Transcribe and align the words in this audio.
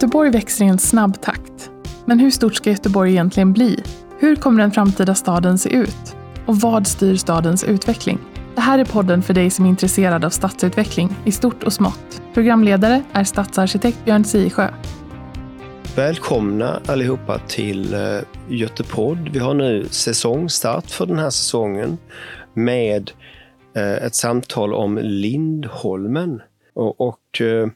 Göteborg 0.00 0.30
växer 0.30 0.64
i 0.64 0.68
en 0.68 0.78
snabb 0.78 1.20
takt. 1.20 1.70
Men 2.04 2.18
hur 2.20 2.30
stort 2.30 2.54
ska 2.54 2.70
Göteborg 2.70 3.10
egentligen 3.10 3.52
bli? 3.52 3.82
Hur 4.18 4.36
kommer 4.36 4.62
den 4.62 4.70
framtida 4.70 5.14
staden 5.14 5.58
se 5.58 5.70
ut? 5.70 6.16
Och 6.46 6.56
vad 6.56 6.86
styr 6.86 7.16
stadens 7.16 7.64
utveckling? 7.64 8.18
Det 8.54 8.60
här 8.60 8.78
är 8.78 8.84
podden 8.84 9.22
för 9.22 9.34
dig 9.34 9.50
som 9.50 9.64
är 9.64 9.68
intresserad 9.68 10.24
av 10.24 10.30
stadsutveckling 10.30 11.16
i 11.24 11.32
stort 11.32 11.62
och 11.62 11.72
smått. 11.72 12.22
Programledare 12.34 13.02
är 13.12 13.24
stadsarkitekt 13.24 14.04
Björn 14.04 14.24
Sisjö. 14.24 14.68
Välkomna 15.96 16.80
allihopa 16.86 17.38
till 17.38 17.94
Göteborg. 17.94 18.24
Götepodd. 18.48 19.28
Vi 19.28 19.38
har 19.38 19.54
nu 19.54 19.86
säsongstart 19.90 20.90
för 20.90 21.06
den 21.06 21.18
här 21.18 21.30
säsongen 21.30 21.98
med 22.54 23.10
eh, 23.76 24.04
ett 24.06 24.14
samtal 24.14 24.74
om 24.74 24.98
Lindholmen. 25.02 26.42
Och 26.74 27.40
eh, 27.40 27.68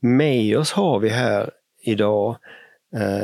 med 0.00 0.58
oss 0.58 0.72
har 0.72 0.98
vi 0.98 1.08
här 1.08 1.50
idag 1.84 2.36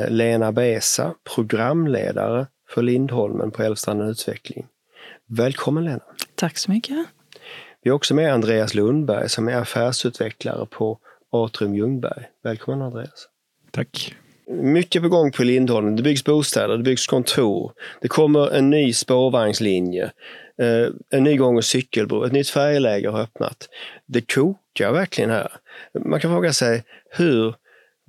Lena 0.07 0.51
Besa, 0.51 1.13
programledare 1.35 2.47
för 2.69 2.81
Lindholmen 2.81 3.51
på 3.51 3.63
Älvstranden 3.63 4.09
Utveckling. 4.09 4.67
Välkommen 5.27 5.83
Lena! 5.85 6.01
Tack 6.35 6.57
så 6.57 6.71
mycket! 6.71 7.07
Vi 7.83 7.89
har 7.89 7.95
också 7.95 8.13
med 8.13 8.33
Andreas 8.33 8.73
Lundberg 8.73 9.29
som 9.29 9.47
är 9.47 9.55
affärsutvecklare 9.55 10.65
på 10.65 10.99
Atrium 11.31 11.75
Ljungberg. 11.75 12.23
Välkommen 12.43 12.81
Andreas! 12.81 13.27
Tack! 13.71 14.15
Mycket 14.47 15.01
på 15.01 15.09
gång 15.09 15.31
på 15.31 15.43
Lindholmen. 15.43 15.95
Det 15.95 16.03
byggs 16.03 16.23
bostäder, 16.23 16.77
det 16.77 16.83
byggs 16.83 17.07
kontor. 17.07 17.71
Det 18.01 18.07
kommer 18.07 18.51
en 18.51 18.69
ny 18.69 18.93
spårvagnslinje, 18.93 20.11
eh, 20.61 20.87
en 21.09 21.23
ny 21.23 21.37
gång 21.37 21.57
och 21.57 21.65
cykelbro, 21.65 22.23
ett 22.23 22.31
nytt 22.31 22.49
färjeläge 22.49 23.09
har 23.09 23.21
öppnat. 23.21 23.69
Det 24.05 24.33
kokar 24.33 24.91
verkligen 24.91 25.29
här. 25.29 25.51
Man 26.05 26.19
kan 26.19 26.31
fråga 26.31 26.53
sig, 26.53 26.83
hur 27.11 27.55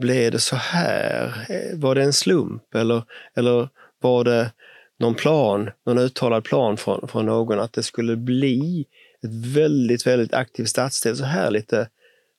blev 0.02 0.32
det 0.32 0.38
så 0.38 0.56
här? 0.56 1.46
Eh, 1.48 1.78
var 1.78 1.94
det 1.94 2.02
en 2.02 2.12
slump 2.12 2.74
eller, 2.74 3.02
eller 3.36 3.68
var 4.00 4.24
det 4.24 4.50
någon 4.98 5.14
plan, 5.14 5.70
någon 5.86 5.98
uttalad 5.98 6.44
plan 6.44 6.76
från, 6.76 7.08
från 7.08 7.26
någon 7.26 7.60
att 7.60 7.72
det 7.72 7.82
skulle 7.82 8.16
bli 8.16 8.86
ett 9.24 9.56
väldigt, 9.56 10.06
väldigt 10.06 10.34
aktivt 10.34 10.68
stadsdel 10.68 11.16
så 11.16 11.24
här 11.24 11.50
lite 11.50 11.88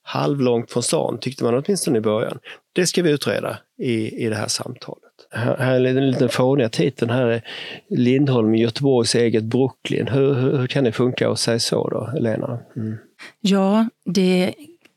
halvlångt 0.03 0.71
från 0.71 0.83
stan, 0.83 1.17
tyckte 1.21 1.43
man 1.43 1.63
åtminstone 1.65 1.97
i 1.97 2.01
början. 2.01 2.39
Det 2.73 2.87
ska 2.87 3.03
vi 3.03 3.11
utreda 3.11 3.57
i, 3.77 4.25
i 4.25 4.29
det 4.29 4.35
här 4.35 4.47
samtalet. 4.47 5.03
Här, 5.31 5.57
här 5.57 5.85
är 5.85 5.93
den 5.93 6.11
lite 6.11 6.27
fåniga 6.27 6.69
titeln. 6.69 7.11
Här 7.11 7.27
är 7.27 7.41
Lindholm, 7.89 8.55
Göteborgs 8.55 9.15
eget 9.15 9.43
Brooklyn. 9.43 10.07
Hur, 10.07 10.33
hur, 10.33 10.57
hur 10.57 10.67
kan 10.67 10.83
det 10.83 10.91
funka 10.91 11.29
att 11.29 11.39
säga 11.39 11.59
så 11.59 11.89
då, 11.89 12.19
Lena? 12.19 12.59
Mm. 12.75 12.97
Ja, 13.41 13.89
det 14.05 14.53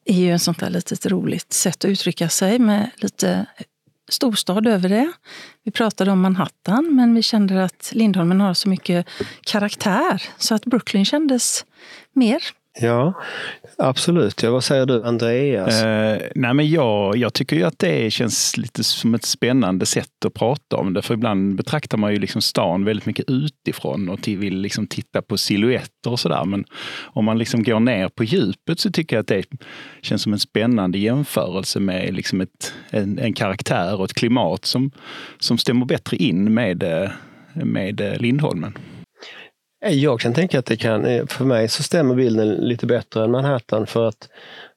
är 0.07 0.21
ju 0.21 0.31
en 0.31 0.39
sånt 0.39 0.61
där 0.61 0.71
litet 0.71 1.07
roligt 1.07 1.53
sätt 1.53 1.85
att 1.85 1.91
uttrycka 1.91 2.29
sig 2.29 2.59
med 2.59 2.91
lite 2.97 3.47
storstad 4.09 4.67
över 4.67 4.89
det. 4.89 5.13
Vi 5.65 5.71
pratade 5.71 6.11
om 6.11 6.21
Manhattan, 6.21 6.95
men 6.95 7.15
vi 7.15 7.23
kände 7.23 7.65
att 7.65 7.91
Lindholmen 7.93 8.41
har 8.41 8.55
så 8.55 8.69
mycket 8.69 9.07
karaktär 9.41 10.23
så 10.39 10.55
att 10.55 10.65
Brooklyn 10.65 11.05
kändes 11.05 11.65
mer 12.13 12.43
Ja, 12.81 13.15
absolut. 13.79 14.43
Ja, 14.43 14.51
vad 14.51 14.65
säger 14.65 14.87
du 14.87 15.05
Andreas? 15.05 15.83
Eh, 15.83 16.23
nej 16.35 16.55
men 16.55 16.71
jag, 16.71 17.17
jag 17.17 17.35
tycker 17.35 17.57
ju 17.57 17.63
att 17.63 17.79
det 17.79 18.13
känns 18.13 18.57
lite 18.57 18.85
som 18.85 19.15
ett 19.15 19.25
spännande 19.25 19.87
sätt 19.87 20.25
att 20.27 20.35
prata 20.35 20.77
om 20.77 20.95
det. 20.95 21.03
För 21.03 21.15
ibland 21.15 21.57
betraktar 21.57 21.99
man 21.99 22.13
ju 22.13 22.19
liksom 22.19 22.43
stan 22.43 22.85
väldigt 22.85 23.07
mycket 23.07 23.31
utifrån 23.31 24.09
och 24.09 24.29
vill 24.29 24.61
liksom 24.61 24.87
titta 24.87 25.23
på 25.23 25.39
silhuetter 25.39 26.11
och 26.11 26.21
sådär. 26.21 26.45
Men 26.45 26.65
om 27.03 27.25
man 27.25 27.39
liksom 27.39 27.63
går 27.63 27.81
ner 27.81 28.09
på 28.09 28.25
djupet 28.25 28.81
så 28.81 28.91
tycker 28.91 29.17
jag 29.17 29.21
att 29.21 29.27
det 29.27 29.45
känns 30.03 30.23
som 30.23 30.33
en 30.33 30.39
spännande 30.39 30.99
jämförelse 30.99 31.81
med 31.81 32.15
liksom 32.15 32.41
ett, 32.41 32.75
en, 32.91 33.19
en 33.19 33.33
karaktär 33.33 33.99
och 33.99 34.05
ett 34.05 34.15
klimat 34.15 34.65
som, 34.65 34.91
som 35.39 35.59
stämmer 35.59 35.87
bättre 35.87 36.17
in 36.17 36.55
med, 36.55 36.83
eh, 36.83 37.11
med 37.55 38.01
eh, 38.01 38.19
Lindholmen. 38.19 38.79
Eh, 39.87 39.93
jag 39.93 40.21
kan 40.21 40.35
tänka 40.35 40.59
att 40.59 40.67
det 40.67 40.77
kan, 40.77 41.05
eh, 41.05 41.27
för 41.27 41.45
mig 41.45 41.69
så 41.69 41.83
stämmer 41.83 42.15
bilden 42.15 42.49
lite 42.49 42.87
bättre 42.87 43.25
än 43.25 43.31
Manhattan 43.31 43.87
för 43.87 44.09
att, 44.09 44.29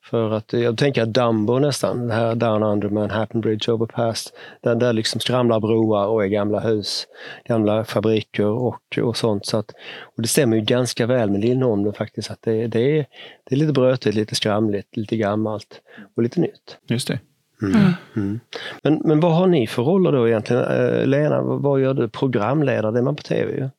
för 0.02 0.32
att 0.32 0.54
eh, 0.54 0.60
jag 0.60 0.78
tänker 0.78 1.04
att 1.04 1.14
Dumbo 1.14 1.60
nästan, 1.60 2.08
det 2.08 2.14
här 2.14 2.36
Down 2.36 2.64
Under 2.64 2.90
Manhattan 2.90 3.42
Bridge 3.42 3.72
Overpass, 3.72 4.34
där, 4.62 4.76
där 4.76 4.94
liksom 4.94 5.22
skramlar 5.22 5.60
broar 5.60 6.08
och 6.08 6.24
är 6.24 6.28
gamla 6.28 6.60
hus, 6.60 7.08
gamla 7.46 7.86
fabriker 7.86 8.46
och, 8.46 8.98
och 9.02 9.18
sånt. 9.18 9.46
Så 9.46 9.58
att, 9.58 9.72
och 10.16 10.22
det 10.22 10.28
stämmer 10.28 10.58
ju 10.58 10.64
ganska 10.64 11.06
väl 11.06 11.30
med 11.30 11.42
Lindholmen 11.42 11.94
faktiskt, 11.94 12.32
att 12.32 12.42
det, 12.42 12.68
det, 12.68 13.00
är, 13.00 13.06
det 13.44 13.56
är 13.56 13.60
lite 13.60 13.74
brötigt, 13.74 14.16
lite 14.16 14.36
skramligt, 14.36 14.98
lite 14.98 15.18
gammalt 15.18 15.82
och 16.16 16.24
lite 16.24 16.40
nytt. 16.40 16.78
Just 16.88 17.08
det. 17.08 17.20
Mm. 17.62 17.76
Mm. 17.76 17.94
mm. 18.16 18.40
Men, 18.84 19.02
men 19.06 19.20
vad 19.20 19.36
har 19.36 19.48
ni 19.48 19.68
för 19.68 19.84
roller 19.84 20.12
då 20.12 20.28
egentligen? 20.28 20.64
Eh, 20.64 21.06
Lena, 21.06 21.42
vad 21.42 21.82
gör 21.82 21.94
du? 21.94 22.10
Programledare, 22.10 22.92
det 22.92 23.00
är 23.00 23.04
man 23.04 23.16
på 23.16 23.24
tv 23.24 23.52
ju. 23.52 23.70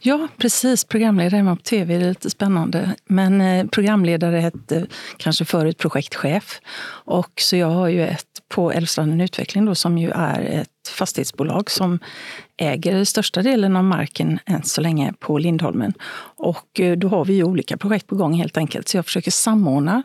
Ja, 0.00 0.28
precis. 0.36 0.84
Programledare 0.84 1.38
är 1.38 1.42
man 1.42 1.56
på 1.56 1.62
tv, 1.62 1.98
det 1.98 2.04
är 2.04 2.08
lite 2.08 2.30
spännande. 2.30 2.94
Men 3.04 3.40
eh, 3.40 3.66
programledare 3.66 4.36
hette 4.36 4.86
kanske 5.16 5.44
förut 5.44 5.78
projektchef. 5.78 6.60
Och 6.88 7.32
så 7.40 7.56
jag 7.56 7.70
har 7.70 7.88
ju 7.88 8.06
ett 8.06 8.26
på 8.48 8.72
Älvstranden 8.72 9.20
Utveckling 9.20 9.64
då, 9.64 9.74
som 9.74 9.98
ju 9.98 10.10
är 10.10 10.40
ett 10.40 10.68
fastighetsbolag 10.98 11.70
som 11.70 11.98
äger 12.56 13.04
största 13.04 13.42
delen 13.42 13.76
av 13.76 13.84
marken 13.84 14.38
än 14.46 14.62
så 14.62 14.80
länge 14.80 15.12
på 15.18 15.38
Lindholmen. 15.38 15.92
Och 16.36 16.80
eh, 16.80 16.96
då 16.96 17.08
har 17.08 17.24
vi 17.24 17.34
ju 17.34 17.44
olika 17.44 17.76
projekt 17.76 18.06
på 18.06 18.16
gång 18.16 18.34
helt 18.34 18.56
enkelt. 18.56 18.88
Så 18.88 18.96
jag 18.96 19.04
försöker 19.04 19.30
samordna 19.30 20.02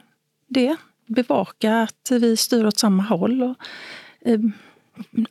det 0.49 0.75
bevaka 1.11 1.81
att 1.81 2.11
vi 2.11 2.37
styr 2.37 2.65
åt 2.65 2.79
samma 2.79 3.03
håll 3.03 3.43
och 3.43 3.55
eh, 4.25 4.39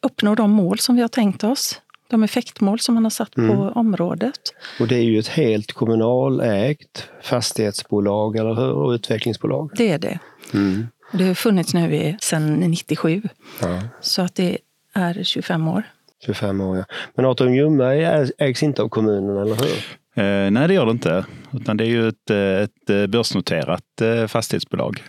uppnå 0.00 0.34
de 0.34 0.50
mål 0.50 0.78
som 0.78 0.96
vi 0.96 1.02
har 1.02 1.08
tänkt 1.08 1.44
oss. 1.44 1.80
De 2.08 2.22
effektmål 2.22 2.80
som 2.80 2.94
man 2.94 3.04
har 3.04 3.10
satt 3.10 3.36
mm. 3.36 3.56
på 3.56 3.62
området. 3.62 4.40
Och 4.80 4.88
det 4.88 4.94
är 4.94 5.02
ju 5.02 5.18
ett 5.18 5.28
helt 5.28 5.72
kommunalägt 5.72 7.08
fastighetsbolag 7.22 8.36
eller 8.36 8.54
hur? 8.54 8.72
Och 8.72 8.90
utvecklingsbolag. 8.90 9.70
Det 9.76 9.90
är 9.90 9.98
det. 9.98 10.18
Mm. 10.54 10.86
Det 11.12 11.24
har 11.24 11.34
funnits 11.34 11.74
nu 11.74 12.16
sedan 12.20 12.54
97. 12.54 13.22
Ja. 13.60 13.80
Så 14.00 14.22
att 14.22 14.34
det 14.34 14.58
är 14.94 15.22
25 15.22 15.68
år. 15.68 15.82
25 16.26 16.60
år, 16.60 16.76
ja. 16.76 16.84
Men 17.14 17.24
Atrium 17.24 17.54
Ljungberg 17.54 18.30
ägs 18.38 18.62
inte 18.62 18.82
av 18.82 18.88
kommunen, 18.88 19.36
eller 19.36 19.56
hur? 19.56 20.00
Eh, 20.14 20.50
nej, 20.50 20.68
det 20.68 20.74
gör 20.74 20.86
det 20.86 20.92
inte. 20.92 21.24
Utan 21.52 21.76
det 21.76 21.84
är 21.84 21.88
ju 21.88 22.08
ett, 22.08 22.30
ett 22.30 23.10
börsnoterat 23.10 24.00
eh, 24.02 24.26
fastighetsbolag. 24.26 25.02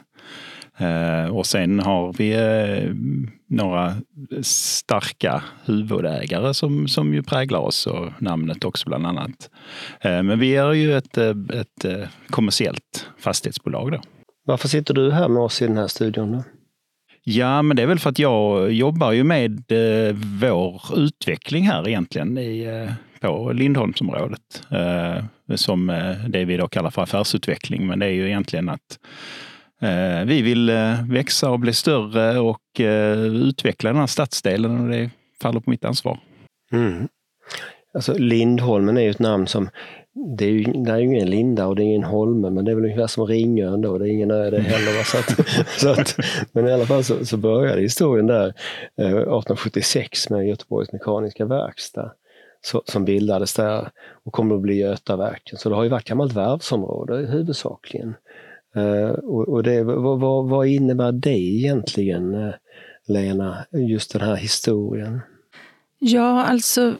Eh, 0.78 1.36
och 1.36 1.46
sen 1.46 1.80
har 1.80 2.14
vi 2.14 2.32
eh, 2.32 2.94
några 3.50 3.96
starka 4.42 5.44
huvudägare 5.66 6.54
som, 6.54 6.88
som 6.88 7.14
ju 7.14 7.24
präglar 7.24 7.59
oss 7.59 7.88
och 7.88 8.22
namnet 8.22 8.66
också 8.66 8.90
bland 8.90 9.08
annat. 9.08 9.50
Eh, 10.02 10.24
men 10.24 10.40
vi 10.40 10.56
är 10.56 10.74
ju 10.74 10.98
ett, 10.98 11.18
ett 11.18 11.86
kommersiellt 12.30 13.08
fastighetsbolag. 13.20 13.92
Då. 13.92 14.02
Varför 14.46 14.68
sitter 14.68 14.94
du 14.94 15.12
här 15.12 15.28
med 15.28 15.44
oss 15.44 15.62
i 15.62 15.68
den 15.68 15.78
här 15.78 15.88
studion? 15.88 16.32
Då? 16.32 16.44
Ja, 17.24 17.62
men 17.62 17.78
det 17.78 17.84
är 17.84 17.88
väl 17.88 18.00
för 18.00 18.09
att 18.09 18.20
jag 18.20 18.72
jobbar 18.72 19.12
ju 19.12 19.24
med 19.24 19.64
vår 20.42 20.82
utveckling 20.96 21.68
här 21.68 21.88
egentligen 21.88 22.38
i, 22.38 22.88
på 23.20 23.52
Lindholmsområdet. 23.53 24.64
som 25.56 25.88
det 26.28 26.46
vi 26.46 26.58
då 26.58 26.68
kallar 26.68 26.90
för 26.90 27.02
affärsutveckling. 27.02 27.88
Men 27.88 28.00
det 28.00 28.06
är 28.06 28.12
ju 28.12 28.28
egentligen 28.28 28.70
att 28.70 29.00
Eh, 29.81 30.25
vi 30.25 30.42
vill 30.42 30.69
eh, 30.69 31.08
växa 31.09 31.50
och 31.50 31.59
bli 31.59 31.74
större 31.74 32.40
och 32.40 32.80
eh, 32.80 33.19
utveckla 33.19 33.90
den 33.90 34.00
här 34.00 34.08
stadsdelen 34.08 34.81
och 34.81 34.90
det 34.90 35.09
faller 35.42 35.59
på 35.59 35.69
mitt 35.69 35.86
ansvar. 35.86 36.19
Mm. 36.72 37.08
Alltså 37.94 38.14
Lindholmen 38.14 38.97
är 38.97 39.02
ju 39.02 39.09
ett 39.09 39.20
namn 39.20 39.47
som, 39.47 39.70
det 40.38 40.46
är 40.46 40.50
ju, 40.50 40.64
det 40.64 40.91
är 40.91 40.97
ju 40.97 41.05
ingen 41.05 41.29
Linda 41.29 41.67
och 41.67 41.76
det 41.76 41.82
är 41.82 41.85
ingen 41.85 42.03
Holme, 42.03 42.50
men 42.50 42.66
det 42.66 42.72
är 42.72 42.76
väl 42.76 42.85
ungefär 42.85 43.08
som 43.08 43.28
Ringön 43.28 43.82
då, 43.82 43.97
det 43.97 44.05
är 44.09 44.11
ingen 44.11 44.32
ö 44.32 44.50
det 44.50 44.61
heller. 44.61 45.03
Så 45.03 45.17
att, 45.17 45.47
så 45.79 45.90
att, 45.90 46.16
men 46.52 46.67
i 46.67 46.72
alla 46.72 46.85
fall 46.85 47.03
så, 47.03 47.26
så 47.26 47.38
började 47.38 47.82
historien 47.82 48.28
där 48.28 48.47
eh, 48.97 49.08
1876 49.08 50.29
med 50.29 50.47
Göteborgs 50.47 50.91
Mekaniska 50.91 51.46
Verkstad 51.46 52.11
så, 52.61 52.84
som 52.85 53.05
bildades 53.05 53.53
där 53.53 53.90
och 54.26 54.34
kommer 54.34 54.55
att 54.55 54.61
bli 54.61 54.76
Götaverken. 54.76 55.58
Så 55.58 55.70
det 55.70 55.76
har 55.76 55.84
ju 55.84 55.90
varit 55.90 56.08
gammalt 56.08 56.34
varvsområde 56.34 57.17
huvudsakligen. 57.17 58.16
Eh, 58.76 59.09
och, 59.09 59.50
och 59.50 59.64
det, 59.64 59.84
vad, 59.84 60.20
vad, 60.20 60.50
vad, 60.50 60.68
innebär 60.68 61.12
det 61.12 61.40
egentligen, 61.40 62.34
eh, 62.34 62.53
Lena, 63.08 63.66
just 63.72 64.14
den 64.14 64.22
här 64.22 64.35
historien? 64.35 65.22
Ja, 66.00 66.44
alltså 66.44 66.96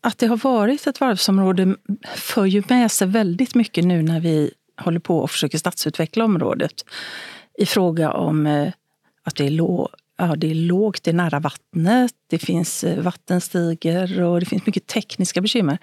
att 0.00 0.18
det 0.18 0.26
har 0.26 0.36
varit 0.36 0.86
ett 0.86 1.00
varvsområde 1.00 1.76
för 2.14 2.44
ju 2.44 2.62
med 2.68 2.92
sig 2.92 3.08
väldigt 3.08 3.54
mycket 3.54 3.84
nu 3.84 4.02
när 4.02 4.20
vi 4.20 4.50
håller 4.76 5.00
på 5.00 5.18
och 5.18 5.30
försöker 5.30 5.58
stadsutveckla 5.58 6.24
området 6.24 6.84
i 7.58 7.66
fråga 7.66 8.12
om 8.12 8.46
eh, 8.46 8.72
att 9.24 9.36
det 9.36 9.46
är, 9.46 9.50
lå 9.50 9.90
ja, 10.18 10.36
det 10.36 10.50
är 10.50 10.54
lågt, 10.54 11.04
det 11.04 11.10
är 11.10 11.14
nära 11.14 11.40
vattnet, 11.40 12.12
det 12.30 12.38
finns 12.38 12.84
vattenstiger 12.98 14.22
och 14.22 14.40
det 14.40 14.46
finns 14.46 14.66
mycket 14.66 14.86
tekniska 14.86 15.40
bekymmer. 15.40 15.78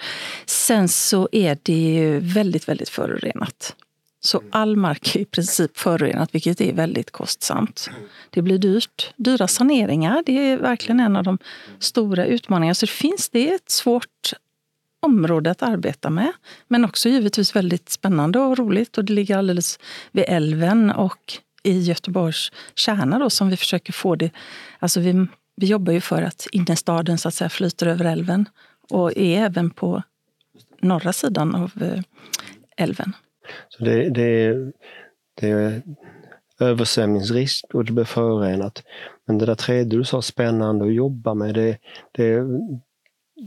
Sen 0.45 0.89
så 0.89 1.29
är 1.31 1.57
det 1.63 1.73
ju 1.73 2.19
väldigt, 2.19 2.69
väldigt 2.69 2.89
förorenat. 2.89 3.75
Så 4.25 4.41
all 4.49 4.75
mark 4.75 5.15
är 5.15 5.19
i 5.19 5.25
princip 5.25 5.77
förorenat, 5.77 6.35
vilket 6.35 6.61
är 6.61 6.73
väldigt 6.73 7.11
kostsamt. 7.11 7.89
Det 8.29 8.41
blir 8.41 8.57
dyrt. 8.57 9.13
Dyra 9.17 9.47
saneringar, 9.47 10.23
det 10.25 10.31
är 10.31 10.57
verkligen 10.57 10.99
en 10.99 11.15
av 11.15 11.23
de 11.23 11.37
stora 11.79 12.25
utmaningarna. 12.25 12.75
Så 12.75 12.85
det 12.85 12.91
finns 12.91 13.29
det 13.29 13.51
är 13.51 13.55
ett 13.55 13.71
svårt 13.71 14.33
område 14.99 15.51
att 15.51 15.63
arbeta 15.63 16.09
med. 16.09 16.31
Men 16.67 16.85
också 16.85 17.09
givetvis 17.09 17.55
väldigt 17.55 17.89
spännande 17.89 18.39
och 18.39 18.57
roligt. 18.57 18.97
Och 18.97 19.05
det 19.05 19.13
ligger 19.13 19.37
alldeles 19.37 19.79
vid 20.11 20.25
älven 20.27 20.91
och 20.91 21.33
i 21.63 21.79
Göteborgs 21.79 22.51
kärna 22.75 23.19
då, 23.19 23.29
som 23.29 23.49
vi 23.49 23.57
försöker 23.57 23.93
få 23.93 24.15
det... 24.15 24.31
Alltså 24.79 24.99
vi, 24.99 25.27
vi 25.55 25.67
jobbar 25.67 25.93
ju 25.93 26.01
för 26.01 26.21
att 26.21 26.47
innerstaden 26.51 27.17
så 27.17 27.27
att 27.27 27.33
säga 27.33 27.49
flyter 27.49 27.87
över 27.87 28.05
älven 28.05 28.49
och 28.89 29.17
är 29.17 29.45
även 29.45 29.69
på 29.69 30.03
norra 30.81 31.13
sidan 31.13 31.55
av 31.55 31.71
eh, 31.81 32.01
älven. 32.77 33.13
Så 33.69 33.83
det, 33.83 34.09
det, 34.09 34.55
det 35.41 35.49
är 35.49 35.81
översvämningsrisk 36.59 37.65
och 37.73 37.85
det 37.85 37.91
blir 37.91 38.03
förorenat. 38.03 38.83
Men 39.27 39.37
det 39.37 39.45
där 39.45 39.55
tredje 39.55 39.97
du 39.97 40.03
sa, 40.03 40.21
spännande 40.21 40.85
att 40.85 40.93
jobba 40.93 41.33
med, 41.33 41.55
det, 41.55 41.77
det, 42.11 42.43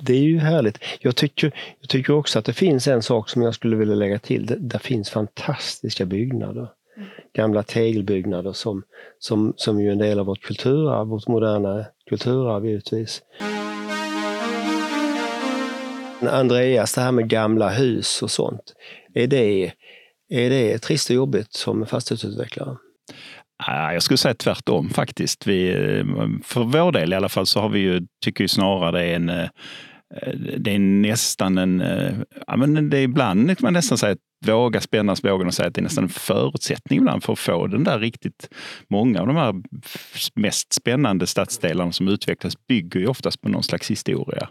det 0.04 0.12
är 0.12 0.22
ju 0.22 0.38
härligt. 0.38 0.78
Jag 1.00 1.16
tycker, 1.16 1.52
jag 1.81 1.88
tycker 1.88 2.12
också 2.12 2.38
att 2.38 2.44
det 2.44 2.52
finns 2.52 2.88
en 2.88 3.02
sak 3.02 3.28
som 3.28 3.43
jag 3.43 3.54
skulle 3.54 3.76
vilja 3.76 3.94
lägga 3.94 4.19
till. 4.19 4.46
Det, 4.46 4.56
det 4.56 4.78
finns 4.78 5.10
fantastiska 5.10 6.06
byggnader. 6.06 6.69
Gamla 7.34 7.62
tegelbyggnader 7.62 8.52
som, 8.52 8.82
som, 9.19 9.54
som 9.56 9.81
ju 9.81 9.88
är 9.88 9.93
en 9.93 9.98
del 9.98 10.19
av 10.19 10.26
vårt 10.26 10.43
kulturarv, 10.43 11.06
vårt 11.06 11.28
moderna 11.28 11.84
kulturarv 12.08 12.66
givetvis. 12.66 13.22
Andreas, 16.28 16.94
det 16.94 17.00
här 17.00 17.12
med 17.12 17.28
gamla 17.28 17.69
hus 17.69 18.23
och 18.23 18.31
sånt. 18.31 18.75
Är 19.14 19.26
det, 19.26 19.73
är 20.31 20.50
det 20.50 20.78
trist 20.78 21.11
och 21.11 21.17
jobbigt 21.17 21.52
som 21.52 21.87
fastighetsutvecklare? 21.87 22.76
Ah, 23.58 23.93
jag 23.93 24.02
skulle 24.02 24.19
säga 24.19 24.34
tvärtom 24.34 24.90
faktiskt. 24.90 25.46
Vi, 25.46 25.73
för 26.44 26.64
vår 26.64 26.93
del 26.93 27.12
i 27.12 27.17
alla 27.17 27.28
fall 27.28 27.46
så 27.46 27.61
har 27.61 27.69
vi 27.69 27.78
ju, 27.78 28.06
tycker 28.25 28.44
ju 28.44 28.49
snarare 28.49 28.90
det 28.90 29.05
är 29.05 29.17
en 29.17 29.28
eh, 29.28 29.49
det 30.58 30.75
är 30.75 30.78
nästan 30.78 31.58
en, 31.58 31.81
eh, 31.81 32.14
ja 32.46 32.56
men 32.56 32.90
det 32.90 32.99
är 32.99 33.02
ibland 33.02 33.46
kan 33.46 33.56
man 33.61 33.72
nästan 33.72 33.99
säga 33.99 34.12
att 34.12 34.19
våga 34.46 34.81
spänna 34.81 35.17
bågen 35.22 35.46
och 35.46 35.55
säga 35.55 35.69
att 35.69 35.75
det 35.75 35.81
är 35.81 35.82
nästan 35.82 36.05
en 36.05 36.11
förutsättning 36.11 36.99
ibland 36.99 37.25
för 37.25 37.32
att 37.32 37.38
få 37.38 37.67
den 37.67 37.84
där 37.84 37.99
riktigt, 37.99 38.49
många 38.88 39.20
av 39.20 39.26
de 39.26 39.37
här 39.37 39.55
mest 40.34 40.72
spännande 40.72 41.26
stadsdelarna 41.26 41.93
som 41.93 42.08
utvecklas 42.08 42.67
bygger 42.69 43.00
ju 43.00 43.06
oftast 43.06 43.40
på 43.40 43.49
någon 43.49 43.62
slags 43.62 43.90
historia. 43.90 44.49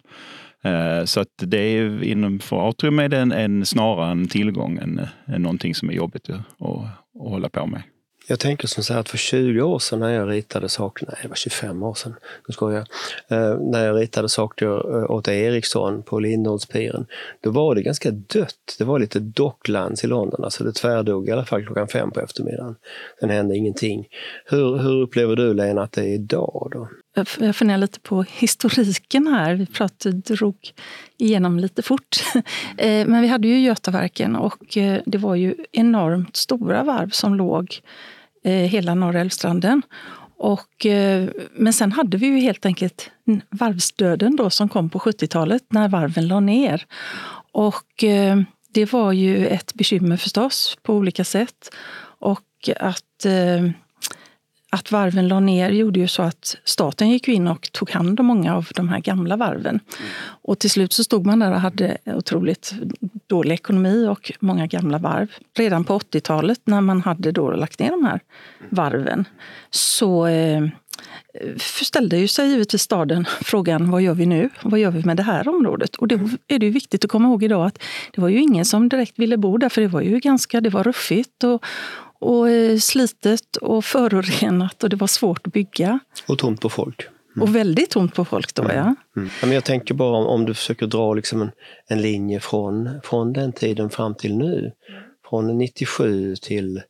Eh, 0.66 1.06
så 1.06 1.20
att 1.20 1.28
det 1.38 1.58
är 1.58 2.04
inom 2.04 2.40
för 2.40 2.70
Atrium 2.70 3.00
är 3.00 3.10
det 3.10 3.18
en, 3.18 3.32
en, 3.32 3.66
snarare 3.66 4.12
en 4.12 4.28
tillgång 4.28 4.78
än, 4.78 5.08
än 5.28 5.42
någonting 5.42 5.76
som 5.76 5.90
är 5.90 5.94
jobbigt 5.94 6.30
att, 6.30 6.36
att, 6.36 6.86
att 7.24 7.30
hålla 7.30 7.50
på 7.50 7.66
med. 7.66 7.82
Jag 8.28 8.40
tänker 8.40 8.68
som 8.68 8.84
så 8.84 8.94
här 8.94 9.00
att 9.00 9.10
för 9.10 9.18
20 9.18 9.62
år 9.62 9.80
sedan 9.80 10.00
när 10.00 10.10
jag 10.10 10.30
ritade 10.30 10.70
saker, 10.70 11.06
nej 11.06 11.20
det 11.22 11.28
var 11.28 11.36
25 11.36 11.84
år 11.84 11.94
sedan, 11.94 12.16
nu 12.48 12.54
ska 12.54 12.72
jag, 12.72 12.88
eh, 13.28 13.60
när 13.60 13.86
jag 13.86 13.98
ritade 13.98 14.30
saker 14.30 14.98
eh, 14.98 15.12
åt 15.12 15.28
Ericsson 15.28 16.04
på 16.04 16.20
Lindholmspiren, 16.20 17.06
då 17.42 17.52
var 17.52 17.76
det 17.76 17.82
ganska 17.82 18.12
dött. 18.12 18.76
Det 18.78 18.84
var 18.84 19.00
lite 19.00 19.20
docklands 19.20 20.04
i 20.04 20.08
London, 20.08 20.44
alltså 20.44 20.64
det 20.64 20.72
tvärdog 20.72 21.30
i 21.30 21.32
alla 21.32 21.46
fall 21.46 21.66
klockan 21.66 21.88
fem 21.88 22.12
på 22.12 22.22
eftermiddagen. 22.22 22.76
Sen 23.20 23.30
hände 23.30 23.58
ingenting. 23.58 24.08
Hur, 24.46 24.78
hur 24.78 25.02
upplever 25.02 25.36
du 25.36 25.54
Lena 25.54 25.84
att 25.84 25.92
det 25.92 26.02
är 26.02 26.14
idag 26.14 26.70
då? 26.72 26.88
Jag 27.16 27.56
funderar 27.56 27.78
lite 27.78 28.00
på 28.00 28.26
historiken 28.30 29.28
här. 29.28 29.54
Vi 29.54 29.66
pratade, 29.66 30.18
drog 30.18 30.56
igenom 31.18 31.60
lite 31.60 31.82
fort. 31.82 32.24
Eh, 32.78 33.08
men 33.08 33.22
vi 33.22 33.28
hade 33.28 33.48
ju 33.48 33.60
Götaverken 33.60 34.36
och 34.36 34.78
eh, 34.78 35.02
det 35.06 35.18
var 35.18 35.36
ju 35.36 35.56
enormt 35.72 36.36
stora 36.36 36.84
varv 36.84 37.10
som 37.10 37.36
låg 37.36 37.80
eh, 38.44 38.52
hela 38.54 38.96
norra 38.96 39.22
Älvstranden. 39.22 39.82
Och, 40.38 40.86
men 41.52 41.74
sen 41.74 41.92
hade 41.92 42.18
vi 42.18 42.28
ju 42.28 42.40
helt 42.40 42.66
enkelt 42.66 43.12
varvsdöden 43.50 44.36
då 44.36 44.50
som 44.50 44.70
kom 44.70 44.90
på 44.90 45.00
70-talet 45.00 45.64
när 45.70 45.88
varven 45.88 46.28
la 46.28 46.40
ner. 46.40 46.86
Och 47.52 48.04
det 48.74 48.94
var 48.94 49.12
ju 49.12 49.48
ett 49.48 49.74
bekymmer 49.74 50.18
förstås 50.18 50.78
på 50.84 50.94
olika 50.94 51.24
sätt. 51.24 51.76
Och 52.20 52.70
att 52.80 53.26
att 54.75 54.92
varven 54.92 55.27
la 55.27 55.39
ner 55.39 55.69
gjorde 55.69 56.00
ju 56.00 56.07
så 56.07 56.22
att 56.24 56.57
staten 56.63 57.10
gick 57.10 57.27
in 57.27 57.48
och 57.48 57.72
tog 57.72 57.92
hand 57.92 58.19
om 58.19 58.25
många 58.25 58.56
av 58.56 58.68
de 58.75 58.89
här 58.89 59.00
gamla 59.00 59.38
varven. 59.38 59.80
Mm. 60.00 60.12
Och 60.42 60.60
till 60.60 60.69
slut 60.69 60.94
så 60.94 61.04
stod 61.04 61.25
man 61.25 61.39
där 61.39 61.51
och 61.51 61.62
hade 61.62 61.98
otroligt 62.06 62.74
dålig 63.27 63.54
ekonomi 63.54 64.07
och 64.07 64.31
många 64.39 64.68
gamla 64.68 64.98
varv. 64.98 65.31
Redan 65.57 65.83
på 65.83 66.00
80-talet 66.00 66.60
när 66.63 66.81
man 66.81 67.01
hade 67.01 67.31
då 67.31 67.51
lagt 67.51 67.80
ner 67.80 67.92
de 67.92 68.06
här 68.06 68.19
varven 68.69 69.25
så 69.69 70.27
eh, 70.27 70.63
ställde 71.81 72.18
ju 72.18 72.28
sig 72.28 72.50
givetvis 72.50 72.81
staden 72.81 73.25
frågan 73.42 73.92
vad 73.92 74.01
gör 74.01 74.13
vi 74.13 74.25
nu? 74.25 74.50
Vad 74.63 74.80
gör 74.80 74.92
vi 74.92 75.04
med 75.04 75.18
det 75.18 75.24
här 75.24 75.48
området? 75.48 75.95
Och 75.95 76.07
då 76.07 76.16
är 76.48 76.60
det 76.60 76.66
ju 76.66 76.71
viktigt 76.71 77.06
att 77.06 77.12
komma 77.12 77.28
ihåg 77.28 77.44
idag 77.44 77.66
att 77.66 77.83
det 78.13 78.21
var 78.21 78.30
ju 78.30 78.39
ingen 78.39 78.66
som 78.66 78.89
direkt 78.89 79.19
ville 79.19 79.38
bo 79.38 79.57
där 79.57 79.69
för 79.69 79.81
det 79.81 79.88
var 79.88 80.01
ju 80.01 80.19
ganska, 80.19 80.62
det 80.62 80.69
var 80.69 80.83
ruffigt 80.83 81.44
och, 81.44 81.66
och 82.25 82.50
eh, 82.50 82.77
slitet 82.77 83.56
och 83.56 83.86
förorenat 83.86 84.83
och 84.83 84.89
det 84.89 84.95
var 84.95 85.07
svårt 85.07 85.48
att 85.48 85.54
bygga. 85.54 86.00
Och 86.27 86.38
tomt 86.38 86.62
på 86.62 86.69
folk. 86.69 87.07
Mm. 87.36 87.44
Och 87.44 87.56
väldigt 87.56 87.89
tomt 87.89 88.16
på 88.16 88.25
folk 88.25 88.54
då, 88.54 88.63
mm. 88.63 88.75
ja. 88.75 88.95
Mm. 89.18 89.30
Men 89.42 89.51
jag 89.51 89.63
tänker 89.63 89.94
bara 89.94 90.18
om, 90.18 90.25
om 90.25 90.45
du 90.45 90.54
försöker 90.54 90.88
dra 90.88 91.13
liksom 91.13 91.42
en, 91.42 91.51
en 91.88 92.01
linje 92.01 92.39
från, 92.39 92.89
från 93.04 93.33
den 93.33 93.51
tiden 93.51 93.89
fram 93.89 94.16
till 94.16 94.38
nu. 94.38 94.72
Från 95.30 95.57
97 95.57 96.36
till 96.36 96.81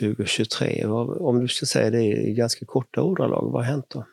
2023. 0.00 0.84
Om 1.20 1.40
du 1.40 1.48
ska 1.48 1.66
säga 1.66 1.90
det 1.90 2.02
i 2.02 2.34
ganska 2.34 2.66
korta 2.66 3.02
ordalag, 3.02 3.50
vad 3.52 3.64
har 3.64 3.72
hänt 3.72 3.86
då? 3.88 4.04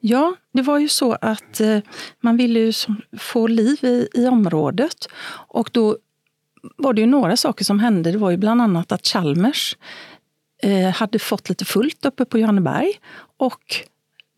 Ja, 0.00 0.36
det 0.52 0.62
var 0.62 0.78
ju 0.78 0.88
så 0.88 1.12
att 1.12 1.60
eh, 1.60 1.78
man 2.20 2.36
ville 2.36 2.58
ju 2.58 2.72
få 3.18 3.46
liv 3.46 3.84
i, 3.84 4.08
i 4.14 4.26
området 4.26 5.08
och 5.48 5.70
då 5.72 5.96
var 6.76 6.92
det 6.92 7.00
ju 7.00 7.06
några 7.06 7.36
saker 7.36 7.64
som 7.64 7.80
hände. 7.80 8.12
Det 8.12 8.18
var 8.18 8.30
ju 8.30 8.36
bland 8.36 8.62
annat 8.62 8.92
att 8.92 9.06
Chalmers 9.06 9.76
eh, 10.62 10.90
hade 10.90 11.18
fått 11.18 11.48
lite 11.48 11.64
fullt 11.64 12.04
uppe 12.04 12.24
på 12.24 12.38
Johanneberg 12.38 12.92
och 13.38 13.62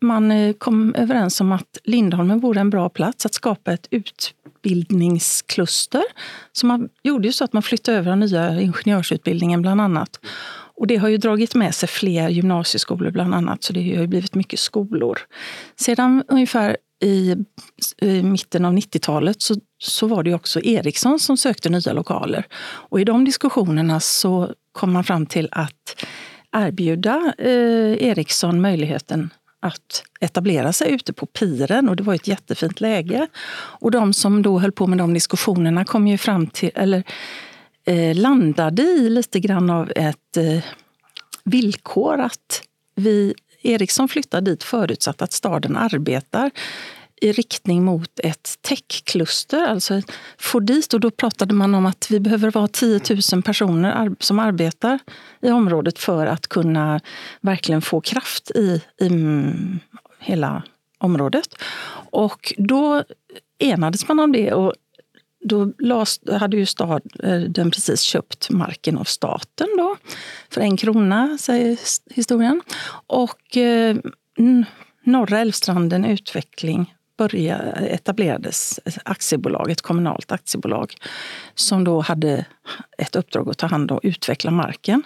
man 0.01 0.31
eh, 0.31 0.53
kom 0.53 0.95
överens 0.95 1.41
om 1.41 1.51
att 1.51 1.77
Lindholmen 1.83 2.39
vore 2.39 2.59
en 2.59 2.69
bra 2.69 2.89
plats 2.89 3.25
att 3.25 3.33
skapa 3.33 3.73
ett 3.73 3.87
utbildningskluster. 3.91 6.03
Så 6.51 6.65
man 6.65 6.89
gjorde 7.03 7.27
ju 7.27 7.33
så 7.33 7.43
att 7.43 7.53
man 7.53 7.63
flyttade 7.63 7.97
över 7.97 8.09
den 8.09 8.19
nya 8.19 8.61
ingenjörsutbildningen 8.61 9.61
bland 9.61 9.81
annat. 9.81 10.19
Och 10.81 10.87
det 10.87 10.95
har 10.95 11.09
ju 11.09 11.17
dragit 11.17 11.55
med 11.55 11.75
sig 11.75 11.89
fler 11.89 12.29
gymnasieskolor 12.29 13.11
bland 13.11 13.35
annat, 13.35 13.63
så 13.63 13.73
det 13.73 13.95
har 13.95 14.01
ju 14.01 14.07
blivit 14.07 14.35
mycket 14.35 14.59
skolor. 14.59 15.19
Sedan 15.75 16.23
ungefär 16.27 16.77
i, 17.03 17.35
i 18.01 18.23
mitten 18.23 18.65
av 18.65 18.73
90-talet 18.73 19.41
så, 19.41 19.55
så 19.81 20.07
var 20.07 20.23
det 20.23 20.33
också 20.33 20.61
Ericsson 20.61 21.19
som 21.19 21.37
sökte 21.37 21.69
nya 21.69 21.93
lokaler. 21.93 22.45
Och 22.61 23.01
i 23.01 23.03
de 23.03 23.25
diskussionerna 23.25 23.99
så 23.99 24.53
kom 24.71 24.93
man 24.93 25.03
fram 25.03 25.25
till 25.25 25.49
att 25.51 26.05
erbjuda 26.51 27.33
eh, 27.37 28.07
Ericsson 28.07 28.61
möjligheten 28.61 29.29
att 29.59 30.03
etablera 30.19 30.73
sig 30.73 30.91
ute 30.91 31.13
på 31.13 31.25
piren 31.25 31.89
och 31.89 31.95
det 31.95 32.03
var 32.03 32.15
ett 32.15 32.27
jättefint 32.27 32.81
läge. 32.81 33.27
Och 33.53 33.91
de 33.91 34.13
som 34.13 34.41
då 34.41 34.59
höll 34.59 34.71
på 34.71 34.87
med 34.87 34.97
de 34.97 35.13
diskussionerna 35.13 35.85
kom 35.85 36.07
ju 36.07 36.17
fram 36.17 36.47
till, 36.47 36.71
eller 36.75 37.03
eh, 37.85 38.15
landade 38.15 38.81
i 38.81 39.09
lite 39.09 39.39
grann 39.39 39.69
av 39.69 39.91
ett 39.95 40.37
eh, 40.37 40.63
villkor 41.43 42.19
att 42.19 42.61
vi 42.95 43.33
Ericsson 43.61 44.07
flyttar 44.07 44.41
dit 44.41 44.63
förutsatt 44.63 45.21
att 45.21 45.33
staden 45.33 45.77
arbetar 45.77 46.51
i 47.21 47.31
riktning 47.31 47.83
mot 47.83 48.19
ett 48.23 48.61
techkluster, 48.61 49.67
alltså 49.67 50.01
få 50.37 50.59
dit. 50.59 50.93
Och 50.93 50.99
då 50.99 51.11
pratade 51.11 51.53
man 51.53 51.75
om 51.75 51.85
att 51.85 52.07
vi 52.11 52.19
behöver 52.19 52.51
vara 52.51 52.67
10 52.67 52.99
000 53.33 53.43
personer 53.43 54.15
som 54.19 54.39
arbetar 54.39 54.99
i 55.41 55.51
området 55.51 55.99
för 55.99 56.25
att 56.25 56.47
kunna 56.47 56.99
verkligen 57.41 57.81
få 57.81 58.01
kraft 58.01 58.51
i, 58.51 58.81
i 59.01 59.07
mm, 59.07 59.79
hela 60.19 60.63
området. 60.97 61.55
Och 62.11 62.53
då 62.57 63.03
enades 63.59 64.07
man 64.07 64.19
om 64.19 64.31
det 64.31 64.53
och 64.53 64.73
då 65.43 65.73
hade 66.31 66.57
ju 66.57 66.65
staden 66.65 67.55
eh, 67.57 67.69
precis 67.69 68.01
köpt 68.01 68.49
marken 68.49 68.97
av 68.97 69.03
staten 69.03 69.67
då, 69.77 69.97
för 70.49 70.61
en 70.61 70.77
krona, 70.77 71.37
säger 71.37 71.79
historien. 72.15 72.61
Och 73.07 73.57
eh, 73.57 73.97
Norra 75.03 75.39
Älvstranden 75.39 76.05
Utveckling 76.05 76.93
börja, 77.21 77.57
etablerades 77.71 78.79
aktiebolag, 79.05 79.71
ett 79.71 79.81
kommunalt 79.81 80.31
aktiebolag 80.31 80.95
som 81.55 81.83
då 81.83 82.01
hade 82.01 82.45
ett 82.97 83.15
uppdrag 83.15 83.49
att 83.49 83.57
ta 83.57 83.67
hand 83.67 83.91
om 83.91 83.97
och 83.97 84.01
utveckla 84.03 84.51
marken. 84.51 85.03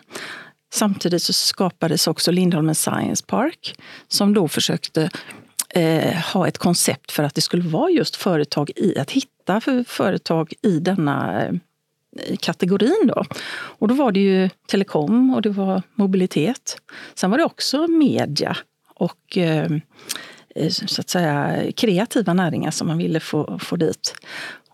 Samtidigt 0.73 1.23
så 1.23 1.33
skapades 1.33 2.07
också 2.07 2.31
Lindholmen 2.31 2.75
Science 2.75 3.25
Park 3.27 3.75
som 4.07 4.33
då 4.33 4.47
försökte 4.47 5.09
eh, 5.69 6.15
ha 6.33 6.47
ett 6.47 6.57
koncept 6.57 7.11
för 7.11 7.23
att 7.23 7.35
det 7.35 7.41
skulle 7.41 7.63
vara 7.63 7.89
just 7.89 8.15
företag 8.15 8.71
i 8.75 8.97
att 8.99 9.11
hitta 9.11 9.61
för 9.61 9.83
företag 9.83 10.53
i 10.61 10.79
denna 10.79 11.45
eh, 11.45 11.55
kategorin. 12.39 13.07
Då. 13.07 13.25
Och 13.79 13.87
då 13.87 13.95
var 13.95 14.11
det 14.11 14.19
ju 14.19 14.49
telekom 14.67 15.33
och 15.33 15.41
det 15.41 15.49
var 15.49 15.81
mobilitet. 15.95 16.77
Sen 17.15 17.31
var 17.31 17.37
det 17.37 17.45
också 17.45 17.87
media 17.87 18.57
och 18.95 19.37
eh, 19.37 19.69
Eh, 20.55 20.69
så 20.69 21.01
att 21.01 21.09
säga 21.09 21.63
kreativa 21.71 22.33
näringar 22.33 22.71
som 22.71 22.87
man 22.87 22.97
ville 22.97 23.19
få, 23.19 23.59
få 23.59 23.75
dit. 23.75 24.15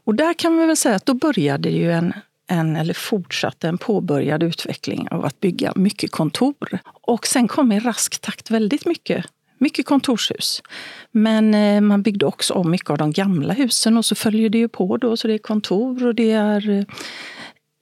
Och 0.03 0.15
där 0.15 0.33
kan 0.33 0.55
man 0.55 0.67
väl 0.67 0.77
säga 0.77 0.95
att 0.95 1.05
då 1.05 1.13
började 1.13 1.69
ju 1.69 1.91
en, 1.91 2.13
en, 2.47 2.75
eller 2.75 2.93
fortsatte 2.93 3.67
en 3.67 3.77
påbörjad 3.77 4.43
utveckling 4.43 5.07
av 5.11 5.25
att 5.25 5.39
bygga 5.39 5.73
mycket 5.75 6.11
kontor. 6.11 6.79
Och 7.01 7.27
sen 7.27 7.47
kom 7.47 7.71
i 7.71 7.79
rask 7.79 8.21
takt 8.21 8.51
väldigt 8.51 8.85
mycket 8.85 9.25
mycket 9.61 9.85
kontorshus. 9.85 10.63
Men 11.11 11.53
eh, 11.53 11.81
man 11.81 12.01
byggde 12.01 12.25
också 12.25 12.53
om 12.53 12.71
mycket 12.71 12.89
av 12.89 12.97
de 12.97 13.11
gamla 13.11 13.53
husen 13.53 13.97
och 13.97 14.05
så 14.05 14.15
följer 14.15 14.49
det 14.49 14.57
ju 14.57 14.67
på 14.67 14.97
då, 14.97 15.17
så 15.17 15.27
det 15.27 15.33
är 15.33 15.37
kontor 15.37 16.05
och 16.05 16.15
det 16.15 16.31
är 16.31 16.69
eh, 16.69 16.83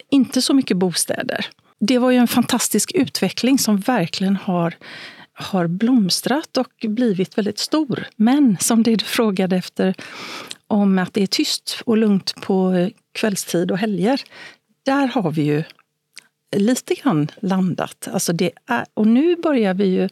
inte 0.09 0.41
så 0.41 0.53
mycket 0.53 0.77
bostäder. 0.77 1.45
Det 1.79 1.97
var 1.97 2.11
ju 2.11 2.17
en 2.17 2.27
fantastisk 2.27 2.91
utveckling 2.95 3.59
som 3.59 3.77
verkligen 3.77 4.35
har 4.35 4.73
har 5.39 5.67
blomstrat 5.67 6.57
och 6.57 6.85
blivit 6.87 7.37
väldigt 7.37 7.59
stor. 7.59 8.07
Men 8.15 8.57
som 8.59 8.83
det 8.83 8.95
du 8.95 9.05
frågade 9.05 9.55
efter, 9.55 9.95
om 10.67 10.99
att 10.99 11.13
det 11.13 11.23
är 11.23 11.27
tyst 11.27 11.81
och 11.85 11.97
lugnt 11.97 12.33
på 12.41 12.71
eh, 12.71 12.89
kvällstid 13.11 13.71
och 13.71 13.77
helger. 13.77 14.21
Där 14.85 15.07
har 15.07 15.31
vi 15.31 15.41
ju 15.41 15.63
lite 16.55 16.93
grann 16.93 17.27
landat. 17.41 18.07
Alltså 18.11 18.33
det 18.33 18.51
är, 18.65 18.85
och 18.93 19.07
nu 19.07 19.35
börjar 19.35 19.73
vi 19.73 19.85
ju 19.85 20.09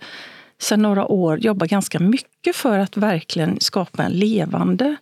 sedan 0.60 0.82
några 0.82 1.06
år 1.06 1.40
jobba 1.40 1.66
ganska 1.66 2.00
mycket 2.00 2.56
för 2.56 2.80
att 2.80 2.98
verkligen 2.98 3.60
skapa 3.60 4.04
en 4.04 4.12
levande 4.12 4.96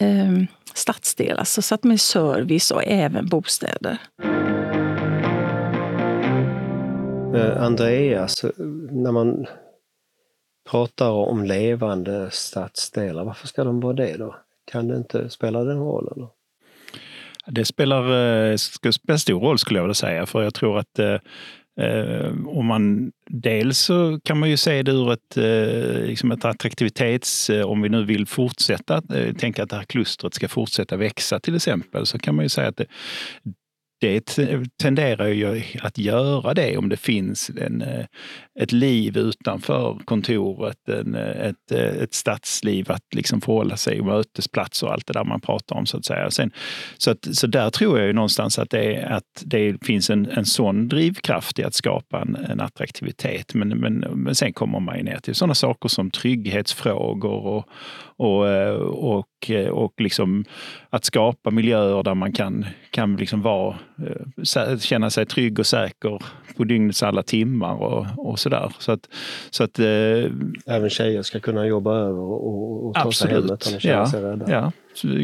eh, 0.00 0.42
stadsdel, 0.74 1.38
alltså 1.38 1.62
så 1.62 1.74
att 1.74 1.84
med 1.84 2.00
service 2.00 2.70
och 2.70 2.84
även 2.84 3.28
bostäder. 3.28 3.98
Eh, 7.34 7.62
Andreas, 7.62 8.44
när 8.90 9.12
man 9.12 9.46
pratar 10.70 11.10
om 11.10 11.44
levande 11.44 12.28
stadsdelar, 12.30 13.24
varför 13.24 13.46
ska 13.46 13.64
de 13.64 13.80
vara 13.80 13.92
det 13.92 14.16
då? 14.16 14.36
Kan 14.72 14.88
det 14.88 14.96
inte 14.96 15.30
spela 15.30 15.64
den 15.64 15.78
rollen? 15.78 16.28
Det 17.46 17.64
spelar, 17.64 18.02
eh, 18.50 18.56
spelar 18.56 19.16
stor 19.16 19.40
roll 19.40 19.58
skulle 19.58 19.78
jag 19.78 19.84
vilja 19.84 19.94
säga, 19.94 20.26
för 20.26 20.42
jag 20.42 20.54
tror 20.54 20.78
att 20.78 20.98
eh, 20.98 21.18
eh, 21.80 22.32
om 22.46 22.66
man, 22.66 23.12
dels 23.26 23.78
så 23.78 24.20
kan 24.24 24.38
man 24.38 24.50
ju 24.50 24.56
se 24.56 24.82
det 24.82 24.92
ur 24.92 25.12
ett, 25.12 25.36
eh, 25.36 26.06
liksom 26.06 26.32
ett 26.32 26.44
attraktivitets... 26.44 27.50
Eh, 27.50 27.66
om 27.66 27.82
vi 27.82 27.88
nu 27.88 28.04
vill 28.04 28.26
fortsätta 28.26 29.02
eh, 29.14 29.34
tänka 29.34 29.62
att 29.62 29.70
det 29.70 29.76
här 29.76 29.84
klustret 29.84 30.34
ska 30.34 30.48
fortsätta 30.48 30.96
växa 30.96 31.40
till 31.40 31.56
exempel, 31.56 32.06
så 32.06 32.18
kan 32.18 32.34
man 32.34 32.44
ju 32.44 32.48
säga 32.48 32.68
att 32.68 32.76
det, 32.76 32.86
det 34.04 34.38
tenderar 34.82 35.26
ju 35.26 35.62
att 35.82 35.98
göra 35.98 36.54
det 36.54 36.76
om 36.76 36.88
det 36.88 36.96
finns 36.96 37.50
en, 37.60 37.82
eh, 37.82 38.04
ett 38.60 38.72
liv 38.72 39.16
utanför 39.16 39.98
kontoret, 40.04 40.88
en, 40.88 41.14
eh, 41.14 41.46
ett, 41.46 41.72
eh, 41.72 42.02
ett 42.02 42.14
stadsliv 42.14 42.92
att 42.92 43.14
liksom 43.14 43.40
förhålla 43.40 43.76
sig, 43.76 44.02
mötesplatser 44.02 44.86
och 44.86 44.92
allt 44.92 45.06
det 45.06 45.12
där 45.12 45.24
man 45.24 45.40
pratar 45.40 45.76
om. 45.76 45.86
Så 45.86 45.96
att 45.96 46.04
säga. 46.04 46.30
Sen, 46.30 46.50
så, 46.98 47.10
att, 47.10 47.36
så 47.36 47.46
där 47.46 47.70
tror 47.70 47.98
jag 47.98 48.06
ju 48.06 48.12
någonstans 48.12 48.58
att 48.58 48.70
det, 48.70 49.04
att 49.04 49.42
det 49.44 49.84
finns 49.86 50.10
en, 50.10 50.26
en 50.26 50.44
sån 50.44 50.88
drivkraft 50.88 51.58
i 51.58 51.64
att 51.64 51.74
skapa 51.74 52.20
en, 52.20 52.36
en 52.36 52.60
attraktivitet. 52.60 53.54
Men, 53.54 53.68
men, 53.68 53.94
men 53.98 54.34
sen 54.34 54.52
kommer 54.52 54.80
man 54.80 54.96
ju 54.96 55.02
ner 55.02 55.18
till 55.18 55.34
sådana 55.34 55.54
saker 55.54 55.88
som 55.88 56.10
trygghetsfrågor 56.10 57.46
och, 57.46 57.68
och, 58.16 58.46
och 59.10 59.26
och 59.70 60.00
liksom 60.00 60.44
att 60.90 61.04
skapa 61.04 61.50
miljöer 61.50 62.02
där 62.02 62.14
man 62.14 62.32
kan, 62.32 62.66
kan 62.90 63.16
liksom 63.16 63.42
vara, 63.42 63.78
känna 64.78 65.10
sig 65.10 65.26
trygg 65.26 65.58
och 65.58 65.66
säker 65.66 66.22
på 66.56 66.64
dygnets 66.64 67.02
alla 67.02 67.22
timmar 67.22 67.82
och, 67.82 68.06
och 68.16 68.38
sådär. 68.38 68.72
Så 68.78 68.92
att, 68.92 69.08
så 69.50 69.64
att, 69.64 69.78
eh, 69.78 69.86
Även 70.66 70.90
tjejer 70.90 71.22
ska 71.22 71.40
kunna 71.40 71.66
jobba 71.66 71.96
över 71.96 72.20
och, 72.20 72.86
och 72.86 72.94
ta 72.94 73.00
absolut. 73.00 73.16
sig 73.16 73.30
hemåt 73.30 73.66
om 73.66 73.72
de 73.72 73.80
känner 73.80 73.96
ja, 73.96 74.06
sig 74.06 74.22
rädda? 74.22 74.50
Ja, 74.50 74.72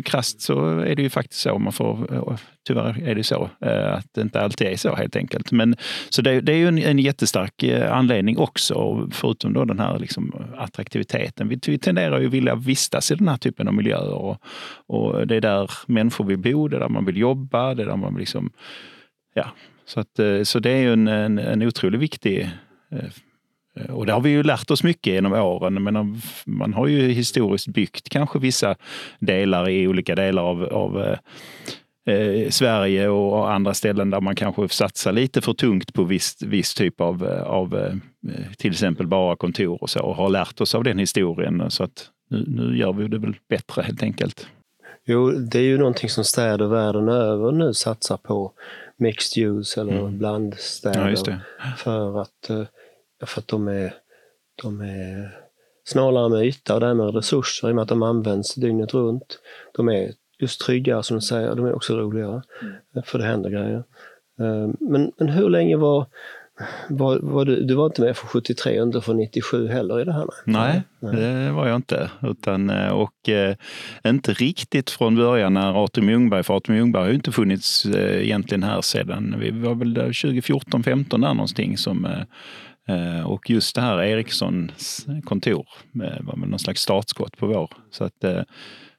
krasst 0.05 0.41
så 0.41 0.79
är 0.79 0.95
det 0.95 1.03
ju 1.03 1.11
faktiskt 1.11 1.41
så. 1.41 1.59
Man 1.59 1.73
får, 1.73 2.15
eh, 2.15 2.37
tyvärr 2.67 3.03
är 3.09 3.15
det 3.15 3.25
så 3.25 3.51
eh, 3.61 3.95
att 3.95 4.07
det 4.15 4.21
inte 4.21 4.41
alltid 4.41 4.67
är 4.67 4.77
så 4.77 4.95
helt 4.95 5.17
enkelt. 5.17 5.53
Men, 5.53 5.77
så 6.09 6.23
det, 6.23 6.41
det 6.41 6.53
är 6.53 6.57
ju 6.57 6.69
en, 6.69 6.79
en 6.79 6.99
jättestark 6.99 7.63
eh, 7.63 7.97
anledning 7.97 8.39
också, 8.39 9.09
förutom 9.13 9.53
då 9.53 9.65
den 9.65 9.79
här 9.79 9.99
liksom 9.99 10.35
attraktiviteten. 10.57 11.49
Vi, 11.49 11.59
vi 11.67 11.79
tenderar 11.79 12.21
ju 12.21 12.27
att 12.27 12.33
vilja 12.33 12.55
vistas 12.55 13.11
i 13.11 13.15
den 13.15 13.29
här 13.29 13.37
typen 13.37 13.69
av 13.69 13.75
miljöer 13.75 14.15
och, 14.15 14.43
och 14.87 15.27
det 15.27 15.37
är 15.37 15.41
där 15.41 15.71
människor 15.87 16.25
vill 16.25 16.39
bo, 16.39 16.69
det 16.69 16.77
är 16.77 16.81
där 16.81 16.89
man 16.89 17.05
vill 17.05 17.17
jobba, 17.17 17.75
det 17.75 17.83
är 17.83 17.87
där 17.87 17.97
man 17.97 18.15
vill 18.15 18.21
liksom, 18.21 18.51
ja. 19.35 19.47
Så, 19.85 20.01
att, 20.01 20.21
så 20.45 20.59
det 20.59 20.71
är 20.71 20.77
ju 20.77 20.93
en, 20.93 21.09
en, 21.09 21.39
en 21.39 21.63
otroligt 21.63 22.01
viktig 22.01 22.51
och 23.89 24.07
det 24.07 24.13
har 24.13 24.21
vi 24.21 24.31
ju 24.31 24.43
lärt 24.43 24.71
oss 24.71 24.83
mycket 24.83 25.13
genom 25.13 25.33
åren. 25.33 25.83
Men 25.83 26.21
man 26.47 26.75
har 26.75 26.87
ju 26.87 27.09
historiskt 27.09 27.69
byggt 27.69 28.09
kanske 28.09 28.39
vissa 28.39 28.77
delar 29.19 29.69
i 29.69 29.89
olika 29.89 30.15
delar 30.15 30.43
av, 30.43 30.65
av 30.65 31.17
eh, 32.07 32.49
Sverige 32.51 33.09
och 33.09 33.53
andra 33.53 33.75
ställen 33.75 34.11
där 34.11 34.21
man 34.21 34.37
kanske 34.37 34.69
satsar 34.69 35.13
lite 35.13 35.41
för 35.41 35.53
tungt 35.53 35.95
på 35.95 36.05
viss, 36.05 36.43
viss 36.43 36.75
typ 36.75 37.01
av, 37.01 37.25
av 37.47 37.77
eh, 37.77 37.95
till 38.57 38.71
exempel 38.71 39.07
bara 39.07 39.37
kontor 39.37 39.83
och 39.83 39.91
så 39.91 40.01
och 40.01 40.17
har 40.17 40.29
lärt 40.29 40.61
oss 40.61 40.75
av 40.75 40.85
den 40.85 40.99
historien. 40.99 41.71
Så 41.71 41.85
att 41.85 42.11
nu, 42.31 42.45
nu 42.49 42.79
gör 42.79 42.93
vi 42.93 43.09
det 43.09 43.19
väl 43.19 43.35
bättre 43.49 43.83
helt 43.83 44.03
enkelt. 44.03 44.47
Jo, 45.07 45.31
det 45.31 45.59
är 45.59 45.63
ju 45.63 45.79
någonting 45.79 46.09
som 46.09 46.25
städer 46.25 46.67
världen 46.67 47.09
över 47.09 47.53
nu 47.53 47.75
satsar 47.75 48.17
på. 48.17 48.53
Mixed 48.97 49.45
use 49.45 49.81
eller 49.81 49.99
mm. 49.99 50.19
blandstäder. 50.19 51.11
Ja, 51.27 51.75
för, 51.77 52.21
att, 52.23 52.51
för 53.27 53.41
att 53.41 53.49
de 53.49 53.69
är, 53.69 53.95
de 54.63 54.81
är 54.81 55.39
snålare 55.85 56.29
med 56.29 56.47
yta 56.47 56.75
och 56.75 56.81
därmed 56.81 57.15
resurser 57.15 57.69
i 57.69 57.71
och 57.71 57.75
med 57.75 57.83
att 57.83 57.89
de 57.89 58.03
används 58.03 58.55
dygnet 58.55 58.95
runt. 58.95 59.39
De 59.77 59.89
är 59.89 60.13
just 60.39 60.61
tryggare 60.61 61.03
som 61.03 61.17
du 61.17 61.21
säger, 61.21 61.55
de 61.55 61.67
är 61.67 61.75
också 61.75 61.97
roligare. 61.97 62.43
Mm. 62.63 63.03
För 63.05 63.19
det 63.19 63.25
händer 63.25 63.51
grejer. 63.51 63.85
Eh, 64.41 64.69
men, 64.81 65.13
men 65.19 65.29
hur 65.29 65.51
länge 65.51 65.77
var 65.77 66.07
var, 66.89 67.19
var 67.19 67.45
du, 67.45 67.65
du 67.65 67.75
var 67.75 67.87
inte 67.87 68.03
med 68.03 68.17
från 68.17 68.29
73 68.29 68.81
och 68.81 68.87
inte 68.87 69.01
från 69.01 69.17
97 69.17 69.69
heller 69.69 70.01
i 70.01 70.05
det 70.05 70.13
här? 70.13 70.27
Nej, 70.45 70.83
nej, 71.01 71.15
det 71.15 71.53
var 71.53 71.67
jag 71.67 71.77
inte. 71.77 72.11
Utan, 72.23 72.71
eh, 72.71 72.89
och 72.89 73.29
eh, 73.29 73.57
inte 74.05 74.33
riktigt 74.33 74.91
från 74.91 75.17
början 75.17 75.55
när 75.55 75.85
Artur 75.85 76.03
Ljungberg, 76.03 76.43
för 76.43 76.57
Artur 76.57 76.75
Ljungberg 76.75 77.03
har 77.03 77.09
ju 77.09 77.15
inte 77.15 77.33
funnits 77.33 77.85
eh, 77.85 78.23
egentligen 78.23 78.63
här 78.63 78.81
sedan, 78.81 79.37
vi 79.39 79.51
var 79.51 79.75
väl 79.75 79.95
2014, 79.95 80.83
15 80.83 81.21
där 81.21 81.35
någonting 81.35 81.79
som 81.79 82.05
eh, 82.05 82.23
och 83.27 83.51
just 83.51 83.75
det 83.75 83.81
här 83.81 84.03
Ericssons 84.03 85.07
kontor 85.25 85.67
eh, 85.95 86.23
var 86.25 86.37
väl 86.41 86.49
någon 86.49 86.59
slags 86.59 86.83
startskott 86.83 87.37
på 87.37 87.47
vår. 87.47 87.71
Så 87.91 88.05
att, 88.05 88.25
eh, 88.25 88.43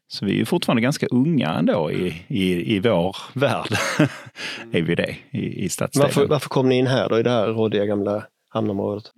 så 0.07 0.25
vi 0.25 0.41
är 0.41 0.45
fortfarande 0.45 0.81
ganska 0.81 1.07
unga 1.07 1.49
ändå 1.49 1.91
i, 1.91 2.25
i, 2.27 2.75
i 2.75 2.79
vår 2.79 3.15
värld. 3.33 3.71
är 4.71 4.81
vi 4.81 4.95
det 4.95 5.15
i, 5.31 5.63
i 5.63 5.69
stadsdelen. 5.69 6.07
Varför, 6.07 6.27
varför 6.27 6.49
kom 6.49 6.69
ni 6.69 6.77
in 6.77 6.87
här 6.87 7.09
då 7.09 7.19
i 7.19 7.23
det 7.23 7.29
här 7.29 7.47
rådiga 7.47 7.85
gamla 7.85 8.23
hamnområdet? 8.49 9.11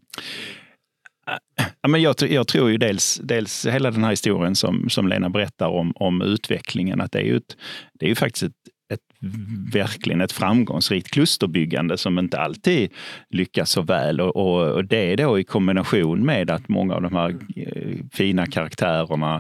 Ja, 1.81 1.89
men 1.89 2.01
jag, 2.01 2.15
jag, 2.21 2.47
tror 2.47 2.71
ju 2.71 2.77
dels, 2.77 3.19
dels 3.23 3.65
hela 3.65 3.91
den 3.91 4.03
här 4.03 4.09
historien 4.09 4.55
som, 4.55 4.89
som 4.89 5.07
Lena 5.07 5.29
berättar 5.29 5.67
om, 5.67 5.93
om 5.95 6.21
utvecklingen, 6.21 7.01
att 7.01 7.11
det 7.11 7.19
är 7.19 7.23
ju, 7.23 7.37
ett, 7.37 7.57
det 7.93 8.05
är 8.05 8.09
ju 8.09 8.15
faktiskt 8.15 8.43
ett 8.43 8.62
ett, 8.93 9.01
verkligen 9.73 10.21
ett 10.21 10.31
framgångsrikt 10.31 11.11
klusterbyggande 11.11 11.97
som 11.97 12.19
inte 12.19 12.39
alltid 12.39 12.91
lyckas 13.29 13.71
så 13.71 13.81
väl. 13.81 14.21
Och, 14.21 14.35
och, 14.35 14.71
och 14.71 14.85
det 14.85 15.11
är 15.11 15.17
då 15.17 15.39
i 15.39 15.43
kombination 15.43 16.25
med 16.25 16.51
att 16.51 16.69
många 16.69 16.95
av 16.95 17.01
de 17.01 17.15
här 17.15 17.29
eh, 17.55 17.97
fina 18.13 18.45
karaktärerna 18.45 19.39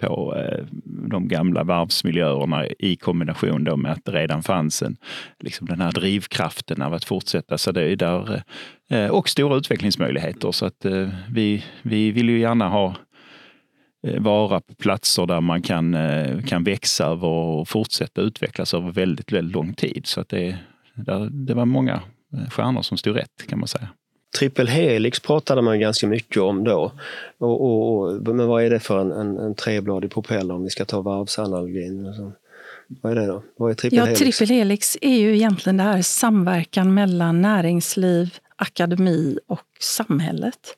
på 0.00 0.36
eh, 0.36 0.64
de 1.10 1.28
gamla 1.28 1.64
varvsmiljöerna 1.64 2.66
i 2.78 2.96
kombination 2.96 3.64
då 3.64 3.76
med 3.76 3.92
att 3.92 4.04
det 4.04 4.12
redan 4.12 4.42
fanns 4.42 4.82
en, 4.82 4.96
liksom 5.40 5.66
den 5.66 5.80
här 5.80 5.92
drivkraften 5.92 6.82
av 6.82 6.94
att 6.94 7.04
fortsätta. 7.04 7.58
Så 7.58 7.72
det 7.72 7.82
är 7.82 7.96
där, 7.96 8.42
eh, 8.90 9.06
och 9.06 9.28
stora 9.28 9.56
utvecklingsmöjligheter. 9.56 10.52
Så 10.52 10.66
att 10.66 10.84
eh, 10.84 11.08
vi, 11.30 11.64
vi 11.82 12.10
vill 12.10 12.28
ju 12.28 12.38
gärna 12.38 12.68
ha 12.68 12.94
vara 14.18 14.60
på 14.60 14.74
platser 14.74 15.26
där 15.26 15.40
man 15.40 15.62
kan, 15.62 15.94
eh, 15.94 16.42
kan 16.42 16.64
växa 16.64 17.10
och 17.10 17.68
fortsätta 17.68 18.20
utvecklas 18.20 18.74
över 18.74 18.92
väldigt, 18.92 19.32
väldigt 19.32 19.54
lång 19.54 19.74
tid. 19.74 20.06
Så 20.06 20.20
att 20.20 20.28
det, 20.28 20.58
det 21.30 21.54
var 21.54 21.64
många 21.64 22.02
eh, 22.32 22.50
stjärnor 22.50 22.82
som 22.82 22.98
stod 22.98 23.16
rätt 23.16 23.46
kan 23.48 23.58
man 23.58 23.68
säga. 23.68 23.88
Triple 24.38 24.70
helix 24.70 25.20
pratade 25.20 25.62
man 25.62 25.80
ganska 25.80 26.06
mycket 26.06 26.42
om 26.42 26.64
då. 26.64 26.92
Och, 27.38 27.64
och, 27.64 27.98
och, 27.98 28.34
men 28.34 28.46
vad 28.46 28.64
är 28.64 28.70
det 28.70 28.80
för 28.80 28.98
en, 29.00 29.12
en, 29.12 29.38
en 29.38 29.54
trebladig 29.54 30.10
propeller 30.10 30.54
om 30.54 30.62
vi 30.62 30.70
ska 30.70 30.84
ta 30.84 31.00
varvsanalogin? 31.00 32.14
Vad 33.02 33.12
är 33.12 33.16
det 33.16 33.26
då? 33.26 33.42
Vad 33.56 33.70
är 33.70 33.74
triple 33.74 33.98
ja, 33.98 34.04
helix? 34.04 34.20
Triple 34.20 34.54
helix 34.54 34.96
är 35.00 35.16
ju 35.16 35.34
egentligen 35.34 35.76
det 35.76 35.82
här 35.82 36.02
samverkan 36.02 36.94
mellan 36.94 37.42
näringsliv, 37.42 38.34
akademi 38.56 39.38
och 39.46 39.60
samhället. 39.80 40.74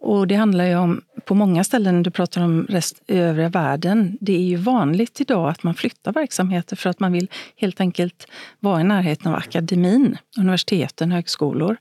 Och 0.00 0.26
det 0.26 0.34
handlar 0.34 0.64
ju 0.64 0.76
om 0.76 1.00
på 1.24 1.34
många 1.34 1.64
ställen, 1.64 2.02
du 2.02 2.10
pratar 2.10 2.44
om 2.44 2.66
rest, 2.68 3.02
övriga 3.06 3.48
världen, 3.48 4.18
det 4.20 4.36
är 4.36 4.42
ju 4.42 4.56
vanligt 4.56 5.20
idag 5.20 5.48
att 5.48 5.62
man 5.62 5.74
flyttar 5.74 6.12
verksamheter 6.12 6.76
för 6.76 6.90
att 6.90 7.00
man 7.00 7.12
vill 7.12 7.28
helt 7.56 7.80
enkelt 7.80 8.26
vara 8.60 8.80
i 8.80 8.84
närheten 8.84 9.32
av 9.32 9.38
akademin, 9.38 10.18
universiteten, 10.38 11.12
högskolor, 11.12 11.76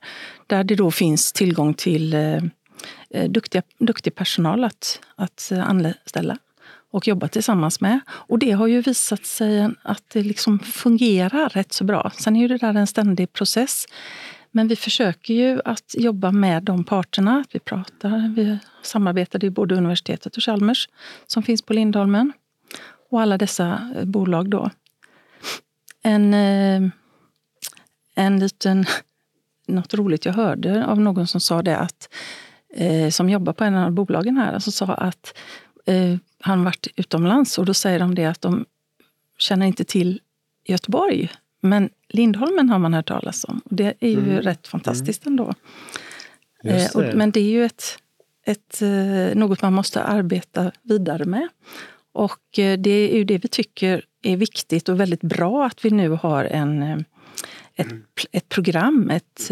där 0.48 0.64
det 0.64 0.76
då 0.76 0.92
finns 0.92 1.34
tillgång 1.34 1.74
till 1.74 2.14
eh, 2.14 2.36
eh 3.10 3.30
duktiga, 3.30 3.62
duktig 3.80 4.16
personal 4.16 4.64
att, 4.64 5.00
att 5.16 5.52
eh, 5.52 5.70
anställa 5.70 6.38
och 6.92 7.08
jobba 7.08 7.28
tillsammans 7.28 7.82
med. 7.82 8.00
Och 8.10 8.40
det 8.40 8.52
har 8.52 8.68
ju 8.68 8.82
visat 8.82 9.26
sig 9.26 9.70
att 9.84 10.04
det 10.14 10.24
liksom 10.24 10.60
fungerar 10.60 11.50
rätt 11.50 11.74
så 11.74 11.84
bra. 11.84 12.12
Sen 12.18 12.36
är 12.36 12.40
ju 12.40 12.48
det 12.48 12.58
där 12.58 12.74
en 12.74 12.88
ständig 12.88 13.34
process. 13.34 13.86
Men 14.58 14.68
vi 14.68 14.76
försöker 14.76 15.34
ju 15.34 15.62
att 15.66 15.96
jobba 15.98 16.32
med 16.32 16.64
de 16.64 16.84
parterna. 16.84 17.44
Vi 17.52 17.60
pratar, 17.60 18.34
vi 18.36 18.58
samarbetade 18.82 19.46
i 19.46 19.50
både 19.50 19.76
universitetet 19.76 20.38
och 20.38 20.44
Chalmers 20.44 20.90
som 21.28 21.44
finns 21.44 21.62
på 21.62 21.74
Lindholmen. 21.74 22.34
Och 23.10 23.22
alla 23.22 23.38
dessa 23.38 23.92
eh, 23.96 24.06
bolag 24.06 24.50
då. 24.50 24.70
En, 26.02 26.34
eh, 26.34 26.90
en 28.16 28.40
liten, 28.40 28.86
något 29.68 29.94
roligt 29.94 30.26
jag 30.26 30.34
hörde 30.34 30.86
av 30.86 31.02
någon 31.02 31.28
som 31.28 31.42
sa 31.42 31.62
det 31.62 31.78
att 31.78 32.10
eh, 32.74 33.10
som 33.10 33.30
jobbar 33.30 33.54
på 33.54 33.64
en 33.64 33.76
av 33.76 33.92
bolagen 33.92 34.38
här, 34.38 34.60
som 34.60 34.74
sa 34.74 34.86
att 34.86 35.38
han 36.40 36.64
varit 36.64 36.88
utomlands 36.96 37.58
och 37.58 37.66
då 37.66 37.74
säger 37.74 38.00
de 38.00 38.16
det 38.16 38.26
att 38.26 38.42
de 38.42 38.66
känner 39.38 39.66
inte 39.66 39.84
till 39.84 40.22
Göteborg. 40.66 41.32
Men 41.70 41.90
Lindholmen 42.10 42.70
har 42.70 42.80
man 42.80 42.94
hört 42.94 43.08
talas 43.08 43.44
om. 43.44 43.62
Och 43.66 43.76
det 43.76 43.94
är 44.00 44.10
ju 44.10 44.20
mm. 44.20 44.42
rätt 44.42 44.68
fantastiskt 44.68 45.26
mm. 45.26 45.40
ändå. 45.40 45.54
Eh, 46.64 46.96
och, 46.96 47.16
men 47.16 47.32
det 47.32 47.40
är 47.40 47.50
ju 47.50 47.66
ett, 47.66 47.84
ett, 48.46 48.82
eh, 48.82 49.36
något 49.36 49.62
man 49.62 49.74
måste 49.74 50.04
arbeta 50.04 50.72
vidare 50.82 51.26
med. 51.26 51.48
Och 52.14 52.60
eh, 52.60 52.80
det 52.80 52.90
är 52.90 53.18
ju 53.18 53.24
det 53.24 53.38
vi 53.38 53.48
tycker 53.48 54.06
är 54.22 54.38
viktigt 54.38 54.90
och 54.90 55.00
väldigt 55.00 55.22
bra 55.22 55.66
att 55.66 55.86
vi 55.86 55.90
nu 55.90 56.10
har 56.10 56.46
en, 56.46 57.06
ett, 57.76 57.92
mm. 57.92 58.04
ett 58.32 58.50
program, 58.50 59.10
ett 59.10 59.52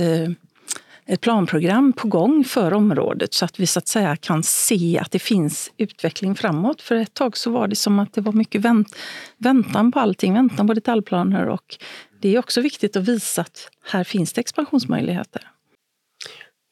ett 1.08 1.22
planprogram 1.22 1.94
på 1.94 2.08
gång 2.08 2.44
för 2.44 2.74
området 2.74 3.34
så 3.34 3.46
att 3.46 3.60
vi 3.60 3.68
så 3.68 3.80
att 3.80 3.88
säga 3.88 4.16
kan 4.16 4.44
se 4.44 5.00
att 5.00 5.12
det 5.12 5.20
finns 5.20 5.72
utveckling 5.78 6.36
framåt. 6.36 6.82
För 6.82 6.96
ett 6.96 7.14
tag 7.14 7.38
så 7.38 7.52
var 7.52 7.68
det 7.68 7.76
som 7.76 8.00
att 8.00 8.14
det 8.14 8.22
var 8.22 8.34
mycket 8.34 8.62
vänt, 8.62 8.96
väntan 9.38 9.92
på 9.92 10.00
allting, 10.00 10.34
väntan 10.34 10.68
på 10.68 10.74
detaljplaner 10.74 11.48
och 11.48 11.78
det 12.22 12.36
är 12.36 12.40
också 12.40 12.62
viktigt 12.62 12.96
att 12.96 13.08
visa 13.08 13.42
att 13.42 13.70
här 13.92 14.04
finns 14.04 14.34
det 14.34 14.42
expansionsmöjligheter. 14.42 15.52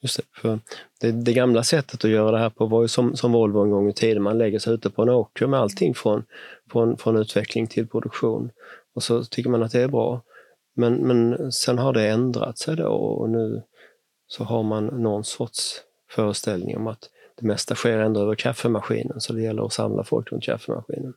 Just 0.02 0.16
det, 0.16 0.22
för 0.40 0.58
det, 1.00 1.12
det, 1.12 1.32
gamla 1.32 1.62
sättet 1.62 2.04
att 2.04 2.10
göra 2.10 2.30
det 2.30 2.38
här 2.38 2.50
på 2.50 2.66
var 2.66 2.82
ju 2.82 2.88
som, 2.88 3.16
som 3.16 3.32
Volvo 3.32 3.62
en 3.62 3.70
gång 3.70 3.88
i 3.88 3.92
tiden. 3.92 4.22
Man 4.22 4.38
lägger 4.38 4.58
sig 4.58 4.74
ute 4.74 4.90
på 4.90 5.02
en 5.02 5.08
åker 5.08 5.46
med 5.46 5.60
allting 5.60 5.94
från, 5.94 6.24
från, 6.70 6.96
från 6.96 7.16
utveckling 7.16 7.66
till 7.66 7.86
produktion. 7.86 8.50
Och 8.94 9.02
så 9.02 9.24
tycker 9.24 9.50
man 9.50 9.62
att 9.62 9.72
det 9.72 9.80
är 9.80 9.88
bra. 9.88 10.22
Men, 10.76 10.94
men 10.94 11.52
sen 11.52 11.78
har 11.78 11.92
det 11.92 12.08
ändrat 12.08 12.58
sig 12.58 12.76
då 12.76 12.88
och 12.88 13.30
nu 13.30 13.62
så 14.36 14.44
har 14.44 14.62
man 14.62 14.86
någon 14.86 15.24
sorts 15.24 15.80
föreställning 16.10 16.76
om 16.76 16.86
att 16.86 17.10
det 17.34 17.46
mesta 17.46 17.74
sker 17.74 17.98
ändå 17.98 18.20
över 18.20 18.34
kaffemaskinen, 18.34 19.20
så 19.20 19.32
det 19.32 19.42
gäller 19.42 19.66
att 19.66 19.72
samla 19.72 20.04
folk 20.04 20.32
runt 20.32 20.44
kaffemaskinen. 20.44 21.14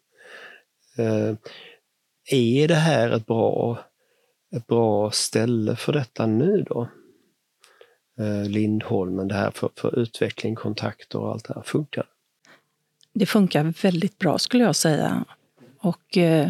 Eh, 0.97 1.35
är 2.31 2.67
det 2.67 2.75
här 2.75 3.11
ett 3.11 3.25
bra, 3.25 3.79
ett 4.55 4.67
bra 4.67 5.11
ställe 5.11 5.75
för 5.75 5.93
detta 5.93 6.25
nu 6.25 6.65
då? 6.69 6.87
Eh, 8.19 8.49
Lindholmen, 8.49 9.27
det 9.27 9.35
här 9.35 9.51
för, 9.51 9.69
för 9.75 9.99
utveckling, 9.99 10.55
kontakter 10.55 11.19
och 11.19 11.31
allt 11.31 11.47
det 11.47 11.53
här, 11.53 11.61
funkar 11.61 12.05
det? 13.13 13.25
funkar 13.25 13.73
väldigt 13.81 14.17
bra 14.17 14.37
skulle 14.37 14.63
jag 14.63 14.75
säga. 14.75 15.25
Och 15.79 16.17
eh, 16.17 16.49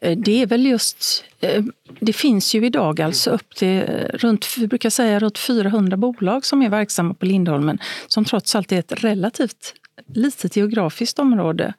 Eh, 0.00 0.18
det 0.18 0.42
är 0.42 0.46
väl 0.46 0.66
just, 0.66 1.24
eh, 1.40 1.64
det 2.00 2.12
finns 2.12 2.54
ju 2.54 2.66
idag 2.66 3.00
alltså 3.00 3.30
upp 3.30 3.54
till, 3.54 3.82
runt, 4.14 4.46
vi 4.58 4.66
brukar 4.66 4.90
säga 4.90 5.18
runt 5.18 5.38
400 5.38 5.96
bolag 5.96 6.44
som 6.44 6.62
är 6.62 6.68
verksamma 6.68 7.14
på 7.14 7.26
Lindholmen, 7.26 7.78
som 8.08 8.24
trots 8.24 8.54
allt 8.54 8.72
är 8.72 8.78
ett 8.78 9.04
relativt 9.04 9.74
litet 10.14 10.56
geografiskt 10.56 11.18
område. 11.18 11.74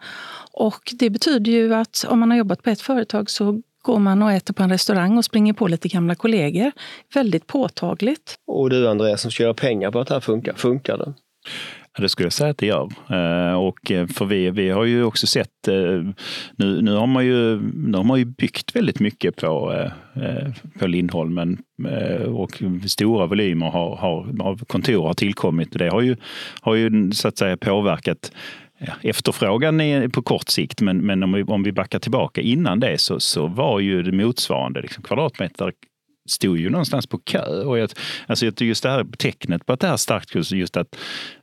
Och 0.51 0.93
det 0.99 1.09
betyder 1.09 1.51
ju 1.51 1.73
att 1.73 2.05
om 2.07 2.19
man 2.19 2.31
har 2.31 2.37
jobbat 2.37 2.63
på 2.63 2.69
ett 2.69 2.81
företag 2.81 3.29
så 3.29 3.61
går 3.81 3.99
man 3.99 4.21
och 4.21 4.31
äter 4.31 4.53
på 4.53 4.63
en 4.63 4.69
restaurang 4.69 5.17
och 5.17 5.25
springer 5.25 5.53
på 5.53 5.67
lite 5.67 5.87
gamla 5.87 6.15
kollegor. 6.15 6.71
Väldigt 7.13 7.47
påtagligt. 7.47 8.35
Och 8.47 8.69
du 8.69 8.89
Andreas 8.89 9.21
som 9.21 9.31
ska 9.31 9.43
göra 9.43 9.53
pengar 9.53 9.91
på 9.91 9.99
att 9.99 10.07
det 10.07 10.13
här 10.13 10.21
funkar, 10.21 10.53
funkar 10.53 10.97
det? 10.97 11.13
Det 11.97 12.09
skulle 12.09 12.25
jag 12.25 12.33
säga 12.33 12.49
att 12.49 12.57
det 12.57 12.65
gör. 12.65 12.89
Eh, 13.09 13.53
och 13.53 13.91
eh, 13.91 14.07
för 14.07 14.25
vi, 14.25 14.49
vi 14.49 14.69
har 14.69 14.85
ju 14.85 15.03
också 15.03 15.27
sett, 15.27 15.67
eh, 15.67 16.03
nu, 16.55 16.81
nu, 16.81 16.93
har 16.93 17.07
man 17.07 17.25
ju, 17.25 17.61
nu 17.75 17.97
har 17.97 18.03
man 18.03 18.19
ju 18.19 18.25
byggt 18.25 18.75
väldigt 18.75 18.99
mycket 18.99 19.35
på, 19.35 19.89
på 20.79 20.87
Lindholmen 20.87 21.57
och 22.27 22.63
stora 22.87 23.25
volymer 23.25 23.69
har, 23.69 23.95
har, 23.95 24.35
av 24.39 24.65
kontor 24.65 25.07
har 25.07 25.13
tillkommit. 25.13 25.69
Det 25.71 25.89
har 25.89 26.01
ju, 26.01 26.15
har 26.61 26.75
ju 26.75 27.11
så 27.11 27.27
att 27.27 27.37
säga 27.37 27.57
påverkat 27.57 28.31
ja, 28.77 28.93
efterfrågan 29.01 29.81
är 29.81 30.07
på 30.07 30.21
kort 30.21 30.49
sikt, 30.49 30.81
men, 30.81 30.97
men 30.97 31.23
om, 31.23 31.33
vi, 31.33 31.43
om 31.43 31.63
vi 31.63 31.71
backar 31.71 31.99
tillbaka 31.99 32.41
innan 32.41 32.79
det 32.79 32.97
så, 32.97 33.19
så 33.19 33.47
var 33.47 33.79
ju 33.79 34.03
det 34.03 34.11
motsvarande 34.11 34.81
liksom, 34.81 35.03
kvadratmeter 35.03 35.71
stod 36.31 36.57
ju 36.57 36.69
någonstans 36.69 37.07
på 37.07 37.17
kö. 37.17 37.63
Och 37.63 37.79
jag, 37.79 37.89
alltså 38.27 38.51
just 38.59 38.83
det 38.83 38.89
här 38.89 39.03
tecknet 39.17 39.65
på 39.65 39.73
att 39.73 39.79
det 39.79 39.87
här 39.87 39.97
starkt, 39.97 40.51
just 40.51 40.77
att 40.77 40.95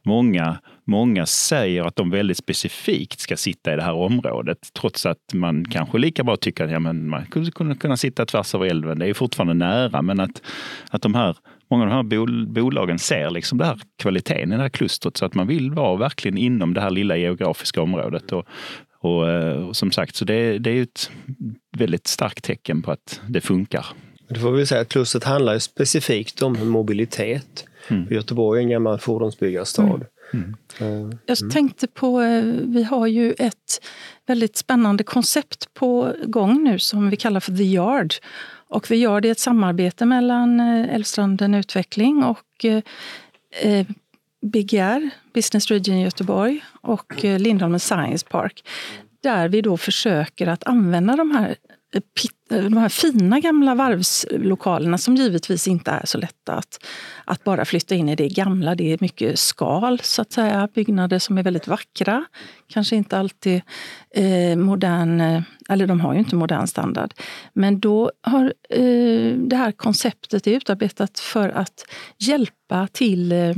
många, 0.05 0.59
många 0.85 1.27
säger 1.27 1.85
att 1.85 1.97
de 1.97 2.11
väldigt 2.11 2.37
specifikt 2.37 3.21
ska 3.21 3.37
sitta 3.37 3.73
i 3.73 3.77
det 3.77 3.83
här 3.83 3.95
området, 3.95 4.59
trots 4.73 5.07
att 5.07 5.35
man 5.35 5.65
kanske 5.65 5.99
lika 5.99 6.25
bra 6.25 6.37
tycker 6.37 6.65
att 6.65 6.71
ja, 6.71 6.79
men 6.79 7.09
man 7.09 7.25
skulle 7.27 7.51
kunna, 7.51 7.75
kunna 7.75 7.97
sitta 7.97 8.27
tvärs 8.27 8.55
över 8.55 8.67
älven. 8.67 8.99
Det 8.99 9.07
är 9.07 9.15
fortfarande 9.15 9.55
nära, 9.55 10.03
men 10.03 10.21
att, 10.21 10.43
att 10.91 11.03
de 11.03 11.15
här 11.15 11.37
Många 11.71 11.83
av 11.83 11.89
de 11.89 11.95
här 11.95 12.03
bol 12.03 12.47
bolagen 12.47 12.99
ser 12.99 13.31
liksom 13.31 13.59
den 13.59 13.67
här 13.67 13.79
kvaliteten 13.99 14.53
i 14.53 14.57
det 14.57 14.63
här 14.63 14.69
klustret 14.69 15.17
så 15.17 15.25
att 15.25 15.35
man 15.35 15.47
vill 15.47 15.71
vara 15.71 15.97
verkligen 15.97 16.39
inom 16.39 16.75
det 16.75 16.81
här 16.81 16.91
lilla 16.91 17.17
geografiska 17.17 17.83
området. 17.83 18.33
Och, 18.33 18.47
och, 19.01 19.31
eh, 19.31 19.67
och 19.67 19.77
som 19.77 19.93
sagt, 19.93 20.17
så 20.17 20.25
det, 20.25 20.59
det 20.59 20.71
är 20.71 20.83
ett 20.83 21.11
väldigt 21.77 22.07
starkt 22.07 22.45
tecken 22.45 22.83
på 22.83 22.91
att 22.91 23.21
det 23.29 23.41
funkar. 23.41 23.87
Det 24.29 24.41
får 24.41 24.53
vi 24.53 24.67
säga 24.67 24.81
att 24.81 24.89
klustret 24.89 25.25
handlar 25.25 25.59
specifikt 25.59 26.43
om 26.43 26.69
mobilitet. 26.69 27.65
Mm. 27.89 28.07
Göteborg 28.11 28.61
är 28.61 28.63
en 28.63 28.71
gammal 28.71 28.99
fordonsbyggarstad. 28.99 29.83
Mm. 29.83 30.57
Mm. 30.81 31.19
Jag 31.27 31.51
tänkte 31.51 31.87
på, 31.87 32.21
eh, 32.21 32.43
vi 32.45 32.83
har 32.83 33.07
ju 33.07 33.33
ett 33.33 33.81
väldigt 34.27 34.57
spännande 34.57 35.05
koncept 35.05 35.75
på 35.75 36.15
gång 36.25 36.65
nu 36.65 36.79
som 36.79 37.11
vi 37.11 37.17
kallar 37.17 37.41
för 37.41 37.57
The 37.57 37.65
Yard. 37.65 38.15
Och 38.69 38.87
The 38.87 38.97
Yard 38.97 39.25
är 39.25 39.31
ett 39.31 39.39
samarbete 39.39 40.07
mellan 40.07 40.61
eh, 40.61 40.95
Älvstranden 40.95 41.55
Utveckling 41.55 42.25
och 42.25 42.65
eh, 43.63 43.87
BGR, 44.43 45.11
Business 45.35 45.67
Region 45.71 46.01
Göteborg 46.01 46.65
och 46.81 47.25
Lindholmen 47.25 47.81
Science 47.81 48.27
Park. 48.31 48.65
Där 49.23 49.49
vi 49.49 49.61
då 49.61 49.77
försöker 49.77 50.47
att 50.47 50.65
använda 50.65 51.17
de 51.17 51.31
här 51.31 51.57
Eh, 51.95 52.59
eh, 52.59 52.65
de 52.65 52.77
här 52.77 52.89
fina 52.89 53.41
gamla 53.41 53.75
varvslokalerna 53.75 54.99
som 54.99 55.17
givetvis 55.17 55.69
inte 55.69 55.91
är 55.91 56.07
så 56.07 56.19
lätta 56.19 56.53
att, 56.53 56.85
att 57.25 57.45
bara 57.45 57.65
flytta 57.65 57.95
in 57.95 58.09
i 58.09 58.17
det 58.17 58.29
gamla. 58.29 58.75
Det 58.75 58.93
är 58.93 58.99
mycket 59.01 59.39
skal, 59.39 60.01
så 60.03 60.23
att 60.23 60.33
säga. 60.33 60.69
Byggnader 60.75 61.19
som 61.19 61.39
är 61.39 61.43
väldigt 61.43 61.67
vackra. 61.67 62.25
Kanske 62.67 62.97
inte 62.97 63.19
alltid 63.19 63.63
eh, 64.15 64.57
modern, 64.57 65.21
eh, 65.21 65.43
eller 65.69 65.87
de 65.87 66.01
har 66.01 66.13
ju 66.13 66.19
inte 66.19 66.37
modern 66.37 66.67
standard. 66.67 67.15
Men 67.53 67.81
då 67.81 68.11
har 68.23 68.55
eh, 68.71 69.33
det 69.37 69.57
här 69.57 69.73
konceptet 69.73 70.47
är 70.47 70.53
utarbetat 70.53 71.19
för 71.19 71.49
att 71.49 71.85
hjälpa 72.19 72.89
till 72.93 73.33
eh, 73.33 73.55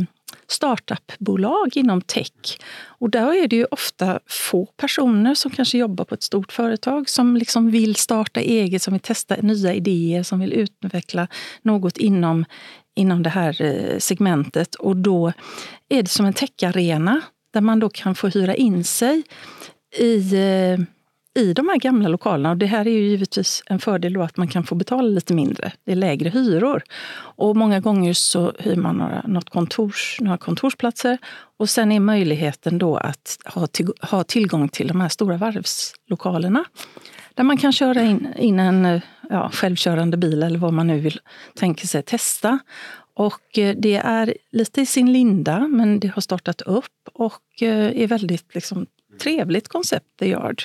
startupbolag 0.50 1.76
inom 1.76 2.00
tech. 2.00 2.58
Och 2.82 3.10
där 3.10 3.42
är 3.42 3.48
det 3.48 3.56
ju 3.56 3.66
ofta 3.70 4.20
få 4.26 4.66
personer 4.66 5.34
som 5.34 5.50
kanske 5.50 5.78
jobbar 5.78 6.04
på 6.04 6.14
ett 6.14 6.22
stort 6.22 6.52
företag 6.52 7.08
som 7.08 7.36
liksom 7.36 7.70
vill 7.70 7.96
starta 7.96 8.40
eget, 8.40 8.82
som 8.82 8.92
vill 8.92 9.00
testa 9.00 9.36
nya 9.36 9.74
idéer, 9.74 10.22
som 10.22 10.40
vill 10.40 10.52
utveckla 10.52 11.28
något 11.62 11.96
inom, 11.96 12.44
inom 12.96 13.22
det 13.22 13.30
här 13.30 13.62
eh, 13.62 13.98
segmentet. 13.98 14.74
Och 14.74 14.96
då 14.96 15.32
är 15.88 16.02
det 16.02 16.08
som 16.08 16.26
en 16.26 16.32
techarena 16.32 17.20
där 17.52 17.60
man 17.60 17.78
då 17.80 17.88
kan 17.88 18.14
få 18.14 18.28
hyra 18.28 18.54
in 18.54 18.84
sig 18.84 19.22
i 19.98 20.34
eh, 20.34 20.80
i 21.38 21.52
de 21.52 21.68
här 21.68 21.76
gamla 21.76 22.08
lokalerna. 22.08 22.50
Och 22.50 22.56
det 22.56 22.66
här 22.66 22.86
är 22.86 22.90
ju 22.90 23.08
givetvis 23.08 23.62
en 23.66 23.78
fördel 23.78 24.12
då 24.12 24.22
att 24.22 24.36
man 24.36 24.48
kan 24.48 24.64
få 24.64 24.74
betala 24.74 25.08
lite 25.08 25.34
mindre. 25.34 25.72
Det 25.84 25.92
är 25.92 25.96
lägre 25.96 26.28
hyror. 26.28 26.82
Och 27.18 27.56
många 27.56 27.80
gånger 27.80 28.12
så 28.12 28.52
hyr 28.58 28.76
man 28.76 28.96
några, 28.96 29.22
något 29.26 29.50
kontors, 29.50 30.16
några 30.20 30.38
kontorsplatser. 30.38 31.18
Och 31.56 31.70
sen 31.70 31.92
är 31.92 32.00
möjligheten 32.00 32.78
då 32.78 32.96
att 32.96 33.38
ha, 33.44 33.66
till, 33.66 33.88
ha 34.00 34.24
tillgång 34.24 34.68
till 34.68 34.88
de 34.88 35.00
här 35.00 35.08
stora 35.08 35.36
varvslokalerna. 35.36 36.64
Där 37.34 37.44
man 37.44 37.56
kan 37.56 37.72
köra 37.72 38.02
in, 38.02 38.28
in 38.36 38.60
en, 38.60 39.00
ja, 39.30 39.50
självkörande 39.52 40.16
bil 40.16 40.42
eller 40.42 40.58
vad 40.58 40.72
man 40.72 40.86
nu 40.86 41.00
vill 41.00 41.20
tänka 41.54 41.86
sig 41.86 42.02
testa. 42.02 42.58
Och 43.14 43.58
eh, 43.58 43.76
det 43.78 43.96
är 43.96 44.34
lite 44.52 44.80
i 44.80 44.86
sin 44.86 45.12
linda, 45.12 45.68
men 45.68 46.00
det 46.00 46.08
har 46.08 46.22
startat 46.22 46.60
upp 46.60 47.08
och 47.12 47.62
eh, 47.62 48.02
är 48.02 48.06
väldigt 48.06 48.54
liksom, 48.54 48.86
trevligt 49.22 49.68
koncept, 49.68 50.06
The 50.18 50.28
Yard. 50.28 50.62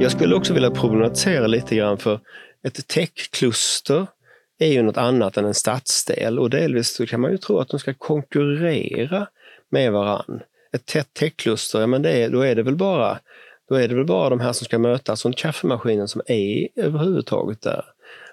Jag 0.00 0.12
skulle 0.12 0.34
också 0.34 0.54
vilja 0.54 0.70
problematisera 0.70 1.46
lite 1.46 1.76
grann 1.76 1.98
för 1.98 2.20
ett 2.62 2.86
techkluster 2.86 4.06
är 4.58 4.72
ju 4.72 4.82
något 4.82 4.96
annat 4.96 5.36
än 5.36 5.44
en 5.44 5.54
stadsdel 5.54 6.38
och 6.38 6.50
delvis 6.50 6.94
så 6.94 7.06
kan 7.06 7.20
man 7.20 7.30
ju 7.30 7.38
tro 7.38 7.58
att 7.58 7.68
de 7.68 7.80
ska 7.80 7.94
konkurrera 7.94 9.26
med 9.70 9.92
varann. 9.92 10.40
Ett 10.72 10.86
tätt 10.86 11.14
techkluster, 11.14 11.80
ja 11.80 11.86
men 11.86 12.02
det 12.02 12.10
är, 12.10 12.30
då 12.30 12.40
är 12.40 12.54
det 12.54 12.62
väl 12.62 12.76
bara 12.76 13.18
då 13.68 13.74
är 13.74 13.88
det 13.88 13.94
väl 13.94 14.04
bara 14.04 14.30
de 14.30 14.40
här 14.40 14.52
som 14.52 14.64
ska 14.64 14.78
mötas 14.78 15.24
och 15.24 15.36
kaffemaskinen 15.36 16.08
som 16.08 16.22
är 16.26 16.68
överhuvudtaget 16.76 17.62
där. 17.62 17.84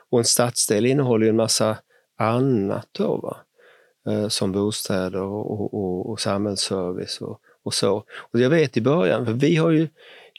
Och 0.09 0.19
en 0.19 0.25
stadsdel 0.25 0.85
innehåller 0.85 1.25
ju 1.25 1.29
en 1.29 1.35
massa 1.35 1.77
annat 2.17 2.87
då, 2.91 3.17
va? 3.17 3.37
Eh, 4.11 4.27
som 4.27 4.51
bostäder 4.51 5.21
och, 5.21 5.51
och, 5.51 5.73
och, 5.73 6.09
och 6.09 6.19
samhällsservice 6.19 7.21
och, 7.21 7.39
och, 7.63 7.73
så. 7.73 8.03
Och 8.17 8.39
jag 8.39 8.49
vet 8.49 8.77
i 8.77 8.81
början, 8.81 9.25
för 9.25 9.33
vi 9.33 9.55
har 9.55 9.69
ju 9.69 9.87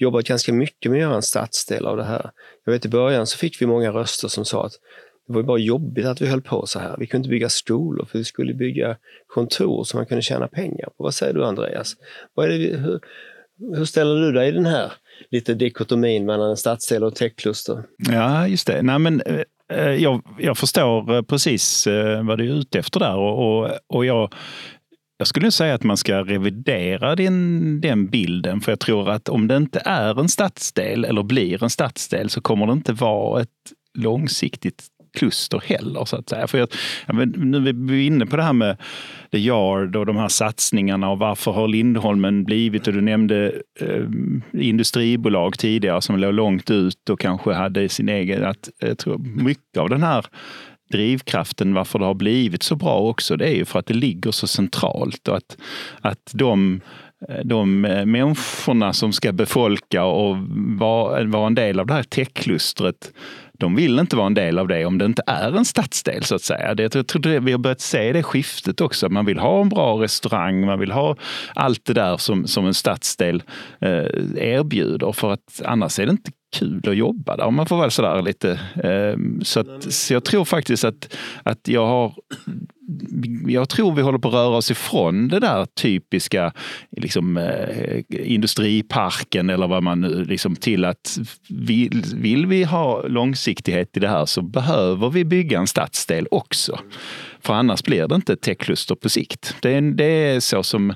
jobbat 0.01 0.25
ganska 0.25 0.53
mycket 0.53 0.91
med 0.91 0.99
att 0.99 1.03
göra 1.03 1.17
en 1.17 1.23
stadsdel 1.23 1.87
av 1.87 1.97
det 1.97 2.05
här. 2.05 2.31
Jag 2.65 2.73
vet 2.73 2.85
i 2.85 2.89
början 2.89 3.27
så 3.27 3.39
fick 3.39 3.63
vi 3.63 3.67
många 3.67 3.91
röster 3.91 4.29
som 4.29 4.45
sa 4.45 4.67
att 4.67 4.73
det 5.27 5.33
var 5.33 5.43
bara 5.43 5.59
jobbigt 5.59 6.07
att 6.07 6.23
vi 6.23 6.27
höll 6.27 6.43
på 6.43 6.67
så 6.67 6.79
här. 6.79 6.97
Vi 6.99 7.07
kunde 7.07 7.23
inte 7.23 7.31
bygga 7.31 7.49
skolor 7.49 8.07
för 8.11 8.19
vi 8.19 8.25
skulle 8.25 8.55
bygga 8.55 8.97
kontor 9.27 9.85
som 9.85 9.99
man 9.99 10.07
kunde 10.07 10.23
tjäna 10.23 10.49
pengar 10.49 10.87
på. 10.87 11.05
Vad 11.05 11.15
säger 11.15 11.35
du 11.35 11.45
Andreas? 11.45 11.95
Vad 12.35 12.47
är 12.47 12.59
det, 12.59 12.77
hur, 12.77 13.01
hur 13.77 13.85
ställer 13.85 14.21
du 14.21 14.33
dig 14.33 14.49
i 14.49 14.53
den 14.53 14.67
här 14.67 14.93
lite 15.31 15.55
dikotomin 15.55 16.27
mellan 16.27 16.51
en 16.51 16.57
stadsdel 16.57 17.05
och 17.05 17.15
techkluster? 17.15 17.83
Ja, 17.99 18.49
just 18.49 18.67
det. 18.67 18.83
Nej, 18.83 18.99
men, 18.99 19.21
eh, 19.21 19.41
eh, 19.73 19.95
jag, 19.95 20.23
jag 20.39 20.59
förstår 20.59 21.15
eh, 21.15 21.23
precis 21.23 21.87
vad 22.23 22.39
du 22.39 22.51
är 22.51 22.55
ute 22.55 22.79
efter 22.79 23.01
där 23.01 23.17
och, 23.17 23.59
och, 23.59 23.71
och 23.87 24.05
jag, 24.05 24.33
jag 25.19 25.27
skulle 25.27 25.51
säga 25.51 25.75
att 25.75 25.83
man 25.83 25.97
ska 25.97 26.25
revidera 26.25 27.17
den, 27.17 27.81
den 27.81 28.07
bilden, 28.07 28.61
för 28.61 28.73
jag 28.73 28.81
tror 28.81 29.11
att 29.11 29.29
om 29.29 29.49
det 29.49 29.57
inte 29.57 29.83
är 29.85 30.21
en 30.21 30.29
stadsdel 30.29 31.05
eller 31.05 31.23
blir 31.23 31.63
en 31.63 31.71
stadsdel 31.71 32.31
så 32.31 32.41
kommer 32.41 32.67
det 32.67 32.73
inte 32.73 32.93
vara 32.93 33.43
ett 33.43 33.49
långsiktigt 33.99 34.83
kluster 35.15 35.63
heller. 35.67 36.05
Så 36.05 36.17
att 36.17 36.29
säga. 36.29 36.47
För 36.47 36.59
jag, 36.59 36.69
nu 37.39 37.69
är 37.69 37.93
vi 37.93 38.07
inne 38.07 38.27
på 38.27 38.37
det 38.37 38.43
här 38.43 38.53
med 38.53 38.77
The 39.33 39.39
Yard 39.39 39.97
och 39.97 40.07
de 40.07 40.17
här 40.17 40.29
satsningarna 40.29 41.11
och 41.11 41.19
varför 41.19 41.53
har 41.53 41.69
Lindholmen 41.69 42.45
blivit, 42.45 42.87
och 42.87 42.93
du 42.93 43.01
nämnde 43.01 43.53
eh, 43.81 44.05
industribolag 44.53 45.59
tidigare 45.59 46.03
som 46.03 46.19
låg 46.19 46.35
långt 46.35 46.71
ut 46.71 47.11
och 47.11 47.21
kanske 47.21 47.53
hade 47.53 47.89
sin 47.89 48.09
egen, 48.09 48.45
att 48.45 48.71
jag 48.79 48.99
tror 48.99 49.19
mycket 49.19 49.79
av 49.79 49.89
den 49.89 50.03
här 50.03 50.27
drivkraften 50.91 51.75
varför 51.75 51.99
det 51.99 52.05
har 52.05 52.15
blivit 52.15 52.63
så 52.63 52.77
bra 52.77 52.99
också, 52.99 53.37
det 53.37 53.49
är 53.49 53.55
ju 53.55 53.65
för 53.65 53.79
att 53.79 53.87
det 53.87 53.95
ligger 53.95 54.31
så 54.31 54.47
centralt 54.47 55.29
och 55.29 55.37
att, 55.37 55.57
att 56.01 56.31
de 56.33 56.81
de 57.45 57.81
människorna 57.81 58.93
som 58.93 59.13
ska 59.13 59.33
befolka 59.33 60.05
och 60.05 60.37
vara, 60.79 61.25
vara 61.25 61.47
en 61.47 61.55
del 61.55 61.81
av 61.81 61.87
det 61.87 61.95
här 61.95 62.03
techklustret 62.03 63.13
de 63.59 63.75
vill 63.75 63.99
inte 63.99 64.17
vara 64.17 64.27
en 64.27 64.35
del 64.35 64.59
av 64.59 64.69
det 64.69 64.85
om 64.85 64.99
det 64.99 65.05
inte 65.05 65.23
är 65.27 65.57
en 65.57 65.65
stadsdel 65.65 66.25
så 66.25 66.35
att 66.35 66.43
säga. 66.43 66.75
Det, 66.75 66.95
jag 66.95 67.07
tror 67.07 67.41
vi 67.41 67.53
har 67.53 67.59
börjat 67.59 67.81
se 67.81 68.13
det 68.13 68.23
skiftet 68.23 68.81
också. 68.81 69.09
Man 69.09 69.27
vill 69.27 69.39
ha 69.39 69.61
en 69.61 69.69
bra 69.69 70.03
restaurang, 70.03 70.67
man 70.67 70.79
vill 70.79 70.93
ha 70.93 71.17
allt 71.55 71.85
det 71.85 71.93
där 71.93 72.17
som, 72.17 72.47
som 72.47 72.67
en 72.67 72.75
stadsdel 72.75 73.43
eh, 73.81 74.05
erbjuder 74.37 75.13
för 75.13 75.33
att 75.33 75.63
annars 75.65 75.99
är 75.99 76.07
det 76.07 76.11
inte 76.13 76.31
kul 76.55 76.89
att 76.89 76.97
jobba 76.97 77.37
där 77.37 77.45
om 77.45 77.55
man 77.55 77.67
får 77.67 77.77
vara 77.77 77.91
sådär 77.91 78.23
lite. 78.23 78.51
Eh, 78.85 79.43
så, 79.43 79.61
att, 79.61 79.93
så 79.93 80.15
jag 80.15 80.25
tror 80.25 80.45
faktiskt 80.45 80.85
att, 80.85 81.17
att 81.43 81.69
jag 81.69 81.87
har 81.87 82.15
jag 83.47 83.69
tror 83.69 83.95
vi 83.95 84.03
håller 84.03 84.19
på 84.19 84.29
att 84.29 84.35
röra 84.35 84.57
oss 84.57 84.71
ifrån 84.71 85.29
det 85.29 85.41
där 85.41 85.65
typiska 85.65 86.53
liksom, 86.97 87.37
eh, 87.37 88.03
industriparken 88.09 89.51
eller 89.51 89.67
vad 89.67 89.83
man 89.83 90.01
nu 90.01 90.25
liksom 90.25 90.57
till 90.57 90.85
att 90.85 91.19
vill, 91.49 92.05
vill 92.15 92.47
vi 92.47 92.65
ha 92.65 93.03
långsiktighet 93.07 93.97
i 93.97 94.01
det 94.01 94.09
här 94.09 94.27
så 94.27 94.43
behöver 94.43 95.11
vi 95.11 95.25
bygga 95.25 95.59
en 95.59 95.67
stadsdel 95.67 96.27
också. 96.31 96.79
För 97.45 97.55
annars 97.55 97.83
blir 97.83 98.09
det 98.09 98.15
inte 98.15 98.33
ett 98.33 98.41
techkluster 98.41 98.95
på 98.95 99.09
sikt. 99.09 99.57
Det 99.63 99.71
är, 99.71 99.81
det 99.81 100.05
är 100.05 100.41
så 100.41 100.63
som, 100.63 100.95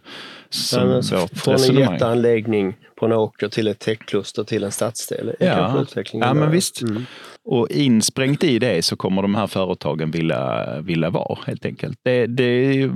som 0.49 1.03
ja, 1.11 1.21
vårt 1.21 1.39
Från 1.39 1.55
en 1.55 1.75
jätteanläggning 1.75 2.77
på 2.97 3.07
en 3.07 3.13
åker 3.13 3.49
till 3.49 3.69
ett 3.69 3.79
techkluster 3.79 4.45
till 4.45 4.65
en 4.65 4.73
stadsdel. 4.73 5.35
Ja, 5.41 5.87
ja 6.13 6.35
men 6.35 6.51
visst. 6.51 6.83
Mm. 6.83 7.03
Och 7.45 7.71
insprängt 7.71 8.45
i 8.45 8.59
det 8.59 8.85
så 8.85 8.97
kommer 8.97 9.23
de 9.23 9.35
här 9.35 9.47
företagen 9.47 10.11
vilja, 10.11 10.81
vilja 10.81 11.11
vara 11.11 11.39
helt 11.47 11.65
enkelt. 11.67 11.99
Det, 12.03 12.27
det, 12.27 12.87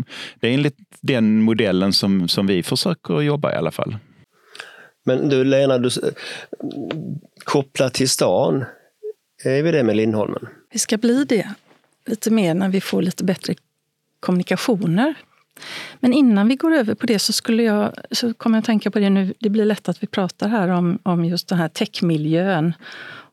det 0.41 0.49
är 0.49 0.55
enligt 0.55 0.79
den 1.01 1.43
modellen 1.43 1.93
som, 1.93 2.29
som 2.29 2.47
vi 2.47 2.63
försöker 2.63 3.21
jobba 3.21 3.53
i 3.53 3.57
alla 3.57 3.71
fall. 3.71 3.97
Men 5.05 5.29
du 5.29 5.45
Lena, 5.45 5.79
du, 5.79 5.91
kopplat 7.45 7.95
till 7.95 8.09
stan, 8.09 8.65
är 9.45 9.63
vi 9.63 9.73
det 9.73 9.83
med 9.83 9.97
Lindholmen? 9.97 10.47
Vi 10.73 10.79
ska 10.79 10.97
bli 10.97 11.25
det 11.25 11.55
lite 12.07 12.31
mer 12.31 12.55
när 12.55 12.69
vi 12.69 12.81
får 12.81 13.03
lite 13.03 13.25
bättre 13.25 13.55
kommunikationer. 14.21 15.15
Men 16.01 16.13
innan 16.13 16.49
vi 16.49 16.57
går 16.57 16.73
över 16.73 16.95
på 16.95 17.07
det 17.07 17.19
så, 17.19 17.33
skulle 17.33 17.63
jag, 17.63 17.93
så 18.11 18.35
kommer 18.35 18.57
jag 18.57 18.61
att 18.61 18.67
tänka 18.67 18.91
på 18.91 18.99
det 18.99 19.11
nu. 19.11 19.35
Det 19.39 19.51
blir 19.51 19.65
lätt 19.65 19.89
att 19.89 20.03
vi 20.03 20.07
pratar 20.07 20.49
här 20.49 20.69
om, 20.69 20.99
om 21.03 21.25
just 21.25 21.49
den 21.49 21.59
här 21.59 21.69
techmiljön 21.69 22.75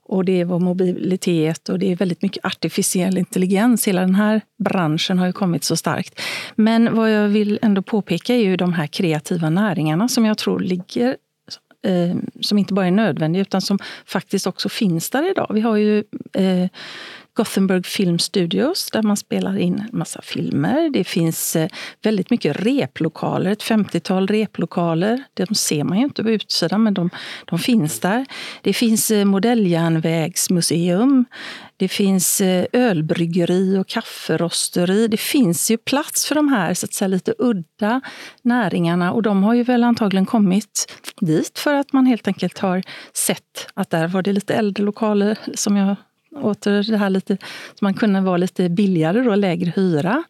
och 0.10 0.25
det 0.25 0.41
är 0.41 0.45
vår 0.45 0.60
mobilitet 0.60 1.69
och 1.69 1.79
det 1.79 1.91
är 1.91 1.95
väldigt 1.95 2.21
mycket 2.21 2.45
artificiell 2.45 3.17
intelligens. 3.17 3.88
Hela 3.88 4.01
den 4.01 4.15
här 4.15 4.41
branschen 4.63 5.19
har 5.19 5.25
ju 5.25 5.34
kommit 5.34 5.63
så 5.63 5.75
starkt. 5.75 6.21
Men 6.55 6.95
vad 6.95 7.12
jag 7.12 7.27
vill 7.27 7.60
ändå 7.62 7.82
påpeka 7.82 8.34
är 8.34 8.39
ju 8.39 8.58
de 8.58 8.73
här 8.73 8.88
kreativa 8.88 9.49
näringarna 9.49 10.08
som 10.08 10.25
jag 10.25 10.38
tror 10.38 10.60
ligger 10.60 11.17
eh, 11.86 12.15
som 12.41 12.58
inte 12.58 12.73
bara 12.73 12.88
är 12.88 12.91
nödvändiga 12.91 13.41
utan 13.41 13.62
som 13.62 13.79
faktiskt 14.05 14.47
också 14.47 14.69
finns 14.69 15.10
där 15.10 15.32
idag. 15.32 15.47
Vi 15.53 15.62
har 15.62 15.75
ju 15.75 16.03
eh, 16.34 16.67
Gothenburg 17.39 17.86
Film 17.86 18.19
Studios 18.19 18.91
där 18.91 19.04
man 19.04 19.17
spelar 19.17 19.58
in 19.58 19.80
en 19.80 19.97
massa 19.97 20.21
filmer. 20.21 20.89
Det 20.89 21.04
finns 21.04 21.56
eh, 21.56 21.69
väldigt 22.02 22.30
mycket 22.30 22.56
replokaler, 22.56 23.52
ett 23.52 23.63
50-tal 23.63 24.28
replokaler. 24.28 25.23
De 25.34 25.56
ser 25.56 25.84
man 25.84 25.97
ju 25.97 26.04
inte 26.04 26.23
på 26.23 26.30
utsidan, 26.30 26.84
men 26.84 26.93
de, 26.93 27.10
de 27.45 27.60
finns 27.60 27.99
där. 27.99 28.25
Det 28.62 28.73
finns 28.73 29.12
eh, 29.12 29.25
modelljärnvägsmuseum. 29.25 31.25
Det 31.78 31.88
finns 31.88 32.41
eh, 32.41 32.65
ölbryggeri 32.73 33.78
och 33.78 33.88
kafferosteri. 33.88 35.08
Det 35.08 35.19
finns 35.19 35.71
ju 35.71 35.78
plats 35.78 36.25
för 36.25 36.36
de 36.36 36.47
här 36.47 36.73
så 36.73 36.86
att 36.86 36.93
säga, 36.93 37.08
lite 37.08 37.34
udda 37.38 38.02
näringarna 38.41 39.13
och 39.13 39.21
de 39.21 39.43
har 39.43 39.54
ju 39.54 39.63
väl 39.63 39.84
antagligen 39.84 40.25
kommit 40.25 40.93
dit 41.21 41.60
för 41.60 41.73
att 41.73 41.93
man 41.93 42.06
helt 42.06 42.28
enkelt 42.28 42.60
har 42.60 42.84
sett 43.13 43.67
att 43.73 43.89
där 43.89 44.08
var 44.08 44.21
det 44.21 44.34
lite 44.34 44.56
äldre 44.56 44.84
lokaler 44.84 45.38
som 45.56 45.78
jag 45.78 45.95
åter 46.35 46.91
det 46.91 46.97
här 46.97 47.09
lite, 47.09 47.37
så 47.75 47.85
man 47.85 47.93
kunde 47.93 48.21
vara 48.21 48.37
lite 48.37 48.69
billigare 48.69 49.29
och 49.29 49.37
lägre 49.37 49.73
hyra. 49.75 50.23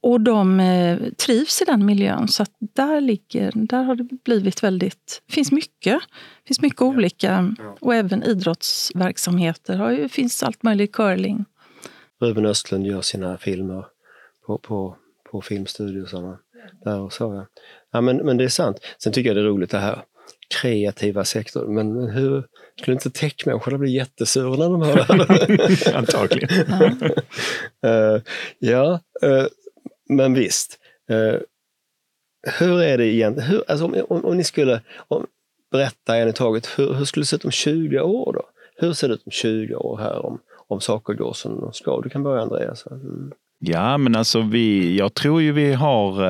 Och 0.00 0.20
de 0.20 0.60
eh, 0.60 0.98
trivs 1.26 1.62
i 1.62 1.64
den 1.64 1.86
miljön. 1.86 2.28
Så 2.28 2.42
att 2.42 2.52
där, 2.58 3.00
ligger, 3.00 3.52
där 3.54 3.82
har 3.82 3.94
det 3.94 4.08
blivit 4.24 4.62
väldigt... 4.62 5.22
Det 5.26 5.32
finns 5.32 5.52
mycket. 5.52 6.00
Det 6.42 6.46
finns 6.46 6.62
mycket 6.62 6.82
olika. 6.82 7.54
Och 7.80 7.94
även 7.94 8.22
idrottsverksamheter. 8.22 9.76
Har 9.76 9.90
ju, 9.90 10.08
finns 10.08 10.42
allt 10.42 10.62
möjligt. 10.62 10.92
Curling. 10.92 11.44
Ruben 12.20 12.46
Östlund 12.46 12.86
gör 12.86 13.00
sina 13.00 13.38
filmer 13.38 13.86
på, 14.46 14.58
på, 14.58 14.96
på 15.30 15.40
filmstudiosarna. 15.40 16.38
Där 16.84 17.00
och 17.00 17.12
så, 17.12 17.24
ja. 17.34 17.46
ja 17.92 18.00
men, 18.00 18.16
men 18.16 18.36
det 18.36 18.44
är 18.44 18.48
sant. 18.48 18.76
Sen 19.02 19.12
tycker 19.12 19.30
jag 19.30 19.36
det 19.36 19.40
är 19.40 19.46
roligt 19.46 19.70
det 19.70 19.78
här 19.78 20.02
kreativa 20.48 21.24
sektorn. 21.24 21.74
Men 21.74 22.10
hur 22.10 22.44
skulle 22.80 22.94
inte 22.94 23.10
techmänniskorna 23.10 23.78
bli 23.78 23.90
jättesura 23.90 24.56
när 24.56 24.68
de 24.68 24.82
hör 24.82 25.46
det 25.46 25.94
Antagligen. 25.96 26.48
uh, 27.86 28.22
ja, 28.58 29.00
uh, 29.24 29.46
men 30.08 30.34
visst. 30.34 30.78
Uh, 31.10 31.40
hur 32.58 32.82
är 32.82 32.98
det 32.98 33.06
egentligen? 33.06 33.50
Hur, 33.50 33.62
alltså 33.68 33.84
om, 33.84 34.04
om, 34.08 34.24
om, 34.24 34.36
ni 34.36 34.44
skulle 34.44 34.80
om, 35.08 35.26
berätta 35.72 36.16
en 36.16 36.28
i 36.28 36.32
taget, 36.32 36.78
hur, 36.78 36.94
hur 36.94 37.04
skulle 37.04 37.22
det 37.22 37.26
se 37.26 37.36
ut 37.36 37.44
om 37.44 37.50
20 37.50 38.00
år 38.00 38.32
då? 38.32 38.42
Hur 38.76 38.92
ser 38.92 39.08
det 39.08 39.14
ut 39.14 39.26
om 39.26 39.32
20 39.32 39.74
år 39.74 39.98
här 39.98 40.26
om, 40.26 40.40
om 40.68 40.80
saker 40.80 41.14
går 41.14 41.32
som 41.32 41.60
de 41.60 41.72
ska? 41.72 42.00
Du 42.00 42.08
kan 42.08 42.22
börja 42.22 42.42
Andreas. 42.42 42.86
Mm. 42.86 43.32
Ja, 43.58 43.98
men 43.98 44.16
alltså 44.16 44.40
vi, 44.40 44.96
jag 44.96 45.14
tror 45.14 45.42
ju 45.42 45.52
vi 45.52 45.72
har 45.72 46.24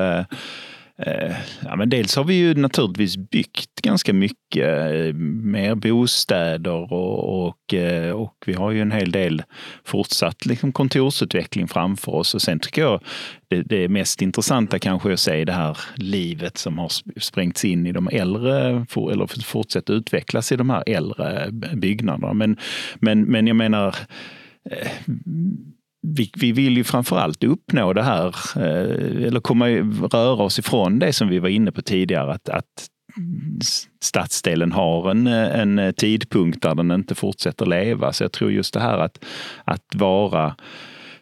Eh, 0.99 1.37
ja, 1.65 1.77
men 1.77 1.89
dels 1.89 2.17
har 2.17 2.25
vi 2.25 2.35
ju 2.35 2.55
naturligtvis 2.55 3.17
byggt 3.17 3.83
ganska 3.83 4.13
mycket 4.13 4.69
eh, 4.69 5.15
mer 5.43 5.75
bostäder 5.75 6.93
och, 6.93 7.47
och, 7.47 7.75
eh, 7.75 8.11
och, 8.11 8.35
vi 8.47 8.53
har 8.53 8.71
ju 8.71 8.81
en 8.81 8.93
hel 8.93 9.13
del 9.13 9.43
fortsatt 9.85 10.47
liksom 10.47 10.73
kontorsutveckling 10.73 11.69
framför 11.69 12.15
oss. 12.15 12.35
Och 12.35 12.43
sen 12.43 12.61
tycker 12.61 12.83
jag 12.83 13.01
det, 13.49 13.63
det 13.63 13.89
mest 13.89 14.23
intressanta 14.23 14.79
kanske 14.79 15.09
är 15.09 15.13
att 15.13 15.21
se 15.21 15.45
det 15.45 15.53
här 15.53 15.79
livet 15.95 16.59
som 16.59 16.79
har 16.79 16.91
sprängts 17.21 17.65
in 17.65 17.87
i 17.87 17.93
de 17.93 18.09
äldre, 18.13 18.87
eller 19.13 19.43
fortsätter 19.43 19.95
utvecklas 19.95 20.53
i 20.53 20.57
de 20.57 20.71
här 20.71 20.83
äldre 20.87 21.49
byggnaderna. 21.75 22.33
Men, 22.33 22.57
men, 22.95 23.23
men 23.23 23.47
jag 23.47 23.57
menar 23.57 23.97
vi, 26.15 26.31
vi 26.37 26.53
vill 26.53 26.77
ju 26.77 26.85
framförallt 26.85 27.45
uppnå 27.45 27.93
det 27.93 28.03
här, 28.03 28.27
eh, 28.57 29.27
eller 29.27 29.41
komma, 29.41 29.69
röra 30.13 30.43
oss 30.43 30.59
ifrån 30.59 30.99
det 30.99 31.13
som 31.13 31.29
vi 31.29 31.39
var 31.39 31.49
inne 31.49 31.73
på 31.73 31.83
tidigare, 31.83 32.33
att, 32.33 32.49
att 32.49 32.89
stadsdelen 34.01 34.73
har 34.73 35.11
en, 35.11 35.27
en 35.27 35.95
tidpunkt 35.95 36.63
där 36.63 36.75
den 36.75 36.91
inte 36.91 37.15
fortsätter 37.15 37.67
leva. 37.67 38.13
Så 38.13 38.25
jag 38.25 38.33
tror 38.33 38.53
just 38.53 38.75
det 38.75 38.81
här 38.81 38.99
att, 38.99 39.25
att 39.65 39.95
vara 39.95 40.57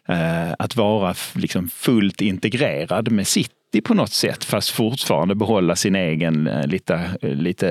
eh, 0.07 0.51
att 0.59 0.75
vara 0.75 1.15
liksom 1.33 1.67
fullt 1.67 2.21
integrerad 2.21 3.11
med 3.11 3.27
sitt 3.27 3.51
på 3.81 3.93
något 3.93 4.11
sätt 4.11 4.43
fast 4.43 4.69
fortfarande 4.69 5.35
behålla 5.35 5.75
sin 5.75 5.95
egen 5.95 6.47
eh, 6.47 6.67
lite, 6.67 7.17
eh, 7.21 7.29
lite 7.29 7.69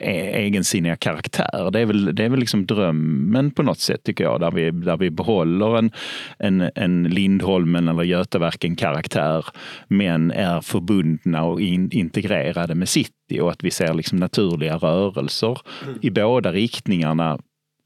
eh, 0.00 0.08
e-, 0.08 0.44
egensinniga 0.44 0.96
karaktär. 0.96 1.70
Det 1.72 1.80
är 1.80 1.86
väl, 1.86 2.14
det 2.14 2.24
är 2.24 2.28
väl 2.28 2.40
liksom 2.40 2.66
drömmen 2.66 3.50
på 3.50 3.62
något 3.62 3.78
sätt 3.78 4.02
tycker 4.04 4.24
jag, 4.24 4.40
där 4.40 4.50
vi, 4.50 4.70
där 4.70 4.96
vi 4.96 5.10
behåller 5.10 5.78
en, 5.78 5.90
en, 6.38 6.70
en 6.74 7.04
Lindholmen 7.04 7.88
eller 7.88 8.02
Götaverken 8.02 8.76
karaktär 8.76 9.44
men 9.88 10.30
är 10.30 10.60
förbundna 10.60 11.44
och 11.44 11.60
in, 11.60 11.90
integrerade 11.92 12.74
med 12.74 12.88
city 12.88 13.40
och 13.40 13.50
att 13.50 13.64
vi 13.64 13.70
ser 13.70 13.94
liksom 13.94 14.18
naturliga 14.18 14.76
rörelser 14.76 15.58
mm. 15.84 15.98
i 16.02 16.10
båda 16.10 16.52
riktningarna 16.52 17.38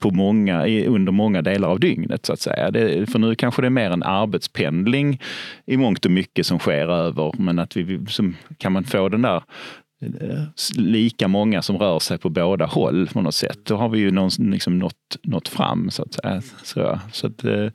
på 0.05 0.11
många, 0.11 0.67
under 0.67 1.13
många 1.13 1.43
delar 1.43 1.69
av 1.69 1.81
dygnet 1.81 2.27
så 2.27 2.33
att 2.33 2.41
säga. 2.41 2.71
Det, 2.71 3.11
för 3.11 3.19
nu 3.19 3.35
kanske 3.35 3.63
det 3.63 3.69
är 3.69 3.71
mer 3.71 3.91
en 3.91 4.03
arbetspendling 4.03 5.21
i 5.67 5.77
mångt 5.77 6.05
och 6.05 6.11
mycket 6.11 6.47
som 6.47 6.59
sker 6.59 6.89
över, 6.89 7.33
men 7.39 7.59
att 7.59 7.77
vi, 7.77 8.07
som, 8.09 8.37
kan 8.59 8.73
man 8.73 8.85
få 8.85 9.09
den 9.09 9.23
där 9.23 9.43
eh, 10.01 10.43
lika 10.77 11.29
många 11.29 11.63
som 11.63 11.79
rör 11.79 11.99
sig 11.99 12.19
på 12.19 12.29
båda 12.31 12.67
håll 12.67 13.09
på 13.13 13.21
något 13.21 13.35
sätt, 13.35 13.59
då 13.65 13.77
har 13.77 13.89
vi 13.89 13.99
ju 13.99 14.11
någon, 14.11 14.31
liksom 14.39 14.79
nått, 14.79 15.17
nått 15.23 15.49
fram 15.49 15.91
så 15.91 16.03
att 16.03 16.15
säga. 16.15 16.43
Så, 16.63 17.01
så 17.13 17.27
att, 17.27 17.45
Eh, 17.45 17.69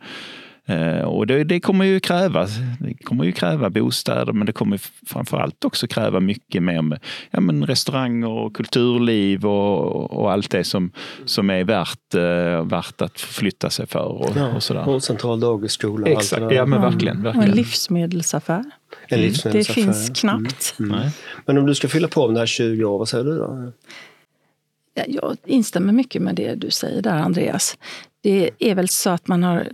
och 1.05 1.27
det, 1.27 1.43
det, 1.43 1.59
kommer 1.59 1.85
ju 1.85 1.99
kräva, 1.99 2.47
det 2.79 2.93
kommer 3.03 3.23
ju 3.23 3.31
kräva 3.31 3.69
bostäder 3.69 4.33
men 4.33 4.45
det 4.45 4.53
kommer 4.53 4.79
framförallt 5.05 5.65
också 5.65 5.87
kräva 5.87 6.19
mycket 6.19 6.63
mer 6.63 6.81
med 6.81 6.99
ja, 7.31 7.39
men 7.39 7.65
restauranger 7.65 8.29
och 8.29 8.55
kulturliv 8.55 9.45
och, 9.45 10.11
och 10.11 10.31
allt 10.31 10.49
det 10.49 10.63
som, 10.63 10.91
som 11.25 11.49
är 11.49 11.63
värt, 11.63 12.15
uh, 12.15 12.67
värt 12.69 13.01
att 13.01 13.19
flytta 13.19 13.69
sig 13.69 13.87
för. 13.87 14.05
Och, 14.05 14.31
ja, 14.35 14.55
och 14.55 14.63
sådär. 14.63 14.85
Vårdcentral, 14.85 15.39
dagis, 15.39 15.71
skola. 15.71 16.07
Exakt, 16.07 16.51
ja 16.51 16.65
men 16.65 16.81
verkligen. 16.81 17.23
verkligen. 17.23 17.37
Och 17.37 17.43
en 17.43 17.55
livsmedelsaffär. 17.55 18.63
En 19.07 19.21
livsmedelsaffär. 19.21 19.81
Det 19.81 19.93
finns 19.93 20.19
knappt. 20.19 20.75
Mm. 20.79 20.91
Mm. 20.91 21.09
Men 21.45 21.57
om 21.57 21.65
du 21.65 21.75
ska 21.75 21.87
fylla 21.87 22.07
på 22.07 22.27
med 22.27 22.35
det 22.35 22.39
här 22.39 22.45
20 22.45 22.83
år, 22.83 22.97
vad 22.97 23.09
säger 23.09 23.23
du 23.23 23.37
då? 23.37 23.71
Jag 25.07 25.37
instämmer 25.45 25.93
mycket 25.93 26.21
med 26.21 26.35
det 26.35 26.55
du 26.55 26.71
säger 26.71 27.01
där 27.01 27.17
Andreas. 27.17 27.77
Det 28.21 28.49
är 28.59 28.75
väl 28.75 28.89
så 28.89 29.09
att 29.09 29.27
man 29.27 29.43
har 29.43 29.67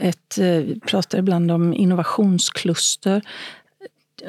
ett, 0.00 0.38
eh, 0.38 0.46
vi 0.46 0.80
pratar 0.80 1.18
ibland 1.18 1.50
om 1.50 1.74
innovationskluster. 1.74 3.22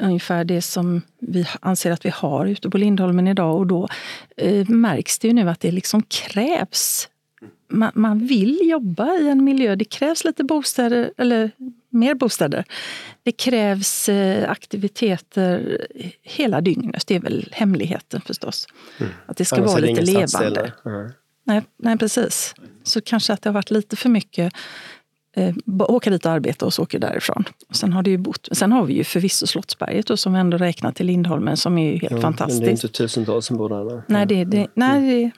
Ungefär 0.00 0.44
det 0.44 0.62
som 0.62 1.02
vi 1.18 1.46
anser 1.60 1.90
att 1.90 2.04
vi 2.04 2.10
har 2.10 2.46
ute 2.46 2.70
på 2.70 2.78
Lindholmen 2.78 3.28
idag. 3.28 3.56
Och 3.56 3.66
då 3.66 3.88
eh, 4.36 4.68
märks 4.68 5.18
det 5.18 5.28
ju 5.28 5.34
nu 5.34 5.50
att 5.50 5.60
det 5.60 5.70
liksom 5.70 6.02
krävs 6.02 7.08
man, 7.68 7.90
man, 7.94 8.26
vill 8.26 8.60
jobba 8.62 9.14
i 9.14 9.28
en 9.28 9.44
miljö. 9.44 9.76
Det 9.76 9.84
krävs 9.84 10.24
lite 10.24 10.44
bostäder, 10.44 11.12
eller 11.16 11.50
mer 11.88 12.14
bostäder. 12.14 12.64
Det 13.22 13.32
krävs 13.32 14.08
eh, 14.08 14.50
aktiviteter 14.50 15.86
hela 16.22 16.60
dygnet. 16.60 17.06
Det 17.06 17.14
är 17.14 17.20
väl 17.20 17.48
hemligheten 17.52 18.20
förstås. 18.20 18.66
Mm. 18.98 19.12
Att 19.26 19.36
det 19.36 19.44
ska 19.44 19.56
Annars 19.56 19.70
vara 19.70 19.80
lite 19.80 20.00
levande. 20.00 20.72
Mm. 20.84 21.10
Nej, 21.44 21.62
nej, 21.76 21.98
precis. 21.98 22.54
Så 22.82 23.00
kanske 23.00 23.32
att 23.32 23.42
det 23.42 23.48
har 23.48 23.54
varit 23.54 23.70
lite 23.70 23.96
för 23.96 24.08
mycket 24.08 24.52
eh, 25.38 25.54
åka 25.78 26.10
dit 26.10 26.26
och 26.26 26.32
arbeta 26.32 26.66
och 26.66 26.74
så 26.74 26.82
åker 26.82 26.98
därifrån. 26.98 27.44
sen, 27.70 27.92
har 27.92 28.02
det 28.02 28.10
ju 28.10 28.18
bott, 28.18 28.48
sen 28.52 28.72
har 28.72 28.84
vi 28.84 28.94
ju 28.94 29.04
förvisso 29.04 29.46
Slottsberget 29.46 30.06
då, 30.06 30.16
som 30.16 30.32
vi 30.32 30.38
ändå 30.38 30.56
räknar 30.56 30.92
till 30.92 31.06
Lindholmen 31.06 31.56
som 31.56 31.78
är 31.78 31.92
ju 31.92 31.98
helt 31.98 32.12
ja, 32.12 32.20
fantastiskt. 32.20 32.60
Men 32.60 32.66
det 32.66 32.70
är 32.70 32.72
inte 32.72 32.88
tusentals 32.88 33.46
som 33.46 33.56
bor 33.56 33.68
där? 33.68 34.02
Nej, 34.06 34.26
det, 34.26 34.44
det, 34.44 34.66
nej, 34.74 35.22
det, 35.22 35.30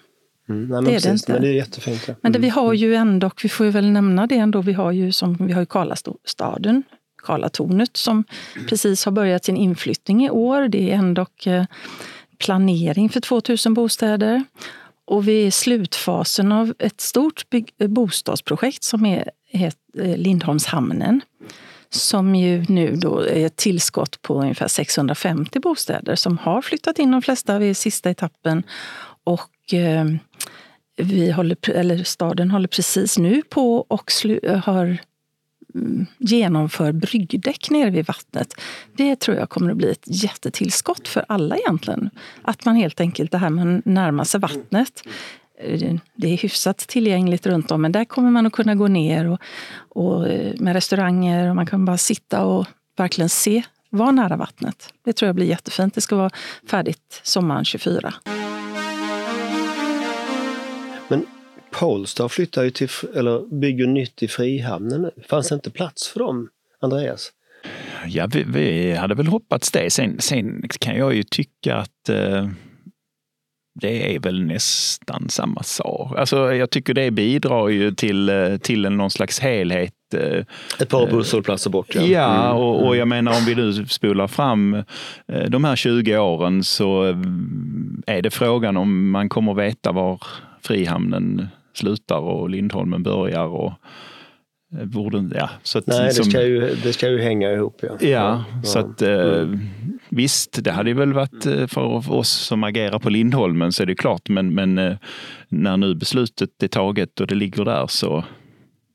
Mm, 0.51 0.69
nej, 0.69 0.83
det 0.83 0.97
är 0.97 1.01
det 1.01 1.11
inte. 1.11 1.33
Men 1.33 1.43
det 1.43 1.49
är 1.49 1.53
jättefint. 1.53 2.05
Ja. 2.09 2.15
Men 2.23 2.33
det, 2.33 2.39
vi 2.39 2.49
mm. 2.49 2.55
har 2.55 2.73
ju 2.73 2.95
ändå, 2.95 3.31
vi 3.43 3.49
får 3.49 3.67
ju 3.67 3.73
väl 3.73 3.91
nämna 3.91 4.27
det 4.27 4.37
ändå, 4.37 4.61
vi 4.61 4.73
har 4.73 4.93
ju 4.93 5.13
som, 5.13 5.37
vi 5.41 5.53
har 5.53 5.61
ju 5.61 5.67
Karlastaden, 5.67 6.83
Karlatornet 7.23 7.97
som 7.97 8.25
precis 8.69 9.05
har 9.05 9.13
börjat 9.13 9.45
sin 9.45 9.57
inflyttning 9.57 10.25
i 10.25 10.31
år. 10.31 10.69
Det 10.69 10.91
är 10.91 10.97
ändå 10.97 11.27
eh, 11.47 11.65
planering 12.39 13.09
för 13.09 13.21
2000 13.21 13.75
bostäder. 13.75 14.45
Och 15.05 15.29
vi 15.29 15.43
är 15.43 15.47
i 15.47 15.51
slutfasen 15.51 16.53
av 16.53 16.75
ett 16.79 17.01
stort 17.01 17.45
bostadsprojekt 17.89 18.85
som 18.85 19.07
är 19.07 19.31
Eh, 19.99 20.17
Lindholmshamnen 20.17 21.21
som 21.91 22.35
ju 22.35 22.65
nu 22.69 22.97
då 22.97 23.21
är 23.21 23.47
ett 23.47 23.57
tillskott 23.57 24.23
på 24.23 24.41
ungefär 24.41 24.69
650 24.69 25.61
bostäder 25.61 26.15
som 26.15 26.39
har 26.39 26.63
flyttat 26.63 26.99
in 26.99 27.11
de 27.11 27.23
flesta 27.23 27.59
vid 27.59 27.77
sista 27.77 28.11
etappen. 28.11 28.63
Och 29.25 29.75
eh, 29.75 30.05
vi 30.97 31.31
håller, 31.31 31.71
eller 31.71 32.05
staden 32.05 32.51
håller 32.51 32.69
precis 32.69 33.19
nu 33.19 33.43
på 33.43 33.77
och 33.77 34.13
eh, 34.43 34.59
har 34.59 34.99
mm, 35.75 36.07
genomför 36.19 36.93
bryggdäck 36.93 37.71
nere 37.71 37.91
vid 37.91 38.07
vattnet. 38.07 38.55
Det 38.97 39.17
tror 39.17 39.37
jag 39.37 39.51
kommer 39.51 39.71
att 39.71 39.77
bli 39.77 39.91
ett 39.91 40.23
jättetillskott 40.23 41.09
för 41.09 41.25
alla 41.29 41.57
egentligen. 41.57 42.11
Att 42.43 42.65
man 42.65 42.77
helt 42.77 43.01
enkelt, 43.01 43.33
det 43.33 43.39
här 43.39 43.51
med 43.51 43.79
att 43.79 43.85
närma 43.85 44.25
sig 44.25 44.41
vattnet. 44.41 45.03
Det 46.15 46.29
är 46.29 46.37
hyfsat 46.37 46.79
tillgängligt 46.79 47.47
runt 47.47 47.71
om, 47.71 47.83
men 47.83 47.93
där 47.93 48.05
kommer 48.05 48.31
man 48.31 48.47
att 48.47 48.53
kunna 48.53 48.75
gå 48.75 48.89
ner 48.89 49.29
och, 49.31 49.41
och 49.89 50.29
eh, 50.29 50.55
med 50.61 50.73
restauranger 50.73 51.51
och 51.51 51.57
man 51.57 51.67
kan 51.67 51.85
bara 51.85 51.99
sitta 51.99 52.45
och 52.45 52.67
verkligen 52.97 53.29
se, 53.29 53.63
vara 53.91 54.11
nära 54.11 54.37
vattnet. 54.37 54.95
Det 55.05 55.13
tror 55.13 55.27
jag 55.27 55.35
blir 55.35 55.47
jättefint. 55.47 55.95
Det 55.95 56.01
ska 56.01 56.17
vara 56.17 56.31
färdigt 56.71 57.21
sommaren 57.23 57.65
24. 57.65 58.15
Men 61.09 61.27
Polestar 61.71 62.29
flyttar 62.29 62.63
ju 62.63 62.71
till, 62.71 62.89
eller 63.15 63.61
bygger 63.61 63.87
nytt 63.87 64.23
i 64.23 64.29
Frihamnen 64.29 65.03
nu. 65.03 65.11
Fanns 65.29 65.49
det 65.49 65.55
inte 65.55 65.71
plats 65.71 66.09
för 66.09 66.21
dem, 66.21 66.49
Andreas? 66.81 67.33
Ja, 68.07 68.29
vi, 68.33 68.43
vi 68.43 68.95
hade 68.95 69.15
väl 69.15 69.27
hoppats 69.27 69.71
det. 69.71 69.91
Sen, 69.91 70.21
sen 70.21 70.69
kan 70.81 70.97
jag 70.97 71.15
ju 71.15 71.23
tycka 71.23 71.77
att 71.77 72.09
eh 72.09 72.49
det 73.81 74.15
är 74.15 74.21
väl 74.21 74.43
nästan 74.43 75.29
samma 75.29 75.63
sak. 75.63 76.19
Alltså, 76.19 76.55
jag 76.55 76.71
tycker 76.71 76.95
det 76.95 77.11
bidrar 77.11 77.69
ju 77.69 77.95
till, 77.95 78.29
eh, 78.29 78.57
till 78.57 78.85
en 78.85 78.97
någon 78.97 79.11
slags 79.11 79.41
helhet. 79.41 79.95
Eh, 80.15 80.45
Ett 80.81 80.89
par 80.89 81.03
eh, 81.03 81.15
busshållplatser 81.15 81.71
bort. 81.71 81.95
Ja, 81.95 82.03
ja 82.03 82.53
och, 82.53 82.87
och, 82.87 82.97
jag 82.97 83.07
mm. 83.07 83.09
menar 83.09 83.39
om 83.39 83.45
vi 83.47 83.55
nu 83.55 83.87
spolar 83.87 84.27
fram 84.27 84.83
de 85.49 85.65
här 85.65 85.77
20 85.77 86.19
åren 86.19 86.65
så 86.65 87.05
är 88.07 88.23
det 88.23 88.31
frågan 88.31 88.77
om 88.77 89.11
man 89.11 89.29
kommer 89.29 89.55
veta 89.55 89.93
var 89.93 90.23
Frihamnen 90.63 91.49
slutar 91.75 92.19
och 92.19 92.51
Lindholmen 92.51 93.03
börjar. 93.03 93.47
Och, 93.47 93.73
borde, 94.71 95.37
ja, 95.37 95.51
så 95.63 95.79
att, 95.79 95.87
Nej, 95.87 96.05
liksom, 96.05 96.25
det, 96.25 96.31
ska 96.31 96.43
ju, 96.43 96.75
det 96.83 96.93
ska 96.93 97.09
ju 97.09 97.21
hänga 97.21 97.53
ihop. 97.53 97.79
Ja, 97.83 97.89
ja, 98.01 98.09
ja. 98.09 98.45
så 98.63 98.79
att 98.79 99.03
mm. 99.03 99.61
Visst, 100.09 100.65
det 100.65 100.71
hade 100.71 100.95
väl 100.95 101.13
varit 101.13 101.47
eh, 101.47 101.67
för 101.67 102.13
oss 102.13 102.31
som 102.31 102.65
agerar 102.65 102.99
på 102.99 103.11
Lindholmen 103.11 103.73
så 103.73 103.83
är 103.83 103.87
det 103.87 103.95
klart, 103.95 104.29
men, 104.29 104.55
men 104.55 104.79
eh, 104.79 104.97
när 105.49 105.77
nu 105.77 105.95
beslutet 105.95 106.63
är 106.63 106.69
taget 106.69 107.21
och 107.21 107.27
det 107.27 107.35
ligger 107.35 107.65
där 107.65 107.87
så, 107.87 108.25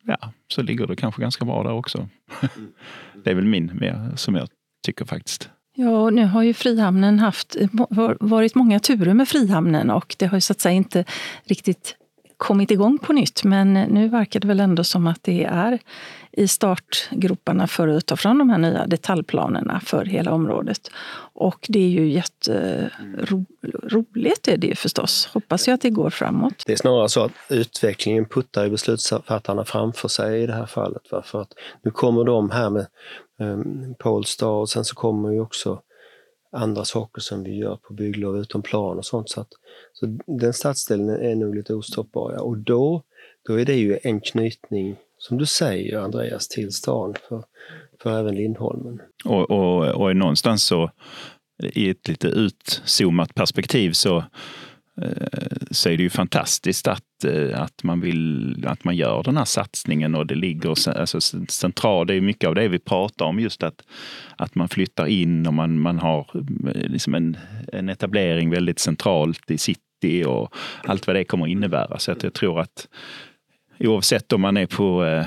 ja, 0.04 0.32
så 0.48 0.62
ligger 0.62 0.88
det 0.88 0.96
kanske 0.96 1.22
ganska 1.22 1.46
bra 1.46 1.64
där 1.64 1.74
också. 1.74 2.08
Det 3.24 3.32
är 3.32 3.36
väl 3.36 3.46
min 3.46 3.72
som 4.16 4.36
jag 4.36 4.48
tycker 4.86 5.06
faktiskt. 5.06 5.50
Ja, 5.76 6.10
nu 6.10 6.26
har 6.26 6.44
ju 6.44 6.54
Frihamnen 6.54 7.20
haft, 7.20 7.56
varit 8.20 8.56
många 8.56 8.80
turer 8.80 9.14
med 9.14 9.28
Frihamnen 9.28 9.90
och 9.90 10.16
det 10.20 10.26
har 10.26 10.38
ju 10.38 10.42
så 10.42 10.54
att 10.54 10.60
säga 10.60 10.76
inte 10.76 11.06
riktigt 11.44 11.96
kommit 12.38 12.72
igång 12.72 12.98
på 12.98 13.14
nytt. 13.14 13.44
Men 13.44 13.74
nu 13.74 14.08
verkar 14.08 14.40
det 14.40 14.48
väl 14.48 14.60
ändå 14.60 14.84
som 14.84 15.08
att 15.08 15.24
det 15.24 15.44
är 15.44 15.80
i 16.32 16.48
startgroparna 16.48 17.68
för 17.68 17.88
att 17.88 18.06
ta 18.06 18.16
fram 18.16 18.38
de 18.38 18.50
här 18.50 18.58
nya 18.58 18.88
detaljplanerna 18.88 19.80
för 19.80 20.06
hela 20.06 20.32
området. 20.32 20.92
Och 21.34 21.66
det 21.70 21.80
är 21.80 21.90
ju 21.90 22.12
jätteroligt 22.12 22.48
är 24.48 24.58
det 24.58 24.68
ju 24.68 24.76
förstås. 24.76 25.30
Hoppas 25.34 25.68
jag 25.68 25.76
att 25.76 25.82
det 25.82 25.90
går 25.90 26.10
framåt. 26.10 26.64
Det 26.66 26.74
är 26.74 26.78
snarare 26.78 27.10
så 27.10 27.24
att 27.24 27.32
utvecklingen 27.50 28.26
puttar 28.26 28.70
beslutsfattarna 28.70 29.66
framför 29.66 30.08
sig 30.08 30.44
i 30.44 30.48
det 30.48 30.54
här 30.54 30.66
fallet. 30.66 31.02
För 31.24 31.42
att 31.42 31.54
nu 31.84 31.92
kommer 31.92 32.24
de 32.24 32.50
här 32.50 32.70
med 32.70 32.88
um, 33.40 33.96
Polestar 34.00 34.48
och 34.48 34.70
sen 34.70 34.86
så 34.86 34.96
kommer 34.96 35.32
ju 35.32 35.42
också 35.42 35.82
andra 36.56 36.86
saker 36.86 37.22
som 37.22 37.44
vi 37.44 37.56
gör 37.56 37.76
på 37.76 37.94
bygglov 37.94 38.38
utom 38.38 38.62
plan 38.62 38.98
och 38.98 39.06
sånt. 39.06 39.30
Så, 39.30 39.42
att, 39.42 39.50
så 39.94 40.18
den 40.26 40.54
stadsdelen 40.54 41.10
är 41.10 41.36
nog 41.36 41.56
lite 41.56 41.74
ostoppbar. 41.74 42.34
Ja. 42.34 42.42
Och 42.42 42.58
då, 42.58 43.04
då 43.48 43.60
är 43.60 43.66
det 43.66 43.76
ju 43.76 44.00
en 44.04 44.22
knytning, 44.22 44.96
som 45.18 45.38
du 45.38 45.46
säger 45.46 45.98
Andreas, 45.98 46.48
till 46.48 46.72
stan 46.72 47.16
för, 47.30 47.44
för 48.02 48.20
även 48.20 48.36
Lindholmen. 48.36 49.02
Och, 49.26 49.52
och, 49.52 49.88
och 49.88 50.16
någonstans 50.16 50.64
så 50.64 50.92
i 51.64 51.90
ett 51.90 52.08
lite 52.08 52.28
utzoomat 52.28 53.36
perspektiv 53.36 53.92
så 53.92 54.24
Eh, 55.02 55.58
så 55.72 55.90
är 55.90 55.98
det 55.98 56.04
ju 56.04 56.10
fantastiskt 56.10 56.88
att, 56.88 57.24
eh, 57.24 57.62
att, 57.62 57.84
man 57.84 58.02
vill, 58.02 58.66
att 58.68 58.84
man 58.84 58.96
gör 58.96 59.24
den 59.24 59.38
här 59.38 59.46
satsningen 59.46 60.16
och 60.16 60.28
det 60.28 60.36
ligger 60.36 60.70
alltså, 60.70 61.22
centralt. 61.50 62.08
Det 62.08 62.16
är 62.16 62.22
mycket 62.22 62.48
av 62.48 62.56
det 62.56 62.68
vi 62.68 62.80
pratar 62.80 63.26
om, 63.26 63.40
just 63.40 63.64
att, 63.64 63.82
att 64.38 64.56
man 64.56 64.70
flyttar 64.70 65.06
in 65.06 65.48
och 65.48 65.54
man, 65.54 65.80
man 65.80 66.00
har 66.00 66.28
eh, 66.36 66.90
liksom 66.90 67.16
en, 67.16 67.38
en 67.74 67.90
etablering 67.90 68.50
väldigt 68.50 68.80
centralt 68.80 69.52
i 69.52 69.58
city 69.58 70.24
och 70.28 70.56
allt 70.84 71.08
vad 71.08 71.16
det 71.16 71.24
kommer 71.24 71.46
att 71.46 71.52
innebära. 71.52 72.00
Så 72.00 72.12
att 72.12 72.24
jag 72.24 72.34
tror 72.34 72.60
att 72.60 72.88
oavsett 73.80 74.34
om 74.34 74.42
man 74.42 74.58
är 74.58 74.66
på 74.66 75.06
eh, 75.06 75.26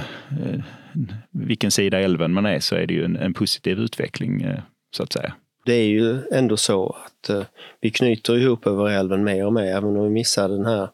vilken 1.31 1.71
sida 1.71 2.01
älven 2.01 2.33
man 2.33 2.47
är 2.47 2.61
så 2.61 2.77
är 2.77 2.87
det 2.87 2.95
ju 2.95 3.05
en, 3.05 3.17
en 3.17 3.35
positiv 3.35 3.79
utveckling 3.79 4.43
eh, 4.43 4.61
så 4.97 5.03
att 5.03 5.13
säga 5.13 5.35
det 5.69 5.75
är 5.75 5.87
ju 5.87 6.19
ändå 6.33 6.57
så 6.57 6.97
att 7.05 7.31
eh, 7.31 7.43
vi 7.81 7.91
knyter 7.91 8.37
ihop 8.37 8.67
över 8.67 8.89
älven 8.89 9.25
mer 9.25 9.47
och 9.47 9.53
mer, 9.53 9.65
även 9.65 9.97
om 9.97 10.05
vi 10.05 10.11
missar 10.11 10.49
den 10.49 10.67
här 10.67 10.89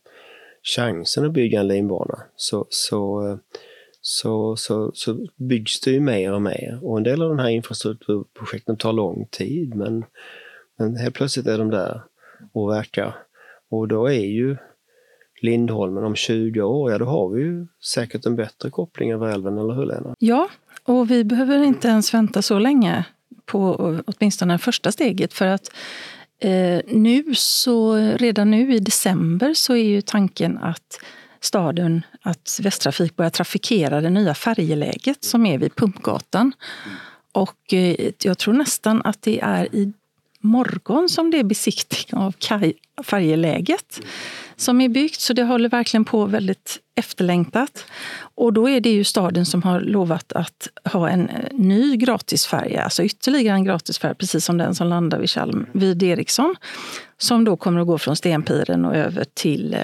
chansen 0.62 1.24
att 1.24 1.32
bygga 1.32 1.60
en 1.60 1.68
linbana. 1.68 2.18
Så, 2.36 2.66
så, 2.68 3.26
uh, 3.26 3.36
så, 4.00 4.56
så, 4.56 4.90
så 4.94 5.26
byggs 5.36 5.80
det 5.80 5.90
ju 5.90 6.00
mer 6.00 6.32
och 6.32 6.42
mer. 6.42 6.78
Och 6.82 6.96
en 6.96 7.02
del 7.02 7.22
av 7.22 7.28
de 7.28 7.38
här 7.38 7.48
infrastrukturprojekten 7.48 8.76
tar 8.76 8.92
lång 8.92 9.26
tid, 9.30 9.74
men, 9.74 10.04
men 10.78 10.96
helt 10.96 11.14
plötsligt 11.14 11.46
är 11.46 11.58
de 11.58 11.70
där 11.70 12.02
och 12.52 12.70
verkar. 12.70 13.16
Och 13.70 13.88
då 13.88 14.06
är 14.06 14.26
ju 14.26 14.56
Lindholmen 15.42 16.04
om 16.04 16.14
20 16.14 16.62
år, 16.62 16.92
ja 16.92 16.98
då 16.98 17.04
har 17.04 17.28
vi 17.28 17.42
ju 17.42 17.66
säkert 17.94 18.26
en 18.26 18.36
bättre 18.36 18.70
koppling 18.70 19.12
över 19.12 19.26
älven, 19.26 19.58
eller 19.58 19.74
hur 19.74 19.86
Lena? 19.86 20.14
Ja, 20.18 20.48
och 20.84 21.10
vi 21.10 21.24
behöver 21.24 21.62
inte 21.62 21.88
ens 21.88 22.14
vänta 22.14 22.42
så 22.42 22.58
länge 22.58 23.04
på 23.46 23.74
åtminstone 24.06 24.54
det 24.54 24.58
första 24.58 24.92
steget. 24.92 25.32
För 25.32 25.46
att 25.46 25.70
eh, 26.40 26.80
nu 26.86 27.34
så, 27.34 27.96
redan 27.96 28.50
nu 28.50 28.74
i 28.74 28.78
december 28.78 29.54
så 29.54 29.72
är 29.72 29.84
ju 29.84 30.00
tanken 30.00 30.58
att 30.58 31.00
staden, 31.40 32.02
att 32.22 32.60
Västtrafik 32.62 33.16
börjar 33.16 33.30
trafikera 33.30 34.00
det 34.00 34.10
nya 34.10 34.34
färjeläget 34.34 35.24
som 35.24 35.46
är 35.46 35.58
vid 35.58 35.76
Pumpgatan. 35.76 36.52
Och 37.32 37.72
eh, 37.72 38.10
jag 38.22 38.38
tror 38.38 38.54
nästan 38.54 39.02
att 39.04 39.22
det 39.22 39.40
är 39.40 39.74
i 39.74 39.92
morgon 40.44 41.08
som 41.08 41.30
det 41.30 41.38
är 41.38 41.44
besiktning 41.44 42.22
av 42.22 42.32
kaj, 42.38 42.74
färjeläget 43.02 44.00
som 44.56 44.80
är 44.80 44.88
byggt. 44.88 45.20
Så 45.20 45.32
det 45.32 45.42
håller 45.42 45.68
verkligen 45.68 46.04
på 46.04 46.26
väldigt 46.26 46.78
efterlängtat. 46.94 47.84
Och 48.34 48.52
då 48.52 48.68
är 48.68 48.80
det 48.80 48.90
ju 48.90 49.04
staden 49.04 49.46
som 49.46 49.62
har 49.62 49.80
lovat 49.80 50.32
att 50.32 50.68
ha 50.92 51.08
en 51.08 51.28
eh, 51.28 51.36
ny 51.52 51.96
gratisfärja, 51.96 52.82
alltså 52.82 53.02
ytterligare 53.02 53.56
en 53.56 53.64
gratisfärja, 53.64 54.14
precis 54.14 54.44
som 54.44 54.58
den 54.58 54.74
som 54.74 54.86
landar 54.86 55.18
vid, 55.18 55.30
Chalm, 55.30 55.66
vid 55.72 56.02
Eriksson. 56.02 56.56
Som 57.18 57.44
då 57.44 57.56
kommer 57.56 57.80
att 57.80 57.86
gå 57.86 57.98
från 57.98 58.16
Stenpiren 58.16 58.84
och 58.84 58.96
över 58.96 59.24
till 59.34 59.74
eh, 59.74 59.80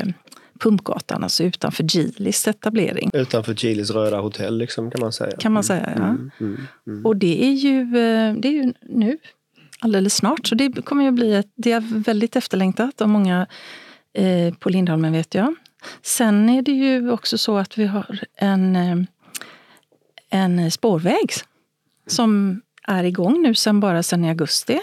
Pumpgatan, 0.61 1.23
alltså 1.23 1.45
utanför 1.45 1.85
Gilis 1.85 2.49
etablering. 2.49 3.11
Utanför 3.13 3.55
Gilis 3.55 3.91
röda 3.91 4.21
hotell 4.21 4.59
liksom, 4.59 4.91
kan 4.91 5.01
man 5.01 5.13
säga. 5.13 5.37
Kan 5.37 5.53
man 5.53 5.65
säga, 5.65 5.93
ja. 5.97 6.03
Mm, 6.03 6.31
mm, 6.41 6.67
mm. 6.87 7.07
Och 7.07 7.17
det 7.17 7.45
är, 7.45 7.53
ju, 7.53 7.81
eh, 7.81 8.35
det 8.35 8.49
är 8.49 8.53
ju 8.53 8.73
nu, 8.83 9.19
alldeles 9.81 10.15
snart. 10.15 10.47
Så 10.47 10.55
det 10.55 10.85
kommer 10.85 11.05
ju 11.05 11.11
bli 11.11 11.35
ett, 11.35 11.53
det 11.57 11.73
är 11.73 12.05
väldigt 12.05 12.37
efterlängtat 12.37 13.01
av 13.01 13.09
många 13.09 13.47
eh, 14.15 14.55
på 14.55 14.69
Lindholmen 14.69 15.13
vet 15.13 15.35
jag. 15.35 15.55
Sen 16.03 16.49
är 16.49 16.63
det 16.63 16.73
ju 16.73 17.11
också 17.11 17.39
så 17.39 17.59
att 17.59 17.79
vi 17.79 17.87
har 17.87 18.21
en, 18.37 18.77
eh, 18.77 18.97
en 20.31 20.71
spårväg 20.71 21.31
som 22.07 22.61
är 22.87 23.05
igång 23.05 23.43
nu 23.43 23.55
sen 23.55 23.81
bara 23.81 24.03
sen 24.03 24.25
i 24.25 24.29
augusti. 24.29 24.81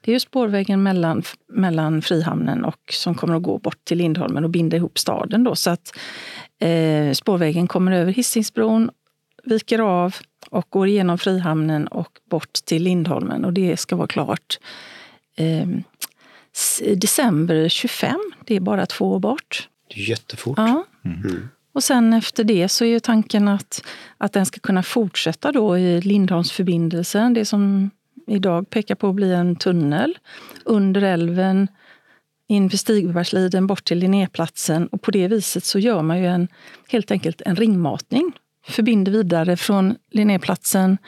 Det 0.00 0.10
är 0.10 0.12
ju 0.12 0.20
spårvägen 0.20 0.82
mellan, 0.82 1.22
mellan 1.48 2.02
Frihamnen 2.02 2.64
och 2.64 2.80
som 2.92 3.14
kommer 3.14 3.34
att 3.36 3.42
gå 3.42 3.58
bort 3.58 3.84
till 3.84 3.98
Lindholmen 3.98 4.44
och 4.44 4.50
binda 4.50 4.76
ihop 4.76 4.98
staden. 4.98 5.44
Då. 5.44 5.54
Så 5.54 5.70
att 5.70 5.98
eh, 6.60 7.12
spårvägen 7.12 7.66
kommer 7.66 7.92
över 7.92 8.12
Hisingsbron, 8.12 8.90
viker 9.44 9.78
av 9.78 10.16
och 10.50 10.66
går 10.70 10.88
igenom 10.88 11.18
Frihamnen 11.18 11.86
och 11.86 12.18
bort 12.30 12.52
till 12.52 12.82
Lindholmen. 12.82 13.44
Och 13.44 13.52
det 13.52 13.76
ska 13.76 13.96
vara 13.96 14.06
klart 14.06 14.58
eh, 15.36 15.66
december 16.96 17.68
25. 17.68 18.16
Det 18.46 18.56
är 18.56 18.60
bara 18.60 18.86
två 18.86 19.12
år 19.12 19.18
bort. 19.18 19.68
Det 19.94 20.00
är 20.00 20.10
jättefort. 20.10 20.58
Ja. 20.58 20.84
Mm. 21.04 21.48
Och 21.72 21.84
sen 21.84 22.12
efter 22.12 22.44
det 22.44 22.68
så 22.68 22.84
är 22.84 22.88
ju 22.88 23.00
tanken 23.00 23.48
att, 23.48 23.84
att 24.18 24.32
den 24.32 24.46
ska 24.46 24.60
kunna 24.60 24.82
fortsätta 24.82 25.52
då 25.52 25.78
i 25.78 26.00
Lindholmsförbindelsen. 26.00 27.34
Det 27.34 27.44
som 27.44 27.90
idag 28.26 28.70
pekar 28.70 28.94
på 28.94 29.08
att 29.08 29.14
bli 29.14 29.32
en 29.32 29.56
tunnel 29.56 30.18
under 30.64 31.02
älven 31.02 31.68
in 32.48 32.70
för 32.70 32.76
Stigbergsliden 32.76 33.66
bort 33.66 33.84
till 33.84 33.98
Linnéplatsen. 33.98 34.86
Och 34.86 35.02
på 35.02 35.10
det 35.10 35.28
viset 35.28 35.64
så 35.64 35.78
gör 35.78 36.02
man 36.02 36.18
ju 36.18 36.26
en, 36.26 36.48
helt 36.88 37.10
enkelt 37.10 37.42
en 37.46 37.56
ringmatning. 37.56 38.32
Förbinder 38.68 39.12
vidare 39.12 39.56
från 39.56 39.96
Linnéplatsen, 40.10 40.98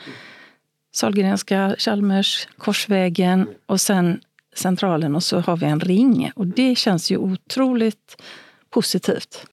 Sahlgrenska, 0.93 1.75
Chalmers, 1.77 2.47
Korsvägen 2.57 3.47
och 3.65 3.81
sen 3.81 4.21
Centralen 4.55 5.15
och 5.15 5.23
så 5.23 5.39
har 5.39 5.57
vi 5.57 5.65
en 5.65 5.79
ring. 5.79 6.31
Och 6.35 6.47
det 6.47 6.75
känns 6.75 7.11
ju 7.11 7.17
otroligt 7.17 8.21
positivt. 8.69 9.45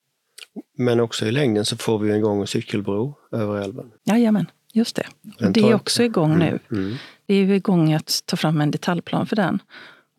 Men 0.76 1.00
också 1.00 1.26
i 1.26 1.30
längden 1.30 1.64
så 1.64 1.76
får 1.76 1.98
vi 1.98 2.12
en 2.12 2.20
gång 2.20 2.40
och 2.40 2.48
cykelbro 2.48 3.14
över 3.32 3.60
älven. 3.60 3.90
Jajamän, 4.04 4.50
just 4.72 4.96
det. 4.96 5.06
Och 5.46 5.52
det 5.52 5.60
är 5.60 5.74
också 5.74 6.02
igång 6.02 6.38
nu. 6.38 6.58
Mm. 6.70 6.84
Mm. 6.84 6.96
Det 7.26 7.34
är 7.34 7.50
igång 7.50 7.92
att 7.92 8.22
ta 8.26 8.36
fram 8.36 8.60
en 8.60 8.70
detaljplan 8.70 9.26
för 9.26 9.36
den. 9.36 9.58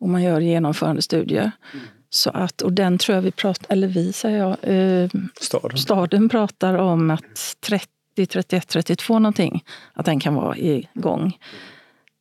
Och 0.00 0.08
man 0.08 0.22
gör 0.22 0.40
genomförandestudier. 0.40 1.52
Mm. 1.72 1.86
Så 2.10 2.30
att, 2.30 2.62
och 2.62 2.72
den 2.72 2.98
tror 2.98 3.14
jag 3.14 3.22
vi 3.22 3.30
pratar, 3.30 3.72
eller 3.72 3.88
vi 3.88 4.12
säger 4.12 4.38
jag, 4.38 4.56
eh, 4.62 5.10
staden. 5.40 5.78
staden 5.78 6.28
pratar 6.28 6.74
om 6.74 7.10
att 7.10 7.56
30, 7.60 8.26
31, 8.26 8.68
32 8.68 9.18
någonting, 9.18 9.64
att 9.92 10.06
den 10.06 10.20
kan 10.20 10.34
vara 10.34 10.56
igång. 10.56 11.38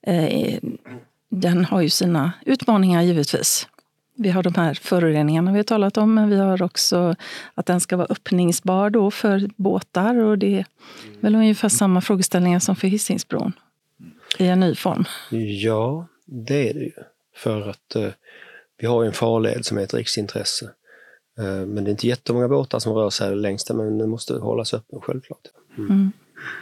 Eh, 0.08 0.60
den 1.30 1.66
har 1.66 1.82
ju 1.82 1.90
sina 1.90 2.32
utmaningar 2.46 3.02
givetvis. 3.02 3.68
Vi 4.16 4.30
har 4.30 4.44
de 4.44 4.56
här 4.56 4.74
föroreningarna 4.74 5.52
vi 5.52 5.58
har 5.58 5.64
talat 5.64 5.98
om, 5.98 6.14
men 6.14 6.30
vi 6.30 6.38
har 6.38 6.62
också 6.62 7.16
att 7.54 7.66
den 7.66 7.80
ska 7.80 7.98
vara 7.98 8.08
öppningsbar 8.10 8.90
då 8.90 9.12
för 9.12 9.50
båtar. 9.56 10.16
Och 10.16 10.38
det 10.38 10.60
är 10.60 10.66
väl 11.20 11.36
ungefär 11.36 11.70
samma 11.70 12.02
frågeställningar 12.02 12.60
som 12.60 12.76
för 12.76 12.88
Hisingsbron 12.88 13.54
i 14.38 14.48
en 14.48 14.60
ny 14.60 14.76
form. 14.76 15.06
Ja, 15.62 16.08
det 16.26 16.70
är 16.70 16.74
det 16.74 16.80
ju. 16.80 16.92
För 17.36 17.70
att 17.70 17.96
eh, 17.96 18.10
vi 18.80 18.88
har 18.88 19.06
en 19.06 19.14
farled 19.14 19.66
som 19.66 19.78
är 19.78 19.82
ett 19.82 19.94
riksintresse. 19.94 20.66
Eh, 21.40 21.66
men 21.66 21.84
det 21.84 21.90
är 21.90 21.92
inte 21.92 22.08
jättemånga 22.08 22.48
båtar 22.48 22.80
som 22.80 22.94
rör 22.94 23.10
sig 23.10 23.36
längs 23.36 23.64
den, 23.64 23.78
men 23.78 23.98
den 23.98 24.10
måste 24.10 24.34
hållas 24.34 24.74
öppen 24.74 25.02
självklart. 25.02 25.42
Mm. 25.78 26.12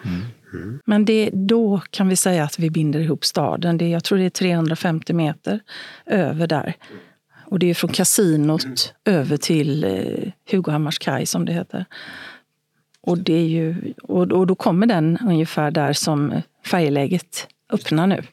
Mm. 0.05 0.21
Mm. 0.53 0.79
Men 0.85 1.05
det, 1.05 1.29
då 1.33 1.81
kan 1.89 2.07
vi 2.07 2.15
säga 2.15 2.43
att 2.43 2.59
vi 2.59 2.69
binder 2.69 2.99
ihop 2.99 3.25
staden. 3.25 3.77
Det, 3.77 3.89
jag 3.89 4.03
tror 4.03 4.17
det 4.17 4.25
är 4.25 4.29
350 4.29 5.13
meter 5.13 5.59
över 6.05 6.47
där. 6.47 6.73
Och 7.45 7.59
det 7.59 7.69
är 7.69 7.73
från 7.73 7.91
kasinot 7.91 8.93
över 9.05 9.37
till 9.37 9.83
eh, 9.83 10.31
Hugohammars 10.51 10.99
kaj 10.99 11.25
som 11.25 11.45
det 11.45 11.53
heter. 11.53 11.85
Och, 13.01 13.17
det 13.17 13.33
är 13.33 13.47
ju, 13.47 13.93
och, 14.03 14.31
och 14.31 14.47
då 14.47 14.55
kommer 14.55 14.87
den 14.87 15.17
ungefär 15.27 15.71
där 15.71 15.93
som 15.93 16.41
färjeläget 16.65 17.47
öppnar 17.69 18.07
nu. 18.07 18.23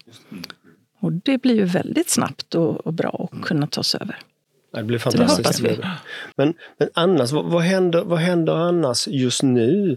Och 1.04 1.12
det 1.12 1.42
blir 1.42 1.54
ju 1.54 1.64
väldigt 1.64 2.10
snabbt 2.10 2.54
och, 2.54 2.86
och 2.86 2.92
bra 2.92 3.28
att 3.32 3.42
kunna 3.42 3.66
ta 3.66 3.82
sig 3.82 4.00
över. 4.00 4.16
Det 4.72 4.84
blir 4.84 4.98
fantastiskt. 4.98 5.62
Det 5.62 5.90
men, 6.36 6.54
men 6.78 6.88
annars, 6.94 7.32
vad, 7.32 7.44
vad, 7.44 7.62
händer, 7.62 8.04
vad 8.04 8.18
händer 8.18 8.52
annars 8.52 9.08
just 9.08 9.42
nu 9.42 9.96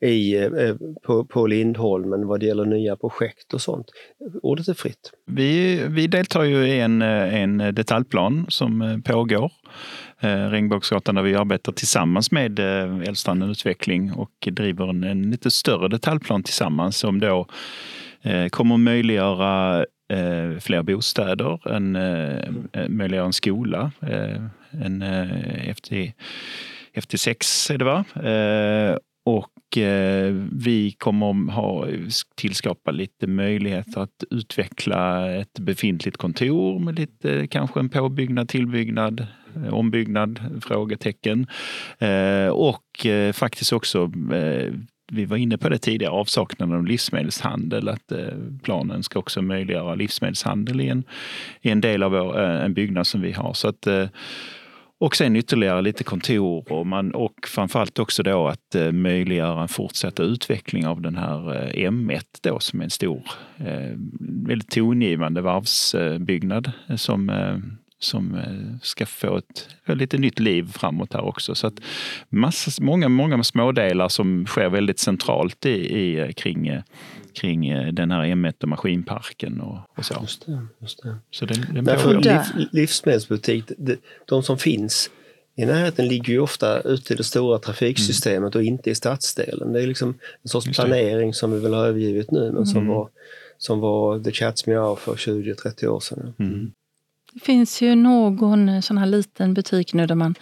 i, 0.00 0.36
eh, 0.36 0.74
på, 1.02 1.24
på 1.24 1.46
Lindholmen 1.46 2.26
vad 2.26 2.40
det 2.40 2.46
gäller 2.46 2.64
nya 2.64 2.96
projekt 2.96 3.54
och 3.54 3.60
sånt? 3.60 3.86
Ordet 4.42 4.68
är 4.68 4.74
fritt. 4.74 5.12
Vi, 5.26 5.82
vi 5.88 6.06
deltar 6.06 6.42
ju 6.42 6.66
i 6.66 6.80
en, 6.80 7.02
en 7.02 7.58
detaljplan 7.58 8.46
som 8.48 8.82
eh, 8.82 8.98
pågår. 8.98 9.52
Eh, 10.20 10.28
Regnbågsgatan 10.28 11.14
där 11.14 11.22
vi 11.22 11.34
arbetar 11.34 11.72
tillsammans 11.72 12.30
med 12.30 12.58
Älvstranden 13.08 13.50
Utveckling 13.50 14.12
och 14.12 14.48
driver 14.50 14.90
en, 14.90 15.04
en 15.04 15.30
lite 15.30 15.50
större 15.50 15.88
detaljplan 15.88 16.42
tillsammans 16.42 16.96
som 16.96 17.20
då 17.20 17.46
kommer 18.50 18.76
möjliggöra 18.76 19.84
eh, 20.08 20.58
fler 20.58 20.82
bostäder, 20.82 21.68
en, 21.68 21.96
eh, 21.96 22.88
möjliggöra 22.88 23.26
en 23.26 23.32
skola, 23.32 23.92
en 24.70 25.02
FT, 25.74 26.12
FT6 26.94 27.72
är 27.72 27.78
det 27.78 27.84
va? 27.84 28.04
och 29.24 29.50
och 29.68 29.78
eh, 29.78 30.34
vi 30.52 30.92
kommer 30.98 31.52
ha 31.52 31.86
tillskapa 32.34 32.90
lite 32.90 33.26
möjligheter 33.26 34.00
att 34.00 34.24
utveckla 34.30 35.32
ett 35.32 35.58
befintligt 35.58 36.16
kontor 36.16 36.78
med 36.78 36.98
lite 36.98 37.46
kanske 37.46 37.80
en 37.80 37.88
påbyggnad, 37.88 38.48
tillbyggnad, 38.48 39.26
eh, 39.56 39.74
ombyggnad, 39.74 40.62
frågetecken. 40.62 41.46
Och 42.52 43.06
faktiskt 43.32 43.72
också 43.72 44.12
vi 45.12 45.24
var 45.24 45.36
inne 45.36 45.58
på 45.58 45.68
det 45.68 45.78
tidigare, 45.78 46.12
avsaknaden 46.12 46.74
av 46.74 46.86
livsmedelshandel. 46.86 47.88
Att 47.88 48.12
eh, 48.12 48.26
planen 48.62 49.02
ska 49.02 49.18
också 49.18 49.42
möjliggöra 49.42 49.94
livsmedelshandel 49.94 50.80
i 50.80 50.88
en, 50.88 51.04
i 51.60 51.70
en 51.70 51.80
del 51.80 52.02
av 52.02 52.10
vår, 52.10 52.40
eh, 52.40 52.64
en 52.64 52.74
byggnad 52.74 53.06
som 53.06 53.20
vi 53.20 53.32
har. 53.32 53.54
Så 53.54 53.68
att 53.68 53.86
eh, 53.86 54.06
och 55.00 55.16
sen 55.16 55.36
ytterligare 55.36 55.82
lite 55.82 56.04
kontor 56.04 56.72
och, 56.72 56.86
man, 56.86 57.14
och 57.14 57.34
framförallt 57.46 57.98
också 57.98 58.22
då 58.22 58.48
att 58.48 58.74
eh, 58.74 58.92
möjliggöra 58.92 59.62
en 59.62 59.68
fortsatt 59.68 60.20
utveckling 60.20 60.86
av 60.86 61.00
den 61.00 61.16
här 61.16 61.72
M1 61.74 62.24
då 62.42 62.58
som 62.60 62.80
är 62.80 62.84
en 62.84 62.90
stor, 62.90 63.22
eh, 63.58 63.96
väldigt 64.46 64.70
tongivande 64.70 65.40
varvsbyggnad 65.40 66.72
som 66.96 67.30
som 67.98 68.34
eh, 68.34 68.78
ska 68.82 69.06
få 69.06 69.36
ett, 69.36 69.68
lite 69.86 70.18
nytt 70.18 70.38
liv 70.38 70.72
framåt 70.72 71.12
här 71.12 71.24
också. 71.24 71.54
Så 71.54 71.66
att 71.66 71.74
massa, 72.28 72.82
många, 72.82 73.08
många 73.08 73.44
smådelar 73.44 74.08
som 74.08 74.46
sker 74.46 74.68
väldigt 74.68 74.98
centralt 74.98 75.66
i, 75.66 75.98
i 75.98 76.32
kring 76.36 76.82
kring 77.32 77.68
eh, 77.68 77.92
den 77.92 78.10
här 78.10 78.24
M1 78.24 78.62
och 78.62 78.68
maskinparken 78.68 79.60
och, 79.60 79.78
och 79.96 80.04
så. 80.04 80.18
Just 80.20 80.46
det, 80.46 80.66
just 80.78 81.02
det. 81.02 81.16
Så 81.30 81.44
den, 81.44 81.74
den 81.74 81.84
Därför 81.84 82.20
liv, 82.20 82.68
livsmedelsbutik, 82.72 83.64
de, 83.78 83.96
de 84.26 84.42
som 84.42 84.58
finns 84.58 85.10
i 85.56 85.66
närheten 85.66 86.08
ligger 86.08 86.32
ju 86.32 86.40
ofta 86.40 86.80
ute 86.80 87.14
i 87.14 87.16
det 87.16 87.24
stora 87.24 87.58
trafiksystemet 87.58 88.54
mm. 88.54 88.60
och 88.60 88.62
inte 88.62 88.90
i 88.90 88.94
stadsdelen. 88.94 89.72
Det 89.72 89.82
är 89.82 89.86
liksom 89.86 90.08
en 90.42 90.48
sorts 90.48 90.76
planering 90.76 91.34
som 91.34 91.52
vi 91.52 91.58
väl 91.58 91.74
har 91.74 91.86
övergivit 91.86 92.30
nu 92.30 92.40
men 92.40 92.50
mm. 92.50 92.66
som, 92.66 92.88
var, 92.88 93.08
som 93.58 93.80
var 93.80 94.18
the 94.18 94.30
cat's 94.30 94.68
meow 94.68 94.96
för 94.96 95.14
20-30 95.14 95.86
år 95.86 96.00
sedan. 96.00 96.34
Mm. 96.38 96.72
Det 97.38 97.44
finns 97.44 97.82
ju 97.82 97.94
någon 97.94 98.68
eh, 98.68 98.80
sån 98.80 98.98
här 98.98 99.06
liten 99.06 99.54
butik 99.54 99.94
nu 99.94 100.06
där 100.06 100.14
man 100.14 100.34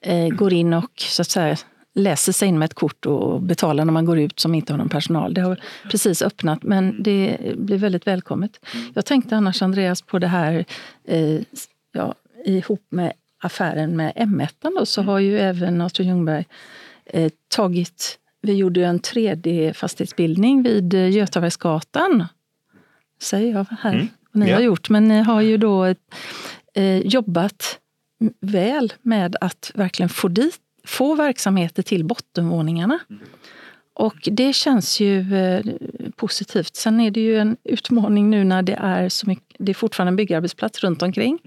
eh, 0.00 0.28
går 0.28 0.52
in 0.52 0.74
och 0.74 0.90
så 0.96 1.22
att 1.22 1.30
säga 1.30 1.56
läser 1.94 2.32
sig 2.32 2.48
in 2.48 2.58
med 2.58 2.66
ett 2.66 2.74
kort 2.74 3.06
och 3.06 3.42
betalar 3.42 3.84
när 3.84 3.92
man 3.92 4.04
går 4.04 4.18
ut 4.18 4.40
som 4.40 4.54
inte 4.54 4.72
har 4.72 4.78
någon 4.78 4.88
personal. 4.88 5.34
Det 5.34 5.40
har 5.40 5.60
precis 5.90 6.22
öppnat 6.22 6.62
men 6.62 7.02
det 7.02 7.38
blir 7.56 7.78
väldigt 7.78 8.06
välkommet. 8.06 8.66
Jag 8.94 9.04
tänkte 9.04 9.36
annars 9.36 9.62
Andreas 9.62 10.02
på 10.02 10.18
det 10.18 10.26
här 10.26 10.64
eh, 11.04 11.40
ja, 11.92 12.14
ihop 12.44 12.86
med 12.90 13.12
affären 13.42 13.96
med 13.96 14.12
M1 14.14 14.48
då, 14.78 14.86
så 14.86 15.02
har 15.02 15.18
ju 15.18 15.38
även 15.38 15.80
Astrid 15.80 16.08
Ljungberg 16.08 16.44
eh, 17.06 17.32
tagit 17.48 18.18
vi 18.42 18.54
gjorde 18.54 18.84
en 18.84 19.00
3D-fastighetsbildning 19.00 20.62
vid 20.62 20.94
eh, 20.94 21.10
Götabergsgatan. 21.10 22.24
Säger 23.22 23.52
jag 23.52 23.66
här 23.80 23.94
mm 23.94 24.08
vad 24.32 24.44
ni 24.44 24.50
ja. 24.50 24.56
har 24.56 24.62
gjort. 24.62 24.90
Men 24.90 25.08
ni 25.08 25.22
har 25.22 25.40
ju 25.40 25.56
då 25.56 25.94
eh, 26.74 26.98
jobbat 26.98 27.78
väl 28.40 28.92
med 29.02 29.36
att 29.40 29.72
verkligen 29.74 30.08
få 30.08 30.28
dit 30.28 30.60
få 30.84 31.14
verksamheter 31.14 31.82
till 31.82 32.04
bottenvåningarna. 32.04 32.98
Och 33.94 34.28
det 34.32 34.52
känns 34.52 35.00
ju 35.00 35.34
eh, 35.34 35.64
positivt. 36.16 36.76
Sen 36.76 37.00
är 37.00 37.10
det 37.10 37.20
ju 37.20 37.38
en 37.38 37.56
utmaning 37.64 38.30
nu 38.30 38.44
när 38.44 38.62
det 38.62 38.72
är 38.80 39.08
så 39.08 39.28
mycket, 39.28 39.56
det 39.58 39.72
är 39.72 39.74
fortfarande 39.74 40.10
en 40.10 40.16
byggarbetsplats 40.16 40.80
runt 40.80 41.02
omkring. 41.02 41.38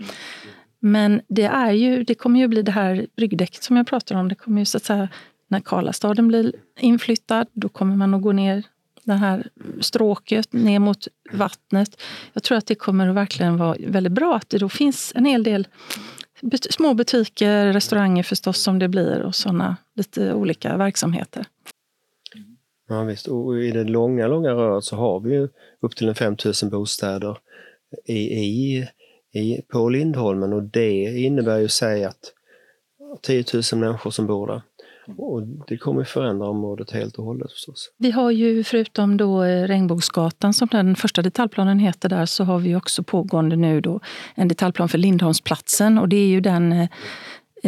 Men 0.79 1.21
det, 1.27 1.43
är 1.43 1.71
ju, 1.71 2.03
det 2.03 2.15
kommer 2.15 2.39
ju 2.39 2.47
bli 2.47 2.61
det 2.61 2.71
här 2.71 3.07
bryggdäcket 3.15 3.63
som 3.63 3.77
jag 3.77 3.87
pratar 3.87 4.15
om. 4.15 4.27
Det 4.27 4.35
kommer 4.35 4.61
ju 4.61 4.65
så 4.65 4.77
att 4.77 4.83
säga, 4.83 5.09
när 5.47 5.59
Karlastaden 5.59 6.27
blir 6.27 6.53
inflyttad, 6.79 7.47
då 7.53 7.69
kommer 7.69 7.95
man 7.95 8.13
att 8.13 8.21
gå 8.21 8.31
ner 8.31 8.63
det 9.03 9.13
här 9.13 9.47
stråket 9.81 10.53
ner 10.53 10.79
mot 10.79 11.07
vattnet. 11.31 12.01
Jag 12.33 12.43
tror 12.43 12.57
att 12.57 12.65
det 12.65 12.75
kommer 12.75 13.09
att 13.09 13.15
verkligen 13.15 13.57
vara 13.57 13.77
väldigt 13.87 14.13
bra 14.13 14.35
att 14.35 14.49
det 14.49 14.57
då 14.57 14.69
finns 14.69 15.11
en 15.15 15.25
hel 15.25 15.43
del 15.43 15.67
små 16.69 16.93
butiker, 16.93 17.73
restauranger 17.73 18.23
förstås 18.23 18.61
som 18.61 18.79
det 18.79 18.87
blir 18.87 19.21
och 19.21 19.35
sådana 19.35 19.77
lite 19.95 20.33
olika 20.33 20.77
verksamheter. 20.77 21.45
Ja, 22.87 23.03
visst. 23.03 23.27
Och 23.27 23.59
i 23.59 23.71
det 23.71 23.83
långa, 23.83 24.27
långa 24.27 24.51
röret 24.51 24.83
så 24.83 24.95
har 24.95 25.19
vi 25.19 25.33
ju 25.33 25.49
upp 25.81 25.95
till 25.95 26.09
en 26.09 26.15
5000 26.15 26.69
bostäder 26.69 27.37
i, 28.05 28.13
i, 28.13 28.87
i, 29.33 29.61
på 29.61 29.89
Lindholmen 29.89 30.53
och 30.53 30.63
det 30.63 31.19
innebär 31.19 31.57
ju 31.57 31.67
sig 31.67 32.05
att 32.05 32.33
10 33.21 33.43
000 33.53 33.63
människor 33.79 34.11
som 34.11 34.27
bor 34.27 34.47
där. 34.47 34.61
Och 35.17 35.41
det 35.67 35.77
kommer 35.77 36.03
förändra 36.03 36.47
området 36.47 36.91
helt 36.91 37.15
och 37.15 37.25
hållet 37.25 37.51
förstås. 37.51 37.91
Vi 37.97 38.11
har 38.11 38.31
ju 38.31 38.63
förutom 38.63 39.17
då 39.17 39.43
eh, 39.43 39.67
Regnbågsgatan 39.67 40.53
som 40.53 40.67
den 40.71 40.95
första 40.95 41.21
detaljplanen 41.21 41.79
heter 41.79 42.09
där 42.09 42.25
så 42.25 42.43
har 42.43 42.59
vi 42.59 42.75
också 42.75 43.03
pågående 43.03 43.55
nu 43.55 43.81
då 43.81 43.99
en 44.35 44.47
detaljplan 44.47 44.89
för 44.89 44.97
Lindholmsplatsen 44.97 45.97
och 45.97 46.09
det 46.09 46.15
är 46.15 46.27
ju 46.27 46.41
den 46.41 46.71
eh, 46.71 46.89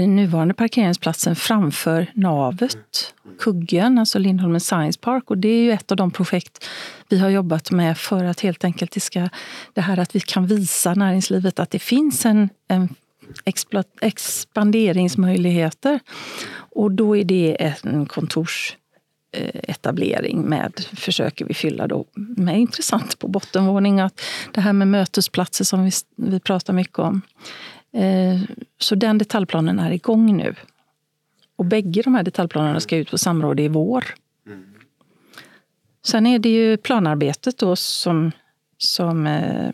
nuvarande 0.07 0.53
parkeringsplatsen 0.53 1.35
framför 1.35 2.11
navet, 2.13 3.13
kuggen, 3.39 3.99
alltså 3.99 4.19
Lindholmen 4.19 4.61
Science 4.61 4.99
Park. 4.99 5.31
Och 5.31 5.37
det 5.37 5.47
är 5.47 5.63
ju 5.63 5.71
ett 5.71 5.91
av 5.91 5.97
de 5.97 6.11
projekt 6.11 6.65
vi 7.09 7.17
har 7.17 7.29
jobbat 7.29 7.71
med 7.71 7.97
för 7.97 8.23
att 8.23 8.39
helt 8.39 8.63
enkelt 8.63 8.91
det 8.91 8.99
ska, 8.99 9.29
det 9.73 9.81
här 9.81 9.99
att 9.99 10.15
vi 10.15 10.19
kan 10.19 10.47
visa 10.47 10.93
näringslivet 10.93 11.59
att 11.59 11.71
det 11.71 11.79
finns 11.79 12.25
en, 12.25 12.49
en 12.67 12.89
expanderingsmöjligheter. 14.01 15.99
Och 16.75 16.91
då 16.91 17.17
är 17.17 17.23
det 17.23 17.71
en 17.83 18.05
kontorsetablering 18.05 20.37
eh, 20.37 20.43
med, 20.43 20.73
försöker 20.93 21.45
vi 21.45 21.53
fylla 21.53 21.87
då 21.87 22.05
med 22.15 22.59
intressant 22.59 23.19
på 23.19 23.27
bottenvåning. 23.27 23.99
Att 23.99 24.21
det 24.51 24.61
här 24.61 24.73
med 24.73 24.87
mötesplatser 24.87 25.65
som 25.65 25.85
vi, 25.85 25.91
vi 26.15 26.39
pratar 26.39 26.73
mycket 26.73 26.99
om. 26.99 27.21
Eh, 27.93 28.41
så 28.79 28.95
den 28.95 29.17
detaljplanen 29.17 29.79
är 29.79 29.91
igång 29.91 30.37
nu. 30.37 30.55
Och 31.55 31.65
bägge 31.65 32.01
de 32.01 32.15
här 32.15 32.23
detaljplanerna 32.23 32.79
ska 32.79 32.97
ut 32.97 33.11
på 33.11 33.17
samråd 33.17 33.59
i 33.59 33.67
vår. 33.67 34.05
Sen 36.05 36.25
är 36.25 36.39
det 36.39 36.49
ju 36.49 36.77
planarbetet 36.77 37.57
då 37.57 37.75
som, 37.75 38.31
som 38.77 39.27
eh, 39.27 39.71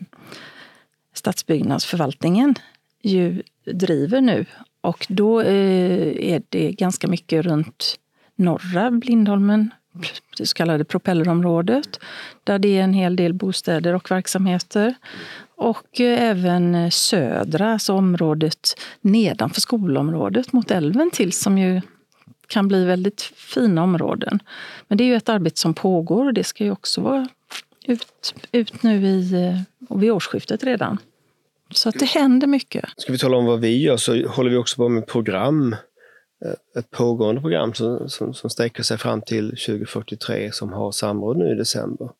stadsbyggnadsförvaltningen 1.14 2.54
ju 3.02 3.42
driver 3.64 4.20
nu. 4.20 4.46
Och 4.82 5.06
då 5.08 5.40
eh, 5.40 6.32
är 6.32 6.42
det 6.48 6.72
ganska 6.72 7.08
mycket 7.08 7.44
runt 7.44 7.98
norra 8.34 8.90
Blindholmen, 8.90 9.70
det 10.38 10.46
så 10.46 10.54
kallade 10.54 10.84
propellerområdet, 10.84 12.00
där 12.44 12.58
det 12.58 12.78
är 12.78 12.82
en 12.82 12.92
hel 12.92 13.16
del 13.16 13.34
bostäder 13.34 13.94
och 13.94 14.10
verksamheter. 14.10 14.94
Och 15.56 16.00
eh, 16.00 16.22
även 16.22 16.74
eh, 16.74 16.90
södra, 16.90 17.72
alltså 17.72 17.92
området 17.94 18.74
nedanför 19.00 19.60
skolområdet 19.60 20.52
mot 20.52 20.70
älven 20.70 21.10
till, 21.10 21.32
som 21.32 21.58
ju 21.58 21.80
kan 22.46 22.68
bli 22.68 22.84
väldigt 22.84 23.20
fina 23.22 23.82
områden. 23.82 24.42
Men 24.88 24.98
det 24.98 25.04
är 25.04 25.08
ju 25.08 25.16
ett 25.16 25.28
arbete 25.28 25.60
som 25.60 25.74
pågår 25.74 26.26
och 26.26 26.34
det 26.34 26.44
ska 26.44 26.64
ju 26.64 26.70
också 26.70 27.00
vara 27.00 27.28
ut, 27.84 28.34
ut 28.52 28.82
nu 28.82 29.06
i, 29.06 29.34
eh, 29.34 29.96
vid 29.98 30.10
årsskiftet 30.10 30.64
redan. 30.64 30.98
Så 31.76 31.88
att 31.88 31.98
det 31.98 32.04
händer 32.04 32.46
mycket. 32.46 32.84
Ska 32.96 33.12
vi 33.12 33.18
tala 33.18 33.36
om 33.36 33.44
vad 33.44 33.60
vi 33.60 33.82
gör 33.82 33.96
så 33.96 34.28
håller 34.28 34.50
vi 34.50 34.56
också 34.56 34.76
på 34.76 34.88
med 34.88 35.06
program. 35.06 35.76
Eh, 36.44 36.80
ett 36.80 36.90
pågående 36.90 37.40
program 37.40 37.74
som, 37.74 38.08
som, 38.08 38.34
som 38.34 38.50
sträcker 38.50 38.82
sig 38.82 38.98
fram 38.98 39.22
till 39.22 39.48
2043 39.48 40.52
som 40.52 40.72
har 40.72 40.92
samråd 40.92 41.38
nu 41.38 41.52
i 41.52 41.54
december. 41.54 42.10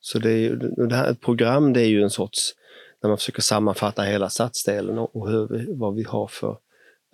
Så 0.00 0.18
det, 0.18 0.30
är, 0.30 0.86
det 0.88 0.96
här, 0.96 1.10
ett 1.10 1.20
program 1.20 1.72
det 1.72 1.80
är 1.80 1.88
ju 1.88 2.02
en 2.02 2.10
sorts, 2.10 2.54
när 3.02 3.08
man 3.08 3.18
försöker 3.18 3.42
sammanfatta 3.42 4.02
hela 4.02 4.28
stadsdelen 4.28 4.98
och, 4.98 5.16
och 5.16 5.30
hur, 5.30 5.66
vad 5.78 5.94
vi 5.94 6.02
har 6.02 6.26
för 6.26 6.58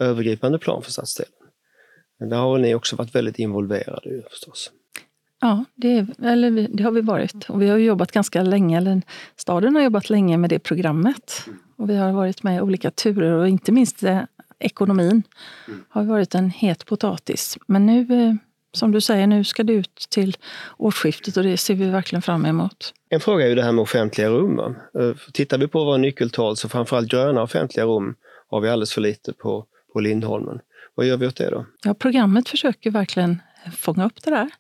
övergripande 0.01 0.59
plan 0.59 0.83
för 0.83 0.91
stadsdelen. 0.91 1.33
Men 2.19 2.29
där 2.29 2.37
har 2.37 2.59
ni 2.59 2.75
också 2.75 2.97
varit 2.97 3.15
väldigt 3.15 3.39
involverade 3.39 4.09
ju, 4.09 4.23
förstås. 4.31 4.71
Ja, 5.41 5.65
det, 5.75 6.07
eller 6.23 6.69
det 6.71 6.83
har 6.83 6.91
vi 6.91 7.01
varit. 7.01 7.51
Och 7.51 7.63
vi 7.63 7.69
har 7.69 7.79
jobbat 7.79 8.13
ganska 8.13 8.43
länge, 8.43 8.77
eller 8.77 9.03
staden 9.37 9.75
har 9.75 9.83
jobbat 9.83 10.11
länge 10.11 10.37
med 10.37 10.51
det 10.51 10.59
programmet. 10.59 11.47
Och 11.83 11.91
vi 11.91 11.97
har 11.97 12.13
varit 12.13 12.43
med 12.43 12.57
i 12.57 12.61
olika 12.61 12.91
turer 12.91 13.33
och 13.33 13.49
inte 13.49 13.73
minst 13.73 14.03
eh, 14.03 14.21
ekonomin 14.59 15.23
har 15.89 16.05
varit 16.05 16.35
en 16.35 16.51
het 16.51 16.87
potatis. 16.87 17.59
Men 17.67 17.87
nu, 17.87 18.01
eh, 18.01 18.35
som 18.73 18.93
du 18.93 19.01
säger, 19.01 19.27
nu 19.27 19.45
ska 19.45 19.63
det 19.63 19.73
ut 19.73 20.07
till 20.11 20.37
årsskiftet 20.79 21.37
och 21.37 21.43
det 21.43 21.57
ser 21.57 21.75
vi 21.75 21.91
verkligen 21.91 22.23
fram 22.23 22.47
emot. 22.47 22.95
En 23.11 23.21
fråga 23.21 23.45
är 23.45 23.49
ju 23.49 23.55
det 23.55 23.63
här 23.63 23.73
med 23.73 23.83
offentliga 23.83 24.29
rum. 24.29 24.59
Eh, 24.59 25.17
tittar 25.33 25.59
vi 25.59 25.69
på 25.69 25.85
våra 25.85 25.97
nyckeltal 25.97 26.57
så 26.57 26.69
framförallt 26.69 27.09
gröna 27.09 27.43
offentliga 27.43 27.87
rum 27.87 28.15
har 28.49 28.61
vi 28.61 28.69
alldeles 28.69 28.93
för 28.93 29.01
lite 29.01 29.33
på, 29.33 29.67
på 29.93 30.01
Lindholmen. 30.01 30.59
Vad 30.95 31.07
gör 31.07 31.17
vi 31.17 31.27
åt 31.27 31.37
det 31.37 31.51
då? 31.51 31.67
Ja, 31.85 31.95
programmet 31.95 32.49
försöker 32.49 32.91
verkligen 32.91 33.43
fånga 33.77 34.07
upp 34.07 34.23
det 34.23 34.31
där. 34.31 34.51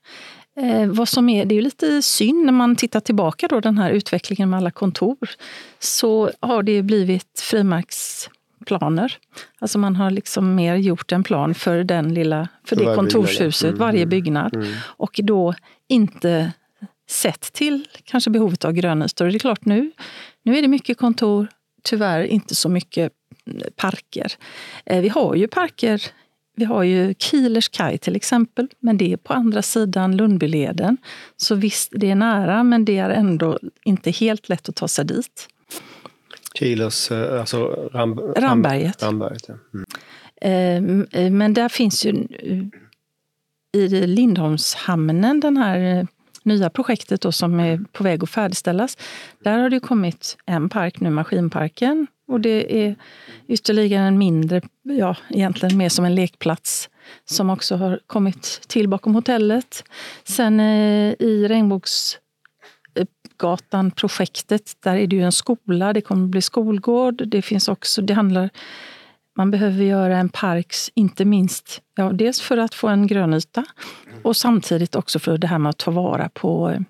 Eh, 0.56 0.86
vad 0.86 1.08
som 1.08 1.28
är, 1.28 1.44
det 1.44 1.54
är 1.54 1.56
ju 1.56 1.62
lite 1.62 2.02
synd 2.02 2.44
när 2.44 2.52
man 2.52 2.76
tittar 2.76 3.00
tillbaka 3.00 3.48
då 3.48 3.60
den 3.60 3.78
här 3.78 3.90
utvecklingen 3.90 4.50
med 4.50 4.56
alla 4.56 4.70
kontor. 4.70 5.30
Så 5.78 6.30
har 6.40 6.62
det 6.62 6.82
blivit 6.82 7.40
frimärks 7.40 8.30
planer. 8.66 9.18
Alltså 9.58 9.78
man 9.78 9.96
har 9.96 10.10
liksom 10.10 10.54
mer 10.54 10.76
gjort 10.76 11.12
en 11.12 11.22
plan 11.22 11.54
för 11.54 11.84
den 11.84 12.14
lilla, 12.14 12.48
för, 12.64 12.76
det 12.76 12.84
varje 12.84 12.96
kontorshuset. 12.96 13.68
Mm, 13.68 13.78
varje 13.78 13.98
mm, 13.98 14.08
byggnad. 14.08 14.66
Och 14.82 15.20
då 15.22 15.54
inte 15.88 16.52
sett 17.10 17.52
till 17.52 17.88
kanske 18.04 18.30
behovet 18.30 18.64
av 18.64 18.72
grönytor. 18.72 19.26
Det 19.26 19.36
är 19.36 19.38
klart 19.38 19.64
nu, 19.64 19.90
nu 20.42 20.58
är 20.58 20.62
det 20.62 20.68
mycket 20.68 20.98
kontor, 20.98 21.48
tyvärr 21.82 22.22
inte 22.22 22.54
så 22.54 22.68
mycket 22.68 23.12
mm, 23.46 23.62
parker. 23.76 24.32
Eh, 24.86 25.00
Vi 25.00 25.08
har 25.08 25.34
ju 25.34 25.48
parker 25.48 26.02
vi 26.56 26.64
har 26.64 26.82
ju 26.82 27.14
Kielers 27.18 27.68
kaj 27.68 27.98
till 27.98 28.16
exempel, 28.16 28.68
men 28.80 28.96
det 28.98 29.12
är 29.12 29.16
på 29.16 29.32
andra 29.32 29.62
sidan 29.62 30.16
Lundbyleden. 30.16 30.96
Så 31.36 31.54
visst, 31.54 31.92
det 31.96 32.10
är 32.10 32.14
nära, 32.14 32.62
men 32.62 32.84
det 32.84 32.98
är 32.98 33.10
ändå 33.10 33.58
inte 33.84 34.10
helt 34.10 34.48
lätt 34.48 34.68
att 34.68 34.76
ta 34.76 34.88
sig 34.88 35.04
dit. 35.04 35.48
Kielers, 36.54 37.10
eh, 37.10 37.40
alltså 37.40 37.88
Ram, 37.92 38.20
Ramberget. 38.36 39.02
Ramberget 39.02 39.48
ja. 39.48 39.54
mm. 39.74 39.86
Eh, 40.42 40.76
eh, 41.20 41.30
Men 41.30 41.54
där 41.54 41.68
finns 41.68 42.04
ju 42.06 42.10
eh, 42.38 43.82
i 43.82 44.06
Lindholmshamnen, 44.06 45.40
den 45.40 45.56
här 45.56 46.06
nya 46.42 46.70
projektet 46.70 47.20
då 47.20 47.32
som 47.32 47.60
är 47.60 47.80
på 47.92 48.04
väg 48.04 48.22
att 48.22 48.30
färdigställas. 48.30 48.98
Där 49.44 49.58
har 49.58 49.70
det 49.70 49.80
kommit 49.80 50.36
en 50.46 50.68
park 50.68 51.00
nu, 51.00 51.10
Maskinparken. 51.10 52.06
Och 52.32 52.40
det 52.40 52.84
är 52.84 52.96
ytterligare 53.48 54.06
en 54.06 54.18
mindre, 54.18 54.60
ja 54.82 55.16
egentligen 55.30 55.76
mer 55.76 55.88
som 55.88 56.04
en 56.04 56.14
lekplats 56.14 56.88
som 57.24 57.50
också 57.50 57.76
har 57.76 58.00
kommit 58.06 58.60
till 58.68 58.88
bakom 58.88 59.14
hotellet. 59.14 59.84
Sen 60.24 60.60
eh, 60.60 61.14
i 61.18 61.48
Regnbågsgatan 61.48 63.86
eh, 63.86 63.92
projektet, 63.92 64.76
där 64.80 64.96
är 64.96 65.06
det 65.06 65.16
ju 65.16 65.22
en 65.22 65.32
skola, 65.32 65.92
det 65.92 66.00
kommer 66.00 66.24
att 66.24 66.30
bli 66.30 66.42
skolgård. 66.42 67.28
Det 67.28 67.42
finns 67.42 67.68
också, 67.68 68.02
det 68.02 68.14
handlar 68.14 68.50
man 69.36 69.50
behöver 69.50 69.84
göra 69.84 70.18
en 70.18 70.28
park, 70.28 70.74
inte 70.94 71.24
minst 71.24 71.82
ja, 71.96 72.12
dels 72.12 72.40
för 72.40 72.56
att 72.56 72.74
få 72.74 72.88
en 72.88 73.06
grönyta 73.06 73.64
och 74.22 74.36
samtidigt 74.36 74.94
också 74.94 75.18
för 75.18 75.38
det 75.38 75.46
här 75.46 75.58
med 75.58 75.70
att 75.70 75.78
ta 75.78 75.90
vara 75.90 76.28
på 76.28 76.70
eh, 76.70 76.80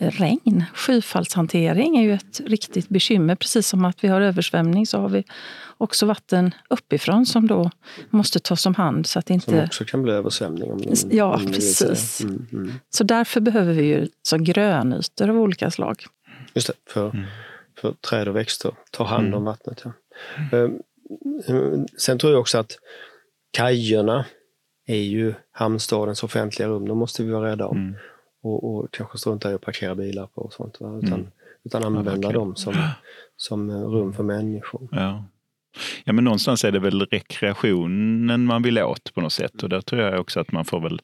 regn. 0.00 0.64
Skyfallshantering 0.74 1.96
är 1.96 2.02
ju 2.02 2.12
ett 2.12 2.40
riktigt 2.46 2.88
bekymmer. 2.88 3.34
Precis 3.34 3.66
som 3.68 3.84
att 3.84 4.04
vi 4.04 4.08
har 4.08 4.20
översvämning 4.20 4.86
så 4.86 4.98
har 5.00 5.08
vi 5.08 5.24
också 5.78 6.06
vatten 6.06 6.54
uppifrån 6.70 7.26
som 7.26 7.46
då 7.46 7.70
måste 8.10 8.38
tas 8.40 8.66
om 8.66 8.74
hand. 8.74 9.06
Så, 9.06 9.18
att 9.18 9.26
Som 9.26 9.34
inte, 9.34 9.64
också 9.64 9.84
kan 9.84 10.02
bli 10.02 10.12
översvämning. 10.12 10.72
Om, 10.72 10.80
Ja, 11.10 11.34
om 11.36 11.46
precis. 11.46 12.20
Mm, 12.20 12.46
mm. 12.52 12.72
så 12.90 13.04
därför 13.04 13.40
behöver 13.40 13.72
vi 13.72 13.82
ju 13.82 14.08
så 14.22 14.36
grönytor 14.38 15.28
av 15.30 15.36
olika 15.36 15.70
slag. 15.70 16.04
Just 16.54 16.66
det, 16.66 16.72
för, 16.92 17.10
Mm. 17.10 17.24
för 17.80 17.92
träd 17.92 18.28
och 18.28 18.36
växter 18.36 18.72
tar 18.90 19.04
hand 19.04 19.26
Mm. 19.26 19.38
om 19.38 19.44
vattnet. 19.44 19.82
Ja. 19.84 19.92
Eh, 20.58 20.68
Sen 21.98 22.18
tror 22.18 22.32
jag 22.32 22.40
också 22.40 22.58
att 22.58 22.78
kajerna 23.56 24.24
är 24.86 24.96
ju 25.02 25.34
hamnstadens 25.52 26.22
offentliga 26.22 26.68
rum. 26.68 26.88
De 26.88 26.98
måste 26.98 27.22
vi 27.22 27.30
vara 27.30 27.50
rädda 27.50 27.66
om. 27.66 27.96
Och, 28.40 28.74
och 28.74 28.90
kanske 28.90 29.18
strunta 29.18 29.50
i 29.50 29.54
att 29.54 29.60
parkera 29.60 29.94
bilar 29.94 30.26
på 30.26 30.40
och 30.42 30.52
sånt. 30.52 30.80
Va? 30.80 30.98
Utan, 30.98 31.12
Mm. 31.12 31.26
utan 31.64 31.84
använda 31.84 32.10
verkligen. 32.10 32.34
dem 32.34 32.56
som, 32.56 32.74
som 33.36 33.70
rum 33.70 34.12
för 34.12 34.22
människor. 34.22 34.88
Ja. 34.92 35.24
Ja, 36.04 36.12
men 36.12 36.24
någonstans 36.24 36.64
är 36.64 36.72
det 36.72 36.78
väl 36.78 37.06
rekreationen 37.06 38.44
man 38.44 38.62
vill 38.62 38.78
åt 38.78 39.14
på 39.14 39.20
något 39.20 39.32
sätt. 39.32 39.62
Och 39.62 39.68
där 39.68 39.80
tror 39.80 40.02
jag 40.02 40.20
också 40.20 40.40
att 40.40 40.52
man 40.52 40.64
får 40.64 40.80
väl 40.80 41.00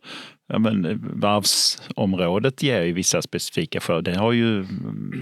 Ja, 0.49 0.59
men 0.59 1.05
varvsområdet 1.21 2.63
ger 2.63 2.83
ju 2.83 2.93
vissa 2.93 3.23
specifika 3.23 3.81
för 3.81 4.03
det, 4.03 4.19
har 4.19 4.33
ju, 4.33 4.63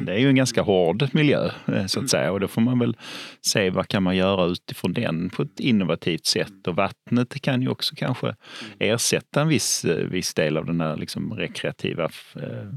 det 0.06 0.12
är 0.12 0.18
ju 0.18 0.28
en 0.28 0.34
ganska 0.34 0.62
hård 0.62 1.08
miljö 1.12 1.50
eh, 1.66 1.86
så 1.86 2.00
att 2.00 2.10
säga. 2.10 2.32
Och 2.32 2.40
då 2.40 2.48
får 2.48 2.60
man 2.60 2.78
väl 2.78 2.96
se 3.40 3.70
vad 3.70 3.88
kan 3.88 4.02
man 4.02 4.16
göra 4.16 4.46
utifrån 4.46 4.92
den 4.92 5.30
på 5.30 5.42
ett 5.42 5.60
innovativt 5.60 6.26
sätt. 6.26 6.66
Och 6.66 6.76
vattnet 6.76 7.40
kan 7.40 7.62
ju 7.62 7.68
också 7.68 7.94
kanske 7.96 8.34
ersätta 8.78 9.40
en 9.40 9.48
viss, 9.48 9.84
eh, 9.84 10.06
viss 10.06 10.34
del 10.34 10.56
av 10.56 10.66
den 10.66 10.80
här 10.80 10.96
liksom 10.96 11.34
rekreativa 11.34 12.04
eh, 12.36 12.68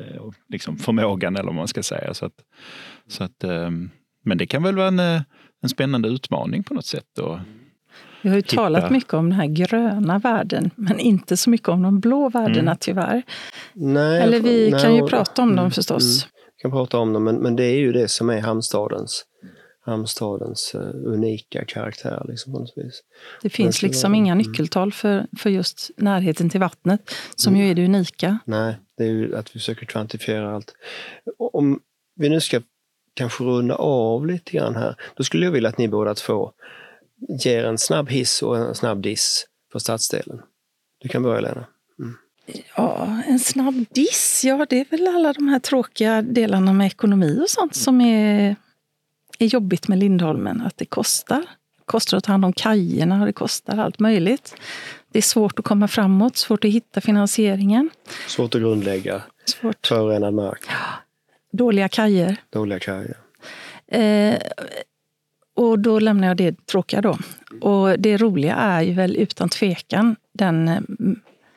eh, 0.00 0.30
liksom 0.48 0.76
förmågan 0.76 1.36
eller 1.36 1.46
vad 1.46 1.54
man 1.54 1.68
ska 1.68 1.82
säga. 1.82 2.14
Så 2.14 2.26
att, 2.26 2.36
så 3.06 3.24
att, 3.24 3.44
eh, 3.44 3.70
men 4.24 4.38
det 4.38 4.46
kan 4.46 4.62
väl 4.62 4.76
vara 4.76 4.88
en, 4.88 4.98
eh, 4.98 5.22
en 5.62 5.68
spännande 5.68 6.08
utmaning 6.08 6.62
på 6.62 6.74
något 6.74 6.86
sätt. 6.86 7.18
Och, 7.18 7.38
Vi 8.22 8.28
har 8.28 8.36
ju 8.36 8.42
Hitta- 8.42 8.56
talat 8.56 8.90
mycket 8.90 9.14
om 9.14 9.24
den 9.30 9.38
här 9.38 9.46
gröna 9.46 10.18
världen, 10.18 10.70
men 10.76 10.98
inte 11.00 11.36
så 11.36 11.50
mycket 11.50 11.68
om 11.68 11.82
de 11.82 12.00
blå 12.00 12.28
värdena 12.28 12.60
Mm. 12.70 12.76
tyvärr. 12.80 13.22
Nej, 13.74 14.20
Eller 14.22 14.40
vi 14.40 14.70
nej, 14.70 14.82
kan 14.82 14.94
ju 14.96 15.02
och- 15.02 15.10
prata 15.10 15.42
om 15.42 15.48
dem 15.48 15.58
mm, 15.58 15.70
förstås. 15.70 16.22
mm. 16.24 16.30
Vi 16.56 16.62
kan 16.62 16.70
prata 16.70 16.98
om 16.98 17.12
dem, 17.12 17.24
men, 17.24 17.36
men 17.36 17.56
det 17.56 17.64
är 17.64 17.78
ju 17.78 17.92
det 17.92 18.08
som 18.08 18.30
är 18.30 18.40
hamnstadens, 18.40 19.24
hamnstadens 19.86 20.74
eh, 20.74 20.80
unika 21.04 21.64
karaktär. 21.64 22.24
Liksom, 22.28 22.52
på 22.52 22.58
något 22.58 22.72
vis. 22.76 23.02
Det 23.42 23.50
finns 23.50 23.82
liksom 23.82 24.14
inga 24.14 24.32
mm. 24.32 24.46
nyckeltal 24.46 24.92
för, 24.92 25.26
för 25.38 25.50
just 25.50 25.90
närheten 25.96 26.50
till 26.50 26.60
vattnet, 26.60 27.10
som 27.36 27.56
ju 27.56 27.70
är 27.70 27.74
det 27.74 27.84
unika. 27.84 28.38
Nej, 28.44 28.76
det 28.96 29.04
är 29.04 29.08
ju 29.08 29.36
att 29.36 29.48
vi 29.48 29.52
försöker 29.60 29.86
kvantifiera 29.86 30.54
allt. 30.54 30.74
Om 31.52 31.80
vi 32.16 32.28
nu 32.28 32.40
ska 32.40 32.60
kanske 33.14 33.44
runda 33.44 33.74
av 33.74 34.26
lite 34.26 34.52
grann 34.52 34.76
här, 34.76 34.96
då 35.16 35.24
skulle 35.24 35.44
jag 35.46 35.52
vilja 35.52 35.68
att 35.68 35.78
ni 35.78 35.88
båda 35.88 36.14
två 36.14 36.52
ger 37.44 37.64
en 37.64 37.78
snabb 37.78 38.10
hiss 38.10 38.42
och 38.42 38.56
en 38.56 38.74
snabb 38.74 39.02
diss 39.02 39.46
för 39.72 39.78
stadsdelen. 39.78 40.42
Du 40.98 41.08
kan 41.08 41.22
börja 41.22 41.40
Lena. 41.40 41.64
Ja, 42.76 43.22
en 43.26 43.38
snabb 43.38 43.84
diss, 43.90 44.42
ja 44.44 44.66
det 44.70 44.80
är 44.80 44.86
väl 44.90 45.06
alla 45.06 45.32
de 45.32 45.48
här 45.48 45.58
tråkiga 45.58 46.22
delarna 46.22 46.72
med 46.72 46.86
ekonomi 46.86 47.40
och 47.44 47.50
sånt 47.50 47.74
som 47.74 48.00
är, 48.00 48.56
är 49.38 49.46
jobbigt 49.46 49.88
med 49.88 49.98
Lindholmen. 49.98 50.60
Att 50.60 50.76
det 50.76 50.84
kostar. 50.84 51.40
Det 51.78 51.84
kostar 51.84 52.16
att 52.16 52.24
ta 52.24 52.32
hand 52.32 52.44
om 52.44 52.52
kajerna 52.52 53.20
och 53.20 53.26
det 53.26 53.32
kostar 53.32 53.78
allt 53.78 53.98
möjligt. 53.98 54.54
Det 55.12 55.18
är 55.18 55.22
svårt 55.22 55.58
att 55.58 55.64
komma 55.64 55.88
framåt, 55.88 56.36
svårt 56.36 56.64
att 56.64 56.70
hitta 56.70 57.00
finansieringen. 57.00 57.90
Svårt 58.28 58.54
att 58.54 58.60
grundlägga, 58.60 59.22
Svårt. 59.44 59.86
förorenad 59.86 60.34
mark, 60.34 60.62
Dåliga 61.52 61.88
kajer. 61.88 62.36
dåliga 62.50 62.78
kajer. 62.78 63.16
Eh, 63.86 64.38
och 65.56 65.78
då 65.78 65.98
lämnar 65.98 66.28
jag 66.28 66.36
det 66.36 66.66
tråkiga 66.66 67.00
då. 67.00 67.18
Och 67.60 67.98
det 67.98 68.16
roliga 68.16 68.54
är 68.54 68.82
ju 68.82 68.92
väl 68.92 69.16
utan 69.16 69.48
tvekan 69.48 70.16
den 70.32 70.68
eh, 70.68 70.80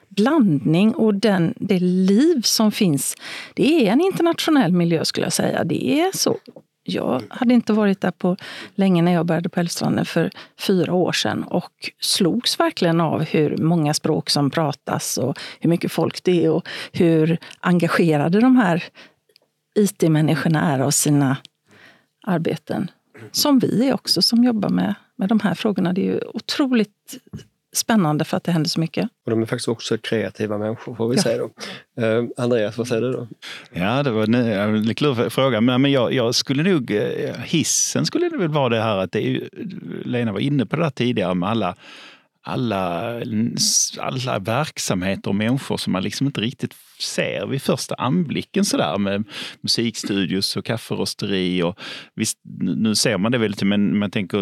blandning 0.10 0.96
och 0.96 1.14
den, 1.14 1.54
det 1.58 1.80
liv 1.80 2.42
som 2.42 2.72
finns. 2.72 3.16
Det 3.54 3.88
är 3.88 3.92
en 3.92 4.02
internationell 4.02 4.72
miljö 4.72 5.06
skulle 5.06 5.26
jag 5.26 5.34
säga. 5.34 5.64
Det 5.64 6.00
är 6.02 6.18
så. 6.18 6.38
Jag 6.84 7.24
hade 7.30 7.54
inte 7.54 7.74
varit 7.74 8.02
där 8.02 8.12
på 8.12 8.38
länge 8.76 9.02
när 9.02 9.14
jag 9.14 9.26
började 9.26 9.50
på 9.50 9.60
Älvstranden 9.60 10.06
för 10.06 10.32
fyra 10.60 10.94
år 10.94 11.12
sedan 11.12 11.44
och 11.44 11.92
slogs 12.00 12.60
verkligen 12.60 13.02
av 13.02 13.24
hur 13.24 13.58
många 13.58 13.94
språk 13.94 14.30
som 14.30 14.50
pratas 14.50 15.18
och 15.18 15.40
hur 15.60 15.70
mycket 15.70 15.92
folk 15.92 16.24
det 16.24 16.46
är 16.46 16.50
och 16.50 16.68
hur 16.92 17.38
engagerade 17.60 18.40
de 18.40 18.56
här 18.56 18.84
IT-människorna 19.76 20.62
är 20.74 20.80
av 20.80 20.92
sina 20.92 21.38
arbeten. 22.28 22.92
Som 23.32 23.60
vi 23.60 23.88
är 23.90 23.94
också 23.94 24.22
som 24.22 24.44
jobbar 24.44 24.70
med, 24.70 24.96
med 25.16 25.30
de 25.30 25.40
här 25.40 25.54
frågorna. 25.56 25.94
Det 25.94 26.02
är 26.02 26.06
ju 26.14 26.20
otroligt 26.34 27.18
spännande 27.76 28.26
för 28.26 28.38
att 28.38 28.44
det 28.44 28.52
händer 28.52 28.70
så 28.70 28.80
mycket. 28.80 29.10
Och 29.26 29.32
de 29.32 29.42
är 29.42 29.46
faktiskt 29.46 29.68
också 29.68 29.98
kreativa 29.98 30.58
människor 30.58 30.96
får 30.96 31.10
vi 31.10 31.16
Ja. 31.16 31.22
säga 31.22 31.38
då. 31.38 31.52
Eh, 32.04 32.24
Andreas, 32.38 32.78
vad 32.78 32.88
säger 32.88 33.02
du 33.02 33.12
då? 33.12 33.28
Ja, 33.74 34.04
det 34.04 34.12
var 34.12 34.24
en, 34.36 34.82
lite 34.82 34.94
klurig 34.94 35.32
fråga. 35.32 35.62
Men, 35.62 35.82
men 35.82 35.92
jag, 35.92 36.14
jag 36.14 36.36
skulle 36.36 36.64
nog, 36.64 36.92
eh, 36.92 37.36
hissen 37.44 38.06
skulle 38.06 38.30
det 38.30 38.38
väl 38.38 38.48
vara 38.48 38.70
det 38.70 38.82
här 38.82 38.98
att 38.98 39.12
det 39.12 39.28
är 39.28 39.50
Lena 40.06 40.32
var 40.32 40.40
inne 40.40 40.66
på 40.66 40.76
det 40.76 40.82
där 40.84 40.90
tidigare 40.90 41.34
med 41.34 41.50
alla, 41.50 41.76
alla, 42.42 43.14
alla 44.00 44.40
verksamheter 44.40 45.30
och 45.30 45.36
människor 45.36 45.78
som 45.78 45.94
man 45.94 46.04
liksom 46.04 46.28
inte 46.28 46.42
riktigt 46.42 46.74
ser 47.02 47.48
vid 47.48 47.62
första 47.62 47.96
anblicken 47.96 48.66
sådär 48.66 48.98
med 48.98 49.24
musikstudios 49.62 50.58
och 50.58 50.66
kafferosteri 50.66 51.64
och 51.64 51.80
visst, 52.16 52.40
nu 52.60 52.96
ser 52.96 53.18
man 53.18 53.32
det 53.32 53.38
väl 53.38 53.52
lite 53.52 53.66
men 53.66 54.00
man 54.00 54.12
tänker 54.12 54.42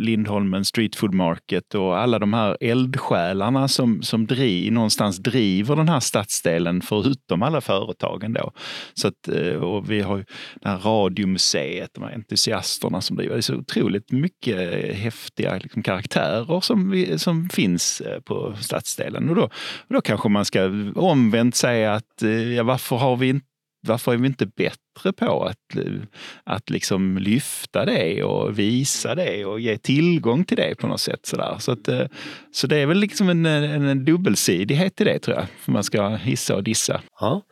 Lindholmen 0.00 0.64
Street 0.64 0.96
Food 0.96 1.14
Market 1.14 1.74
och 1.74 1.98
alla 1.98 2.18
de 2.18 2.32
här 2.32 2.56
eldsjälarna 2.60 3.68
som, 3.68 4.02
som 4.02 4.26
driv, 4.26 4.72
någonstans 4.72 5.18
driver 5.18 5.76
den 5.76 5.88
här 5.88 6.00
stadsdelen 6.00 6.80
förutom 6.80 7.42
alla 7.42 7.60
företagen 7.60 8.32
då. 8.32 8.52
Så 8.94 9.08
att, 9.08 9.28
eh, 9.28 9.54
och 9.54 9.90
vi 9.90 10.00
har 10.00 10.16
ju 10.16 10.24
det 10.62 10.68
här 10.68 10.78
radiomuseet, 10.78 11.90
de 11.94 12.04
här 12.04 12.14
entusiasterna 12.14 13.00
som 13.00 13.16
driver. 13.16 13.34
Det 13.34 13.38
är 13.38 13.42
så 13.42 13.54
otroligt 13.54 14.12
mycket 14.12 14.94
häftiga 14.94 15.58
liksom, 15.58 15.82
karaktärer 15.82 16.60
som, 16.60 16.90
vi, 16.90 17.18
som 17.18 17.48
finns 17.48 18.00
eh, 18.00 18.20
på 18.20 18.54
stadsdelen. 18.60 19.28
Och 19.28 19.36
då, 19.36 19.42
och 19.88 19.94
då 19.94 20.00
kanske 20.00 20.28
man 20.28 20.44
ska 20.44 20.70
omvänt 20.94 21.54
säga 21.54 21.91
att 21.94 22.22
eh, 22.22 22.52
ja, 22.52 22.62
varför 22.62 22.96
har 22.96 23.16
vi 23.16 23.28
inte 23.28 23.46
varför 23.86 24.12
är 24.12 24.16
vi 24.16 24.26
inte 24.26 24.46
bättre 24.46 25.12
på 25.16 25.44
att, 25.44 25.76
eh, 25.76 26.02
att 26.44 26.70
liksom 26.70 27.18
lyfta 27.18 27.84
det 27.84 28.24
och 28.24 28.58
visa 28.58 29.14
det 29.14 29.44
och 29.44 29.60
ge 29.60 29.78
tillgång 29.78 30.44
till 30.44 30.56
det 30.56 30.74
på 30.74 30.86
något 30.86 31.00
sätt. 31.00 31.26
Sådär. 31.26 31.56
Så, 31.58 31.72
att, 31.72 31.88
eh, 31.88 32.06
så 32.52 32.66
det 32.66 32.76
är 32.76 32.86
väl 32.86 32.98
liksom 32.98 33.28
en, 33.28 33.46
en, 33.46 33.88
en 33.88 34.04
dubbelsidighet 34.04 35.00
i 35.00 35.04
det 35.04 35.18
tror 35.18 35.36
jag, 35.36 35.46
för 35.58 35.72
man 35.72 35.84
ska 35.84 36.08
hissa 36.08 36.56
och 36.56 36.62
dissa. 36.62 37.00
Ja. 37.20 37.42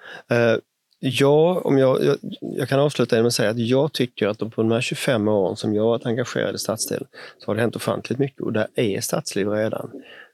Ja, 1.02 1.60
om 1.64 1.78
jag, 1.78 2.04
jag, 2.04 2.16
jag 2.40 2.68
kan 2.68 2.80
avsluta 2.80 3.16
med 3.16 3.26
att 3.26 3.32
säga 3.32 3.50
att 3.50 3.58
jag 3.58 3.92
tycker 3.92 4.28
att 4.28 4.38
på 4.38 4.62
de 4.62 4.70
här 4.70 4.80
25 4.80 5.28
åren 5.28 5.56
som 5.56 5.74
jag 5.74 5.82
har 5.82 5.88
varit 5.88 6.06
engagerad 6.06 6.54
i 6.54 6.58
stadsdelen 6.58 7.08
så 7.38 7.46
har 7.46 7.54
det 7.54 7.60
hänt 7.60 7.76
ofantligt 7.76 8.18
mycket 8.18 8.40
och 8.40 8.52
där 8.52 8.66
är 8.74 9.00
stadsliv 9.00 9.48
redan. 9.48 9.90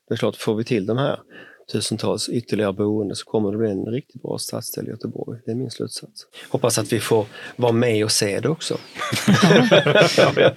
Det 0.08 0.14
är 0.14 0.18
klart, 0.18 0.36
får 0.36 0.54
vi 0.54 0.64
till 0.64 0.86
de 0.86 0.98
här 0.98 1.18
tusentals 1.72 2.28
ytterligare 2.28 2.72
boende 2.72 3.16
så 3.16 3.24
kommer 3.24 3.52
det 3.52 3.58
bli 3.58 3.70
en 3.70 3.86
riktigt 3.86 4.22
bra 4.22 4.38
stadsdel 4.38 4.86
i 4.86 4.90
Göteborg. 4.90 5.38
Det 5.44 5.50
är 5.50 5.54
min 5.54 5.70
slutsats. 5.70 6.26
Hoppas 6.48 6.78
att 6.78 6.92
vi 6.92 7.00
får 7.00 7.26
vara 7.56 7.72
med 7.72 8.04
och 8.04 8.12
se 8.12 8.40
det 8.40 8.48
också. 8.48 8.78
Ja. 10.36 10.52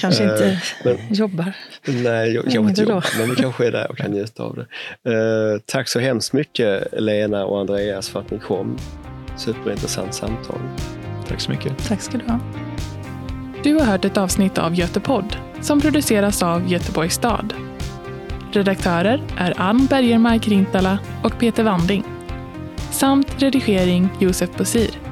kanske 0.00 0.24
inte 0.24 0.62
men, 0.84 0.96
jobbar. 1.10 1.52
Nej, 1.86 2.30
jag, 2.30 2.44
jag 2.48 2.68
inte 2.68 2.82
jobb, 2.82 3.04
men 3.18 3.30
vi 3.30 3.36
kanske 3.36 3.66
är 3.66 3.72
där 3.72 3.90
och 3.90 3.96
kan 3.96 4.10
njuta 4.10 4.42
av 4.42 4.56
det. 4.56 5.10
Uh, 5.10 5.60
tack 5.66 5.88
så 5.88 6.00
hemskt 6.00 6.32
mycket 6.32 6.88
Lena 6.92 7.44
och 7.44 7.60
Andreas 7.60 8.08
för 8.08 8.20
att 8.20 8.30
ni 8.30 8.38
kom. 8.38 8.78
Superintressant 9.36 10.14
samtal. 10.14 10.58
Tack 11.28 11.40
så 11.40 11.50
mycket. 11.50 11.88
Tack 11.88 12.00
ska 12.00 12.18
du 12.18 12.24
ha. 12.24 12.40
Du 13.62 13.74
har 13.74 13.84
hört 13.84 14.04
ett 14.04 14.16
avsnitt 14.16 14.58
av 14.58 14.74
Götepodd 14.74 15.36
som 15.62 15.80
produceras 15.80 16.42
av 16.42 16.72
Göteborgs 16.72 17.14
stad. 17.14 17.54
Redaktörer 18.56 19.22
är 19.36 19.60
Ann 19.60 19.86
Bergermark 19.86 20.48
Rintala 20.48 20.98
och 21.22 21.38
Peter 21.38 21.64
Wanding. 21.64 22.04
Samt 22.90 23.42
redigering 23.42 24.08
Josef 24.20 24.50
Bosir. 24.56 25.04